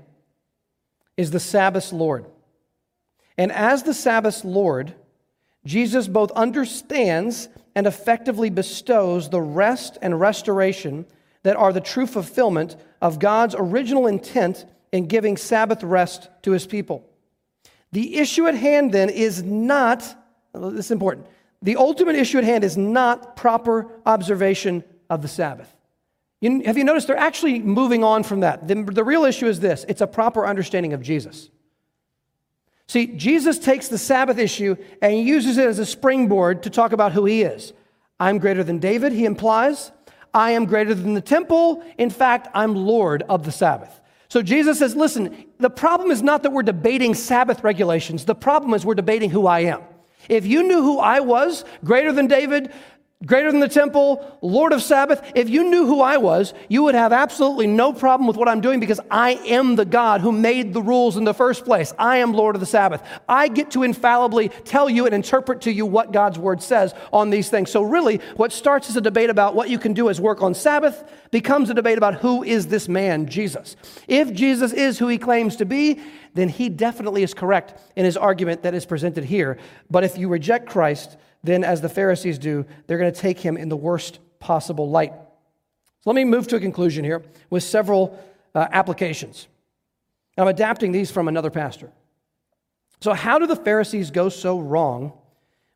is 1.18 1.30
the 1.30 1.40
Sabbath's 1.40 1.94
Lord. 1.94 2.26
And 3.38 3.52
as 3.52 3.84
the 3.84 3.94
Sabbath's 3.94 4.44
Lord, 4.44 4.96
Jesus 5.64 6.08
both 6.08 6.32
understands 6.32 7.48
and 7.76 7.86
effectively 7.86 8.50
bestows 8.50 9.30
the 9.30 9.40
rest 9.40 10.00
and 10.02 10.20
restoration 10.20 11.06
that 11.44 11.58
are 11.58 11.72
the 11.72 11.80
true 11.80 12.08
fulfillment 12.08 12.76
of 13.00 13.20
God's 13.20 13.54
original 13.56 14.08
intent 14.08 14.66
in 14.92 15.06
giving 15.06 15.38
Sabbath 15.38 15.84
rest 15.84 16.28
to 16.42 16.54
his 16.54 16.66
people. 16.66 17.08
The 17.92 18.18
issue 18.18 18.48
at 18.48 18.56
hand 18.56 18.94
then 18.94 19.12
is 19.12 19.44
not, 19.44 20.00
this 20.56 20.86
is 20.86 20.92
important, 20.92 21.28
the 21.62 21.76
ultimate 21.76 22.16
issue 22.16 22.40
at 22.40 22.46
hand 22.46 22.64
is 22.64 22.78
not 22.78 23.36
proper 23.36 23.88
observation 24.08 24.84
of 25.12 25.22
the 25.22 25.28
Sabbath. 25.28 25.72
You, 26.40 26.64
have 26.66 26.78
you 26.78 26.84
noticed 26.84 27.06
they're 27.06 27.18
actually 27.18 27.60
moving 27.60 28.04
on 28.04 28.24
from 28.24 28.40
that? 28.40 28.68
The, 28.68 28.76
the 28.82 29.04
real 29.04 29.26
issue 29.26 29.46
is 29.46 29.60
this 29.60 29.86
it's 29.88 30.02
a 30.02 30.08
proper 30.08 30.48
understanding 30.48 30.94
of 30.94 31.04
Jesus. 31.04 31.50
See, 32.88 33.08
Jesus 33.08 33.60
takes 33.60 33.90
the 33.90 33.98
Sabbath 33.98 34.40
issue 34.40 34.76
and 35.02 35.14
he 35.14 35.22
uses 35.22 35.58
it 35.58 35.68
as 35.68 35.80
a 35.80 35.86
springboard 35.86 36.64
to 36.64 36.70
talk 36.70 36.94
about 36.94 37.12
who 37.12 37.26
he 37.26 37.44
is. 37.44 37.74
I'm 38.20 38.38
greater 38.38 38.64
than 38.64 38.80
David, 38.80 39.12
he 39.12 39.26
implies. 39.26 39.92
I 40.34 40.52
am 40.52 40.66
greater 40.66 40.96
than 40.96 41.14
the 41.14 41.22
temple. 41.22 41.84
In 41.98 42.10
fact, 42.10 42.48
I'm 42.54 42.74
Lord 42.74 43.24
of 43.28 43.44
the 43.44 43.52
Sabbath. 43.52 44.02
So 44.30 44.42
Jesus 44.42 44.80
says, 44.80 44.96
listen, 44.96 45.46
the 45.60 45.70
problem 45.70 46.10
is 46.10 46.24
not 46.24 46.44
that 46.44 46.54
we're 46.54 46.64
debating 46.64 47.14
Sabbath 47.14 47.66
regulations. 47.66 48.24
The 48.24 48.36
problem 48.36 48.74
is 48.74 48.86
we're 48.86 48.96
debating 48.96 49.30
who 49.30 49.46
I 49.46 49.62
am. 49.62 49.82
If 50.30 50.46
you 50.46 50.64
knew 50.64 50.82
who 50.82 51.00
I 51.00 51.20
was, 51.20 51.66
greater 51.84 52.14
than 52.14 52.28
David, 52.28 52.72
greater 53.26 53.52
than 53.52 53.60
the 53.60 53.68
temple, 53.68 54.38
Lord 54.42 54.74
of 54.74 54.82
Sabbath. 54.82 55.22
If 55.36 55.50
you 55.50 55.70
knew 55.70 55.86
who 55.86 56.02
I 56.02 56.18
was, 56.18 56.54
you 56.70 56.84
would 56.84 56.96
have 56.96 57.14
absolutely 57.14 57.68
no 57.68 57.94
problem 57.94 58.28
with 58.28 58.38
what 58.38 58.48
I'm 58.48 58.62
doing 58.62 58.80
because 58.80 59.00
I 59.10 59.32
am 59.46 59.76
the 59.76 59.86
God 59.86 60.22
who 60.22 60.32
made 60.32 60.74
the 60.74 60.82
rules 60.82 61.18
in 61.18 61.24
the 61.24 61.34
first 61.34 61.66
place. 61.66 61.94
I 62.00 62.18
am 62.18 62.34
Lord 62.34 62.56
of 62.56 62.60
the 62.60 62.66
Sabbath. 62.66 63.04
I 63.30 63.48
get 63.48 63.72
to 63.72 63.84
infallibly 63.84 64.50
tell 64.50 64.90
you 64.90 65.06
and 65.06 65.14
interpret 65.14 65.62
to 65.62 65.72
you 65.72 65.86
what 65.86 66.12
God's 66.12 66.40
word 66.40 66.62
says 66.62 66.94
on 67.14 67.30
these 67.30 67.50
things. 67.50 67.70
So, 67.70 67.82
really, 67.82 68.18
what 68.36 68.52
starts 68.52 68.90
as 68.90 68.98
a 68.98 69.02
debate 69.02 69.30
about 69.30 69.56
what 69.56 69.70
you 69.70 69.78
can 69.78 69.94
do 69.94 70.10
as 70.10 70.20
work 70.20 70.42
on 70.42 70.54
Sabbath 70.54 71.04
becomes 71.32 71.70
a 71.70 71.74
debate 71.74 71.98
about 71.98 72.16
who 72.16 72.44
is 72.44 72.68
this 72.68 72.88
man, 72.90 73.28
Jesus. 73.28 73.76
If 74.08 74.34
Jesus 74.34 74.74
is 74.74 75.00
who 75.00 75.08
he 75.08 75.18
claims 75.18 75.56
to 75.58 75.66
be, 75.66 76.00
then 76.34 76.50
he 76.50 76.70
definitely 76.70 77.24
is 77.24 77.34
correct 77.34 77.80
in 77.96 78.06
his 78.06 78.18
argument 78.18 78.64
that 78.64 78.74
is 78.74 78.86
presented 78.86 79.26
here. 79.26 79.58
But 79.90 80.04
if 80.04 80.18
you 80.18 80.28
reject 80.28 80.70
Christ, 80.70 81.18
then, 81.44 81.64
as 81.64 81.82
the 81.82 81.90
Pharisees 81.90 82.38
do, 82.38 82.66
they're 82.86 82.98
going 82.98 83.12
to 83.12 83.20
take 83.20 83.40
him 83.40 83.58
in 83.58 83.70
the 83.70 83.78
worst 83.78 84.20
possible 84.40 84.90
light. 84.90 85.14
So 86.02 86.10
let 86.10 86.16
me 86.16 86.24
move 86.24 86.48
to 86.50 86.56
a 86.56 86.60
conclusion 86.60 87.04
here 87.04 87.24
with 87.50 87.64
several 87.64 88.20
uh, 88.54 88.68
applications. 88.72 89.48
I'm 90.38 90.48
adapting 90.48 90.92
these 90.92 91.12
from 91.12 91.28
another 91.28 91.50
pastor. 91.50 91.92
So, 93.02 93.14
how 93.14 93.40
do 93.40 93.48
the 93.48 93.56
Pharisees 93.56 94.12
go 94.12 94.30
so 94.30 94.60
wrong 94.60 95.14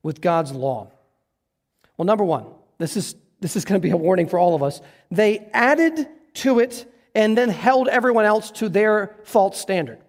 with 0.03 0.21
God's 0.21 0.51
law? 0.51 0.91
Well, 1.97 2.05
number 2.05 2.23
one, 2.23 2.45
this 2.77 2.97
is, 2.97 3.15
this 3.39 3.55
is 3.55 3.65
going 3.65 3.79
to 3.79 3.83
be 3.83 3.91
a 3.91 3.97
warning 3.97 4.27
for 4.27 4.37
all 4.37 4.55
of 4.55 4.61
us. 4.61 4.81
They 5.09 5.39
added 5.53 6.07
to 6.35 6.59
it 6.59 6.91
and 7.15 7.37
then 7.37 7.49
held 7.49 7.87
everyone 7.87 8.25
else 8.25 8.51
to 8.51 8.69
their 8.69 9.15
false 9.23 9.59
standard. 9.59 9.99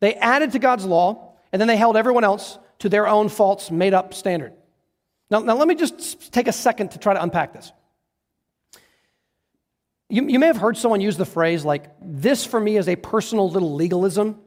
They 0.00 0.14
added 0.14 0.52
to 0.52 0.58
God's 0.58 0.84
law 0.84 1.34
and 1.52 1.60
then 1.60 1.68
they 1.68 1.76
held 1.76 1.96
everyone 1.96 2.24
else 2.24 2.58
to 2.80 2.88
their 2.88 3.06
own 3.06 3.28
false, 3.28 3.70
made 3.70 3.94
up 3.94 4.14
standard. 4.14 4.52
Now, 5.30 5.40
now, 5.40 5.56
let 5.56 5.66
me 5.66 5.74
just 5.74 6.32
take 6.32 6.46
a 6.46 6.52
second 6.52 6.92
to 6.92 6.98
try 6.98 7.14
to 7.14 7.22
unpack 7.22 7.52
this. 7.52 7.72
You, 10.08 10.28
you 10.28 10.38
may 10.38 10.46
have 10.46 10.56
heard 10.56 10.76
someone 10.76 11.00
use 11.00 11.16
the 11.16 11.24
phrase 11.24 11.64
like, 11.64 11.90
this 12.00 12.44
for 12.44 12.60
me 12.60 12.76
is 12.76 12.88
a 12.88 12.96
personal 12.96 13.50
little 13.50 13.74
legalism. 13.74 14.40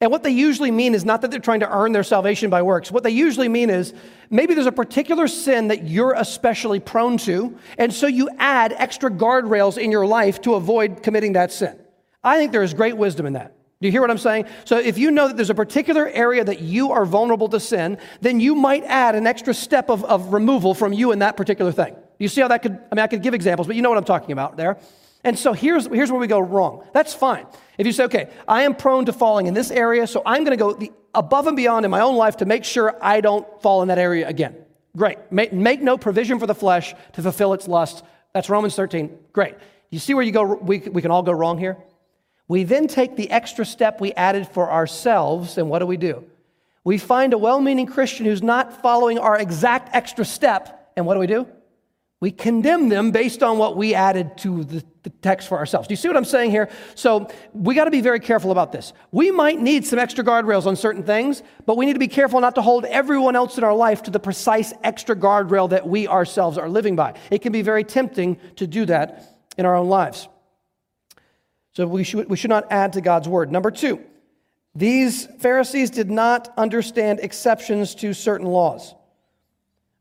And 0.00 0.10
what 0.10 0.22
they 0.22 0.30
usually 0.30 0.70
mean 0.70 0.94
is 0.94 1.04
not 1.04 1.20
that 1.22 1.30
they're 1.30 1.40
trying 1.40 1.60
to 1.60 1.70
earn 1.70 1.92
their 1.92 2.04
salvation 2.04 2.48
by 2.48 2.62
works. 2.62 2.90
What 2.90 3.02
they 3.02 3.10
usually 3.10 3.48
mean 3.48 3.68
is 3.68 3.92
maybe 4.30 4.54
there's 4.54 4.66
a 4.66 4.72
particular 4.72 5.28
sin 5.28 5.68
that 5.68 5.88
you're 5.88 6.14
especially 6.14 6.80
prone 6.80 7.18
to, 7.18 7.58
and 7.76 7.92
so 7.92 8.06
you 8.06 8.30
add 8.38 8.72
extra 8.78 9.10
guardrails 9.10 9.76
in 9.76 9.90
your 9.90 10.06
life 10.06 10.40
to 10.42 10.54
avoid 10.54 11.02
committing 11.02 11.34
that 11.34 11.52
sin. 11.52 11.78
I 12.24 12.38
think 12.38 12.52
there 12.52 12.62
is 12.62 12.72
great 12.72 12.96
wisdom 12.96 13.26
in 13.26 13.34
that. 13.34 13.54
Do 13.80 13.88
you 13.88 13.92
hear 13.92 14.02
what 14.02 14.10
I'm 14.10 14.18
saying? 14.18 14.44
So 14.66 14.78
if 14.78 14.98
you 14.98 15.10
know 15.10 15.28
that 15.28 15.36
there's 15.36 15.48
a 15.48 15.54
particular 15.54 16.06
area 16.06 16.44
that 16.44 16.60
you 16.60 16.92
are 16.92 17.06
vulnerable 17.06 17.48
to 17.48 17.58
sin, 17.58 17.96
then 18.20 18.38
you 18.38 18.54
might 18.54 18.84
add 18.84 19.14
an 19.14 19.26
extra 19.26 19.54
step 19.54 19.88
of, 19.88 20.04
of 20.04 20.34
removal 20.34 20.74
from 20.74 20.92
you 20.92 21.12
in 21.12 21.20
that 21.20 21.36
particular 21.38 21.72
thing. 21.72 21.96
You 22.18 22.28
see 22.28 22.42
how 22.42 22.48
that 22.48 22.60
could, 22.60 22.72
I 22.72 22.94
mean, 22.94 23.02
I 23.02 23.06
could 23.06 23.22
give 23.22 23.32
examples, 23.32 23.66
but 23.66 23.76
you 23.76 23.82
know 23.82 23.88
what 23.88 23.96
I'm 23.96 24.04
talking 24.04 24.32
about 24.32 24.58
there. 24.58 24.76
And 25.24 25.38
so 25.38 25.54
here's, 25.54 25.86
here's 25.86 26.10
where 26.10 26.20
we 26.20 26.26
go 26.26 26.40
wrong. 26.40 26.84
That's 26.92 27.14
fine. 27.14 27.46
If 27.78 27.86
you 27.86 27.92
say, 27.92 28.04
okay, 28.04 28.28
I 28.46 28.62
am 28.62 28.74
prone 28.74 29.06
to 29.06 29.14
falling 29.14 29.46
in 29.46 29.54
this 29.54 29.70
area, 29.70 30.06
so 30.06 30.22
I'm 30.26 30.44
going 30.44 30.56
to 30.56 30.62
go 30.62 30.74
the, 30.74 30.92
above 31.14 31.46
and 31.46 31.56
beyond 31.56 31.86
in 31.86 31.90
my 31.90 32.00
own 32.00 32.16
life 32.16 32.38
to 32.38 32.44
make 32.44 32.64
sure 32.64 32.98
I 33.00 33.22
don't 33.22 33.46
fall 33.62 33.80
in 33.80 33.88
that 33.88 33.98
area 33.98 34.28
again. 34.28 34.56
Great. 34.94 35.18
Make, 35.30 35.54
make 35.54 35.80
no 35.80 35.96
provision 35.96 36.38
for 36.38 36.46
the 36.46 36.54
flesh 36.54 36.94
to 37.14 37.22
fulfill 37.22 37.54
its 37.54 37.66
lusts. 37.66 38.02
That's 38.34 38.50
Romans 38.50 38.76
13. 38.76 39.18
Great. 39.32 39.54
You 39.88 39.98
see 39.98 40.12
where 40.12 40.24
you 40.24 40.32
go, 40.32 40.42
we, 40.42 40.80
we 40.80 41.00
can 41.00 41.10
all 41.10 41.22
go 41.22 41.32
wrong 41.32 41.58
here? 41.58 41.78
We 42.50 42.64
then 42.64 42.88
take 42.88 43.14
the 43.14 43.30
extra 43.30 43.64
step 43.64 44.00
we 44.00 44.12
added 44.14 44.48
for 44.48 44.72
ourselves, 44.72 45.56
and 45.56 45.70
what 45.70 45.78
do 45.78 45.86
we 45.86 45.96
do? 45.96 46.24
We 46.82 46.98
find 46.98 47.32
a 47.32 47.38
well 47.38 47.60
meaning 47.60 47.86
Christian 47.86 48.26
who's 48.26 48.42
not 48.42 48.82
following 48.82 49.20
our 49.20 49.38
exact 49.38 49.94
extra 49.94 50.24
step, 50.24 50.90
and 50.96 51.06
what 51.06 51.14
do 51.14 51.20
we 51.20 51.28
do? 51.28 51.46
We 52.18 52.32
condemn 52.32 52.88
them 52.88 53.12
based 53.12 53.44
on 53.44 53.58
what 53.58 53.76
we 53.76 53.94
added 53.94 54.36
to 54.38 54.64
the, 54.64 54.84
the 55.04 55.10
text 55.22 55.46
for 55.46 55.58
ourselves. 55.58 55.86
Do 55.86 55.92
you 55.92 55.96
see 55.96 56.08
what 56.08 56.16
I'm 56.16 56.24
saying 56.24 56.50
here? 56.50 56.68
So 56.96 57.28
we 57.52 57.76
got 57.76 57.84
to 57.84 57.92
be 57.92 58.00
very 58.00 58.18
careful 58.18 58.50
about 58.50 58.72
this. 58.72 58.94
We 59.12 59.30
might 59.30 59.60
need 59.60 59.86
some 59.86 60.00
extra 60.00 60.24
guardrails 60.24 60.66
on 60.66 60.74
certain 60.74 61.04
things, 61.04 61.44
but 61.66 61.76
we 61.76 61.86
need 61.86 61.92
to 61.92 62.00
be 62.00 62.08
careful 62.08 62.40
not 62.40 62.56
to 62.56 62.62
hold 62.62 62.84
everyone 62.84 63.36
else 63.36 63.58
in 63.58 63.62
our 63.62 63.76
life 63.76 64.02
to 64.02 64.10
the 64.10 64.18
precise 64.18 64.72
extra 64.82 65.14
guardrail 65.14 65.70
that 65.70 65.86
we 65.86 66.08
ourselves 66.08 66.58
are 66.58 66.68
living 66.68 66.96
by. 66.96 67.14
It 67.30 67.42
can 67.42 67.52
be 67.52 67.62
very 67.62 67.84
tempting 67.84 68.38
to 68.56 68.66
do 68.66 68.86
that 68.86 69.38
in 69.56 69.66
our 69.66 69.76
own 69.76 69.88
lives. 69.88 70.26
So 71.72 71.86
we 71.86 72.04
should, 72.04 72.28
we 72.28 72.36
should 72.36 72.50
not 72.50 72.70
add 72.70 72.92
to 72.94 73.00
God's 73.00 73.28
word. 73.28 73.52
Number 73.52 73.70
two, 73.70 74.00
these 74.74 75.26
Pharisees 75.26 75.90
did 75.90 76.10
not 76.10 76.52
understand 76.56 77.20
exceptions 77.20 77.94
to 77.96 78.12
certain 78.12 78.46
laws. 78.46 78.94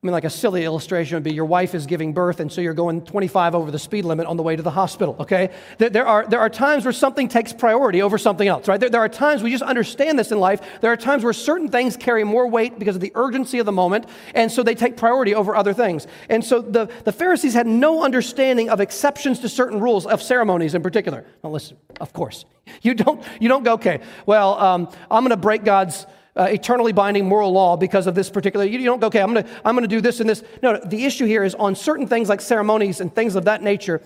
I 0.02 0.08
mean, 0.08 0.14
like 0.14 0.24
a 0.24 0.30
silly 0.30 0.64
illustration 0.64 1.18
would 1.18 1.24
be 1.24 1.34
your 1.34 1.44
wife 1.44 1.76
is 1.76 1.86
giving 1.86 2.14
birth, 2.14 2.40
and 2.40 2.50
so 2.50 2.62
you're 2.62 2.74
going 2.74 3.02
25 3.02 3.54
over 3.54 3.70
the 3.70 3.78
speed 3.78 4.06
limit 4.06 4.28
on 4.28 4.38
the 4.38 4.44
way 4.44 4.56
to 4.56 4.64
the 4.64 4.72
hospital, 4.72 5.18
okay? 5.20 5.50
There 5.78 6.08
are, 6.08 6.26
there 6.26 6.40
are 6.40 6.50
times 6.50 6.86
where 6.86 6.94
something 6.94 7.28
takes 7.28 7.52
priority 7.52 8.02
over 8.02 8.18
something 8.18 8.48
else, 8.48 8.70
right? 8.70 8.80
There, 8.80 8.90
there 8.90 9.02
are 9.02 9.10
times 9.10 9.44
we 9.44 9.52
just 9.52 9.62
understand 9.62 10.18
this 10.18 10.32
in 10.32 10.40
life. 10.40 10.62
There 10.80 10.90
are 10.90 10.96
times 10.96 11.26
where 11.26 11.34
certain 11.34 11.68
things 11.68 11.98
carry 11.98 12.24
more 12.24 12.48
weight 12.48 12.80
because 12.80 12.96
of 12.96 13.02
the 13.02 13.12
urgency 13.14 13.60
of 13.60 13.66
the 13.66 13.74
moment, 13.74 14.06
and 14.34 14.50
so 14.50 14.64
they 14.64 14.74
take 14.74 14.96
priority 14.96 15.36
over 15.36 15.54
other 15.54 15.74
things. 15.74 16.08
And 16.30 16.46
so 16.46 16.62
the, 16.62 16.90
the 17.04 17.12
Pharisees 17.12 17.54
had 17.54 17.68
no 17.68 18.02
understanding 18.02 18.70
of 18.70 18.80
exceptions 18.80 19.40
to 19.40 19.50
certain 19.50 19.82
rules, 19.82 20.06
of 20.06 20.22
ceremonies 20.22 20.76
in 20.76 20.82
particular. 20.82 21.26
Now, 21.44 21.50
listen, 21.50 21.76
of 22.00 22.14
course, 22.14 22.46
you 22.82 22.94
don't, 22.94 23.22
you 23.42 23.50
don't 23.50 23.64
go, 23.64 23.74
okay, 23.74 24.00
well, 24.26 24.58
um, 24.60 24.90
I'm 25.12 25.24
going 25.24 25.32
to 25.32 25.36
break 25.36 25.66
God's 25.66 26.06
uh, 26.40 26.44
eternally 26.44 26.94
binding 26.94 27.28
moral 27.28 27.52
law 27.52 27.76
because 27.76 28.08
of 28.08 28.16
this 28.16 28.30
particular. 28.30 28.66
You, 28.66 28.80
don't 28.86 29.02
go, 29.02 29.08
okay, 29.08 29.22
I'm 29.22 29.34
going 29.34 29.46
to 29.46 29.62
I'm 29.66 29.78
to 29.78 29.88
do 29.88 30.00
this 30.00 30.22
and 30.22 30.30
this. 30.30 30.42
No, 30.64 30.80
the 30.86 31.04
issue 31.06 31.26
here 31.26 31.44
is 31.44 31.54
on 31.56 31.76
certain 31.76 32.08
things 32.08 32.30
like 32.30 32.40
ceremonies 32.40 33.02
and 33.02 33.14
things 33.14 33.36
of 33.36 33.46
that 33.46 33.62
nature. 33.62 34.02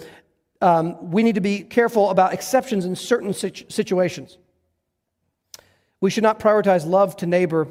Um, 0.59 1.11
we 1.11 1.21
need 1.21 1.35
to 1.35 1.41
be 1.41 1.59
careful 1.59 2.09
about 2.09 2.33
exceptions 2.33 2.85
in 2.85 2.95
certain 2.95 3.33
situ- 3.33 3.65
situations. 3.69 4.39
We 6.01 6.09
should 6.09 6.23
not 6.23 6.39
prioritize 6.39 6.87
love 6.87 7.15
to 7.17 7.27
neighbor 7.27 7.67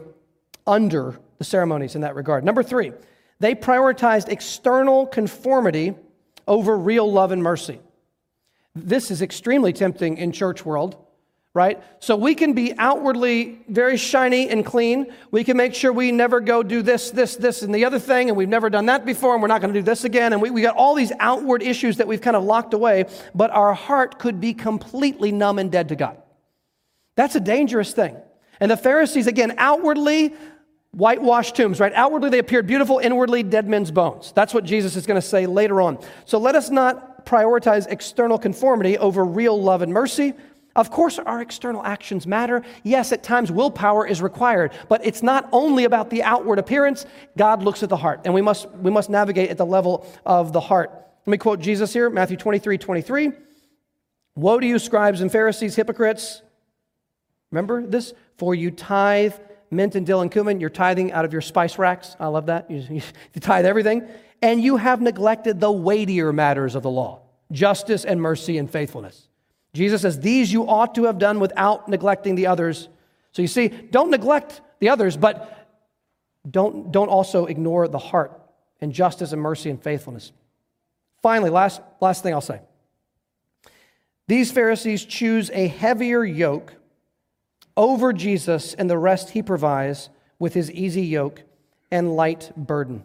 under 0.64 1.18
the 1.38 1.44
ceremonies 1.44 1.96
in 1.96 2.02
that 2.02 2.14
regard. 2.14 2.44
Number 2.44 2.62
three, 2.62 2.92
they 3.40 3.56
prioritized 3.56 4.28
external 4.28 5.06
conformity 5.06 5.94
over 6.46 6.78
real 6.78 7.10
love 7.10 7.32
and 7.32 7.42
mercy. 7.42 7.80
This 8.76 9.10
is 9.10 9.22
extremely 9.22 9.72
tempting 9.72 10.18
in 10.18 10.30
church 10.30 10.64
world 10.64 11.01
right? 11.54 11.82
So 12.00 12.16
we 12.16 12.34
can 12.34 12.54
be 12.54 12.72
outwardly 12.78 13.58
very 13.68 13.98
shiny 13.98 14.48
and 14.48 14.64
clean. 14.64 15.12
We 15.30 15.44
can 15.44 15.56
make 15.56 15.74
sure 15.74 15.92
we 15.92 16.10
never 16.10 16.40
go 16.40 16.62
do 16.62 16.80
this, 16.80 17.10
this, 17.10 17.36
this, 17.36 17.62
and 17.62 17.74
the 17.74 17.84
other 17.84 17.98
thing, 17.98 18.28
and 18.28 18.36
we've 18.36 18.48
never 18.48 18.70
done 18.70 18.86
that 18.86 19.04
before, 19.04 19.34
and 19.34 19.42
we're 19.42 19.48
not 19.48 19.60
going 19.60 19.74
to 19.74 19.78
do 19.78 19.84
this 19.84 20.04
again. 20.04 20.32
And 20.32 20.40
we, 20.40 20.50
we 20.50 20.62
got 20.62 20.76
all 20.76 20.94
these 20.94 21.12
outward 21.20 21.62
issues 21.62 21.98
that 21.98 22.08
we've 22.08 22.22
kind 22.22 22.36
of 22.36 22.44
locked 22.44 22.72
away, 22.72 23.04
but 23.34 23.50
our 23.50 23.74
heart 23.74 24.18
could 24.18 24.40
be 24.40 24.54
completely 24.54 25.30
numb 25.30 25.58
and 25.58 25.70
dead 25.70 25.90
to 25.90 25.96
God. 25.96 26.16
That's 27.16 27.34
a 27.34 27.40
dangerous 27.40 27.92
thing. 27.92 28.16
And 28.58 28.70
the 28.70 28.76
Pharisees, 28.76 29.26
again, 29.26 29.54
outwardly, 29.58 30.34
whitewashed 30.92 31.56
tombs, 31.56 31.80
right? 31.80 31.92
Outwardly, 31.92 32.30
they 32.30 32.38
appeared 32.38 32.66
beautiful, 32.66 32.98
inwardly, 32.98 33.42
dead 33.42 33.68
men's 33.68 33.90
bones. 33.90 34.32
That's 34.32 34.54
what 34.54 34.64
Jesus 34.64 34.96
is 34.96 35.06
going 35.06 35.20
to 35.20 35.26
say 35.26 35.44
later 35.44 35.82
on. 35.82 35.98
So 36.24 36.38
let 36.38 36.54
us 36.54 36.70
not 36.70 37.26
prioritize 37.26 37.86
external 37.88 38.38
conformity 38.38 38.96
over 38.96 39.24
real 39.24 39.60
love 39.60 39.82
and 39.82 39.92
mercy. 39.92 40.32
Of 40.74 40.90
course, 40.90 41.18
our 41.18 41.42
external 41.42 41.84
actions 41.84 42.26
matter. 42.26 42.62
Yes, 42.82 43.12
at 43.12 43.22
times 43.22 43.52
willpower 43.52 44.06
is 44.06 44.22
required, 44.22 44.72
but 44.88 45.04
it's 45.04 45.22
not 45.22 45.48
only 45.52 45.84
about 45.84 46.10
the 46.10 46.22
outward 46.22 46.58
appearance. 46.58 47.04
God 47.36 47.62
looks 47.62 47.82
at 47.82 47.88
the 47.88 47.96
heart, 47.96 48.22
and 48.24 48.32
we 48.32 48.42
must, 48.42 48.70
we 48.70 48.90
must 48.90 49.10
navigate 49.10 49.50
at 49.50 49.58
the 49.58 49.66
level 49.66 50.06
of 50.24 50.52
the 50.52 50.60
heart. 50.60 50.90
Let 51.26 51.30
me 51.30 51.38
quote 51.38 51.60
Jesus 51.60 51.92
here 51.92 52.10
Matthew 52.10 52.36
23 52.36 52.78
23. 52.78 53.32
Woe 54.34 54.60
to 54.60 54.66
you, 54.66 54.78
scribes 54.78 55.20
and 55.20 55.30
Pharisees, 55.30 55.76
hypocrites. 55.76 56.42
Remember 57.50 57.86
this? 57.86 58.14
For 58.38 58.54
you 58.54 58.70
tithe 58.70 59.34
mint 59.70 59.94
and 59.94 60.06
dill 60.06 60.20
and 60.20 60.30
cumin, 60.30 60.60
you're 60.60 60.70
tithing 60.70 61.12
out 61.12 61.24
of 61.24 61.32
your 61.32 61.42
spice 61.42 61.78
racks. 61.78 62.16
I 62.20 62.26
love 62.26 62.46
that. 62.46 62.70
You, 62.70 62.78
you, 62.78 63.02
you 63.34 63.40
tithe 63.40 63.66
everything. 63.66 64.06
And 64.40 64.62
you 64.62 64.76
have 64.76 65.00
neglected 65.00 65.60
the 65.60 65.70
weightier 65.70 66.32
matters 66.32 66.74
of 66.74 66.82
the 66.82 66.90
law 66.90 67.20
justice 67.50 68.06
and 68.06 68.20
mercy 68.20 68.56
and 68.56 68.70
faithfulness. 68.70 69.28
Jesus 69.74 70.02
says, 70.02 70.20
These 70.20 70.52
you 70.52 70.68
ought 70.68 70.94
to 70.96 71.04
have 71.04 71.18
done 71.18 71.40
without 71.40 71.88
neglecting 71.88 72.34
the 72.34 72.46
others. 72.46 72.88
So 73.32 73.42
you 73.42 73.48
see, 73.48 73.68
don't 73.68 74.10
neglect 74.10 74.60
the 74.80 74.90
others, 74.90 75.16
but 75.16 75.68
don't, 76.48 76.92
don't 76.92 77.08
also 77.08 77.46
ignore 77.46 77.88
the 77.88 77.98
heart 77.98 78.38
and 78.80 78.92
justice 78.92 79.32
and 79.32 79.40
mercy 79.40 79.70
and 79.70 79.82
faithfulness. 79.82 80.32
Finally, 81.22 81.50
last, 81.50 81.80
last 82.00 82.22
thing 82.22 82.34
I'll 82.34 82.40
say. 82.40 82.60
These 84.28 84.52
Pharisees 84.52 85.04
choose 85.04 85.50
a 85.52 85.68
heavier 85.68 86.24
yoke 86.24 86.74
over 87.76 88.12
Jesus 88.12 88.74
and 88.74 88.90
the 88.90 88.98
rest 88.98 89.30
he 89.30 89.42
provides 89.42 90.10
with 90.38 90.54
his 90.54 90.70
easy 90.70 91.02
yoke 91.02 91.42
and 91.90 92.16
light 92.16 92.52
burden. 92.56 93.04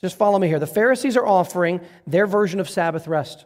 Just 0.00 0.16
follow 0.16 0.38
me 0.38 0.48
here. 0.48 0.58
The 0.58 0.66
Pharisees 0.66 1.16
are 1.16 1.26
offering 1.26 1.80
their 2.06 2.26
version 2.26 2.58
of 2.58 2.70
Sabbath 2.70 3.06
rest. 3.06 3.44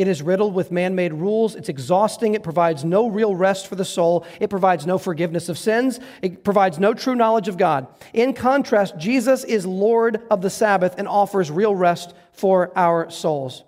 It 0.00 0.08
is 0.08 0.22
riddled 0.22 0.54
with 0.54 0.72
man 0.72 0.94
made 0.94 1.12
rules. 1.12 1.54
It's 1.54 1.68
exhausting. 1.68 2.32
It 2.34 2.42
provides 2.42 2.86
no 2.86 3.06
real 3.06 3.34
rest 3.34 3.66
for 3.66 3.74
the 3.74 3.84
soul. 3.84 4.24
It 4.40 4.48
provides 4.48 4.86
no 4.86 4.96
forgiveness 4.96 5.50
of 5.50 5.58
sins. 5.58 6.00
It 6.22 6.42
provides 6.42 6.78
no 6.78 6.94
true 6.94 7.14
knowledge 7.14 7.48
of 7.48 7.58
God. 7.58 7.86
In 8.14 8.32
contrast, 8.32 8.96
Jesus 8.96 9.44
is 9.44 9.66
Lord 9.66 10.22
of 10.30 10.40
the 10.40 10.48
Sabbath 10.48 10.94
and 10.96 11.06
offers 11.06 11.50
real 11.50 11.74
rest 11.76 12.14
for 12.32 12.72
our 12.78 13.10
souls. 13.10 13.62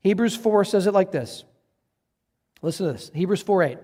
Hebrews 0.00 0.34
4 0.34 0.64
says 0.64 0.86
it 0.86 0.94
like 0.94 1.12
this. 1.12 1.44
Listen 2.62 2.86
to 2.86 2.92
this 2.94 3.10
Hebrews 3.12 3.42
4 3.42 3.62
8. 3.62 3.78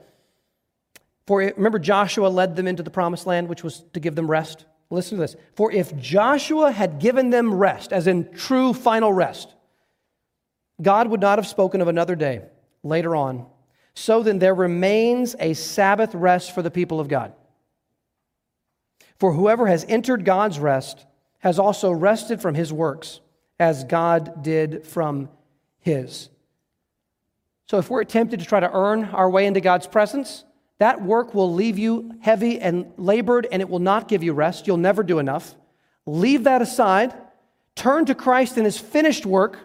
For 1.27 1.41
remember, 1.41 1.79
Joshua 1.79 2.29
led 2.29 2.57
them 2.57 2.67
into 2.67 2.83
the 2.83 2.91
promised 2.91 3.27
land, 3.27 3.51
which 3.51 3.63
was 3.63 3.85
to 3.93 4.01
give 4.01 4.15
them 4.15 4.31
rest. 4.31 4.65
Listen 4.89 5.19
to 5.19 5.21
this. 5.21 5.37
For 5.57 5.71
if 5.71 5.95
Joshua 5.99 6.73
had 6.73 7.01
given 7.01 7.29
them 7.29 7.53
rest, 7.53 7.93
as 7.93 8.07
in 8.07 8.33
true 8.33 8.73
final 8.73 9.13
rest, 9.13 9.55
God 10.83 11.09
would 11.09 11.21
not 11.21 11.39
have 11.39 11.47
spoken 11.47 11.81
of 11.81 11.89
another 11.89 12.17
day 12.17 12.43
later 12.83 13.17
on. 13.17 13.47
So 13.95 14.23
then, 14.23 14.39
there 14.39 14.55
remains 14.55 15.37
a 15.39 15.55
Sabbath 15.55 16.15
rest 16.15 16.55
for 16.55 16.63
the 16.63 16.71
people 16.71 16.99
of 16.99 17.09
God. 17.09 17.35
For 19.19 19.33
whoever 19.33 19.67
has 19.67 19.85
entered 19.89 20.25
God's 20.25 20.59
rest 20.59 21.05
has 21.41 21.59
also 21.59 21.91
rested 21.91 22.41
from 22.41 22.55
his 22.55 22.73
works, 22.73 23.21
as 23.61 23.85
God 23.85 24.43
did 24.43 24.87
from 24.87 25.29
his. 25.79 26.31
So, 27.67 27.79
if 27.79 27.91
we're 27.91 28.05
tempted 28.05 28.41
to 28.41 28.47
try 28.47 28.61
to 28.61 28.73
earn 28.73 29.05
our 29.05 29.29
way 29.29 29.47
into 29.47 29.61
God's 29.61 29.87
presence, 29.87 30.45
that 30.79 31.03
work 31.03 31.35
will 31.35 31.53
leave 31.53 31.79
you 31.79 32.13
heavy 32.21 32.59
and 32.61 32.93
labored, 32.97 33.47
and 33.53 33.61
it 33.63 33.69
will 33.69 33.79
not 33.79 34.09
give 34.09 34.23
you 34.23 34.33
rest. 34.33 34.67
You'll 34.67 34.79
never 34.79 35.03
do 35.03 35.19
enough. 35.19 35.55
Leave 36.07 36.45
that 36.45 36.63
aside. 36.63 37.15
Turn 37.77 38.07
to 38.07 38.15
Christ 38.15 38.57
and 38.57 38.65
his 38.65 38.79
finished 38.79 39.25
work 39.25 39.59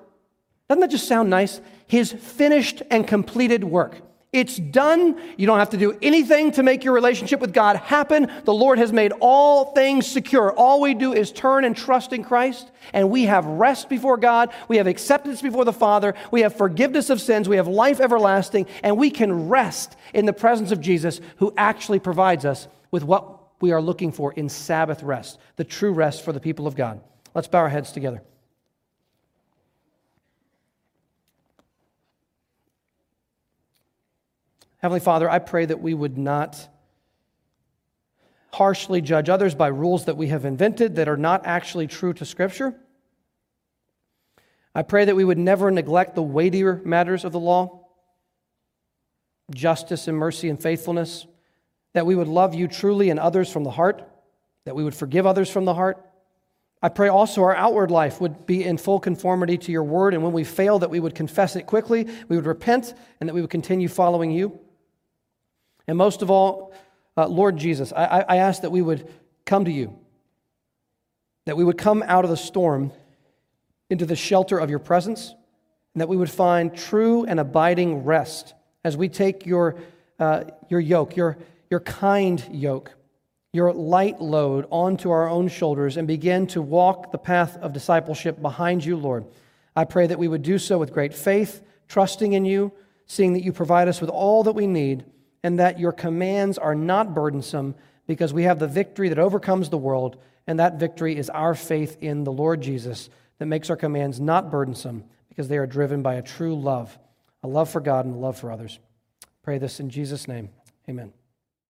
doesn't 0.69 0.81
that 0.81 0.91
just 0.91 1.07
sound 1.07 1.29
nice? 1.29 1.61
His 1.87 2.11
finished 2.11 2.83
and 2.89 3.07
completed 3.07 3.63
work. 3.63 4.01
It's 4.33 4.57
done. 4.57 5.19
You 5.37 5.47
don't 5.47 5.59
have 5.59 5.69
to 5.69 5.77
do 5.77 5.97
anything 6.01 6.51
to 6.51 6.63
make 6.63 6.83
your 6.83 6.93
relationship 6.93 7.39
with 7.39 7.53
God 7.53 7.77
happen. 7.77 8.29
The 8.43 8.53
Lord 8.53 8.77
has 8.77 8.91
made 8.91 9.13
all 9.21 9.71
things 9.73 10.05
secure. 10.05 10.51
All 10.51 10.81
we 10.81 10.93
do 10.93 11.13
is 11.13 11.31
turn 11.31 11.63
and 11.63 11.75
trust 11.75 12.11
in 12.11 12.25
Christ, 12.25 12.69
and 12.91 13.09
we 13.09 13.23
have 13.23 13.45
rest 13.45 13.87
before 13.87 14.17
God. 14.17 14.49
We 14.67 14.77
have 14.77 14.87
acceptance 14.87 15.41
before 15.41 15.63
the 15.63 15.71
Father. 15.71 16.13
We 16.29 16.41
have 16.41 16.55
forgiveness 16.55 17.09
of 17.09 17.21
sins. 17.21 17.47
We 17.47 17.55
have 17.55 17.69
life 17.69 18.01
everlasting, 18.01 18.67
and 18.83 18.97
we 18.97 19.09
can 19.09 19.47
rest 19.47 19.95
in 20.13 20.25
the 20.25 20.33
presence 20.33 20.71
of 20.71 20.81
Jesus, 20.81 21.21
who 21.37 21.53
actually 21.55 21.99
provides 21.99 22.43
us 22.43 22.67
with 22.91 23.05
what 23.05 23.39
we 23.61 23.71
are 23.71 23.81
looking 23.81 24.11
for 24.11 24.33
in 24.33 24.49
Sabbath 24.49 25.01
rest, 25.03 25.39
the 25.55 25.63
true 25.63 25.93
rest 25.93 26.25
for 26.25 26.33
the 26.33 26.39
people 26.41 26.67
of 26.67 26.75
God. 26.75 26.99
Let's 27.33 27.47
bow 27.47 27.59
our 27.59 27.69
heads 27.69 27.93
together. 27.93 28.21
Heavenly 34.77 34.99
Father, 34.99 35.29
I 35.29 35.39
pray 35.39 35.65
that 35.65 35.81
we 35.81 35.93
would 35.93 36.17
not 36.17 36.67
harshly 38.53 39.01
judge 39.01 39.29
others 39.29 39.55
by 39.55 39.67
rules 39.67 40.05
that 40.05 40.17
we 40.17 40.27
have 40.27 40.45
invented 40.45 40.95
that 40.95 41.07
are 41.07 41.17
not 41.17 41.45
actually 41.45 41.87
true 41.87 42.13
to 42.13 42.25
Scripture. 42.25 42.75
I 44.73 44.83
pray 44.83 45.05
that 45.05 45.15
we 45.15 45.23
would 45.23 45.37
never 45.37 45.71
neglect 45.71 46.15
the 46.15 46.23
weightier 46.23 46.81
matters 46.85 47.25
of 47.25 47.31
the 47.31 47.39
law 47.39 47.83
justice 49.51 50.07
and 50.07 50.17
mercy 50.17 50.49
and 50.49 50.61
faithfulness, 50.61 51.25
that 51.93 52.05
we 52.05 52.15
would 52.15 52.27
love 52.27 52.53
you 52.53 52.67
truly 52.67 53.09
and 53.09 53.19
others 53.19 53.49
from 53.49 53.63
the 53.63 53.71
heart, 53.71 54.03
that 54.65 54.75
we 54.75 54.83
would 54.83 54.93
forgive 54.93 55.25
others 55.25 55.49
from 55.49 55.65
the 55.65 55.73
heart. 55.73 56.03
I 56.81 56.89
pray 56.89 57.07
also 57.07 57.41
our 57.43 57.55
outward 57.55 57.89
life 57.89 58.19
would 58.21 58.45
be 58.45 58.63
in 58.63 58.77
full 58.77 58.99
conformity 58.99 59.57
to 59.57 59.71
your 59.71 59.83
word, 59.83 60.13
and 60.13 60.21
when 60.21 60.33
we 60.33 60.43
fail, 60.43 60.79
that 60.79 60.89
we 60.89 60.99
would 60.99 61.15
confess 61.15 61.55
it 61.55 61.65
quickly, 61.65 62.07
we 62.27 62.35
would 62.35 62.45
repent, 62.45 62.93
and 63.19 63.27
that 63.27 63.33
we 63.33 63.41
would 63.41 63.49
continue 63.49 63.87
following 63.87 64.31
you. 64.31 64.59
And 65.87 65.97
most 65.97 66.21
of 66.21 66.29
all, 66.29 66.73
uh, 67.15 67.27
Lord 67.27 67.57
Jesus, 67.57 67.93
I, 67.93 68.25
I 68.27 68.37
ask 68.37 68.61
that 68.61 68.71
we 68.71 68.81
would 68.81 69.07
come 69.45 69.65
to 69.65 69.71
you, 69.71 69.97
that 71.45 71.55
we 71.55 71.63
would 71.63 71.77
come 71.77 72.03
out 72.05 72.25
of 72.25 72.29
the 72.29 72.37
storm 72.37 72.91
into 73.89 74.05
the 74.05 74.15
shelter 74.15 74.59
of 74.59 74.69
your 74.69 74.79
presence, 74.79 75.33
and 75.93 76.01
that 76.01 76.09
we 76.09 76.17
would 76.17 76.29
find 76.29 76.75
true 76.75 77.25
and 77.25 77.39
abiding 77.39 78.03
rest 78.03 78.53
as 78.83 78.97
we 78.97 79.09
take 79.09 79.45
your, 79.45 79.77
uh, 80.19 80.43
your 80.69 80.79
yoke, 80.79 81.15
your, 81.15 81.37
your 81.69 81.79
kind 81.79 82.43
yoke, 82.51 82.91
your 83.53 83.73
light 83.73 84.21
load 84.21 84.67
onto 84.69 85.09
our 85.09 85.29
own 85.29 85.47
shoulders 85.47 85.97
and 85.97 86.07
begin 86.07 86.45
to 86.47 86.61
walk 86.61 87.11
the 87.11 87.17
path 87.17 87.57
of 87.57 87.73
discipleship 87.73 88.41
behind 88.41 88.83
you, 88.83 88.97
Lord. 88.97 89.25
I 89.75 89.85
pray 89.85 90.07
that 90.07 90.19
we 90.19 90.27
would 90.27 90.43
do 90.43 90.59
so 90.59 90.77
with 90.77 90.93
great 90.93 91.13
faith, 91.13 91.63
trusting 91.87 92.33
in 92.33 92.45
you, 92.45 92.73
seeing 93.05 93.33
that 93.33 93.43
you 93.43 93.53
provide 93.53 93.87
us 93.87 94.01
with 94.01 94.09
all 94.09 94.43
that 94.43 94.51
we 94.51 94.67
need 94.67 95.05
and 95.43 95.59
that 95.59 95.79
your 95.79 95.91
commands 95.91 96.57
are 96.57 96.75
not 96.75 97.13
burdensome 97.13 97.75
because 98.07 98.33
we 98.33 98.43
have 98.43 98.59
the 98.59 98.67
victory 98.67 99.09
that 99.09 99.19
overcomes 99.19 99.69
the 99.69 99.77
world, 99.77 100.17
and 100.47 100.59
that 100.59 100.79
victory 100.79 101.17
is 101.17 101.29
our 101.29 101.53
faith 101.53 101.97
in 102.01 102.23
the 102.23 102.31
Lord 102.31 102.61
Jesus 102.61 103.09
that 103.37 103.45
makes 103.45 103.69
our 103.69 103.75
commands 103.75 104.19
not 104.19 104.49
burdensome 104.49 105.03
because 105.29 105.47
they 105.47 105.57
are 105.57 105.67
driven 105.67 106.01
by 106.01 106.15
a 106.15 106.21
true 106.21 106.59
love, 106.59 106.97
a 107.43 107.47
love 107.47 107.69
for 107.69 107.81
God 107.81 108.05
and 108.05 108.15
a 108.15 108.17
love 108.17 108.39
for 108.39 108.51
others. 108.51 108.79
Pray 109.43 109.57
this 109.57 109.79
in 109.79 109.89
Jesus' 109.89 110.27
name. 110.27 110.49
Amen. 110.89 111.13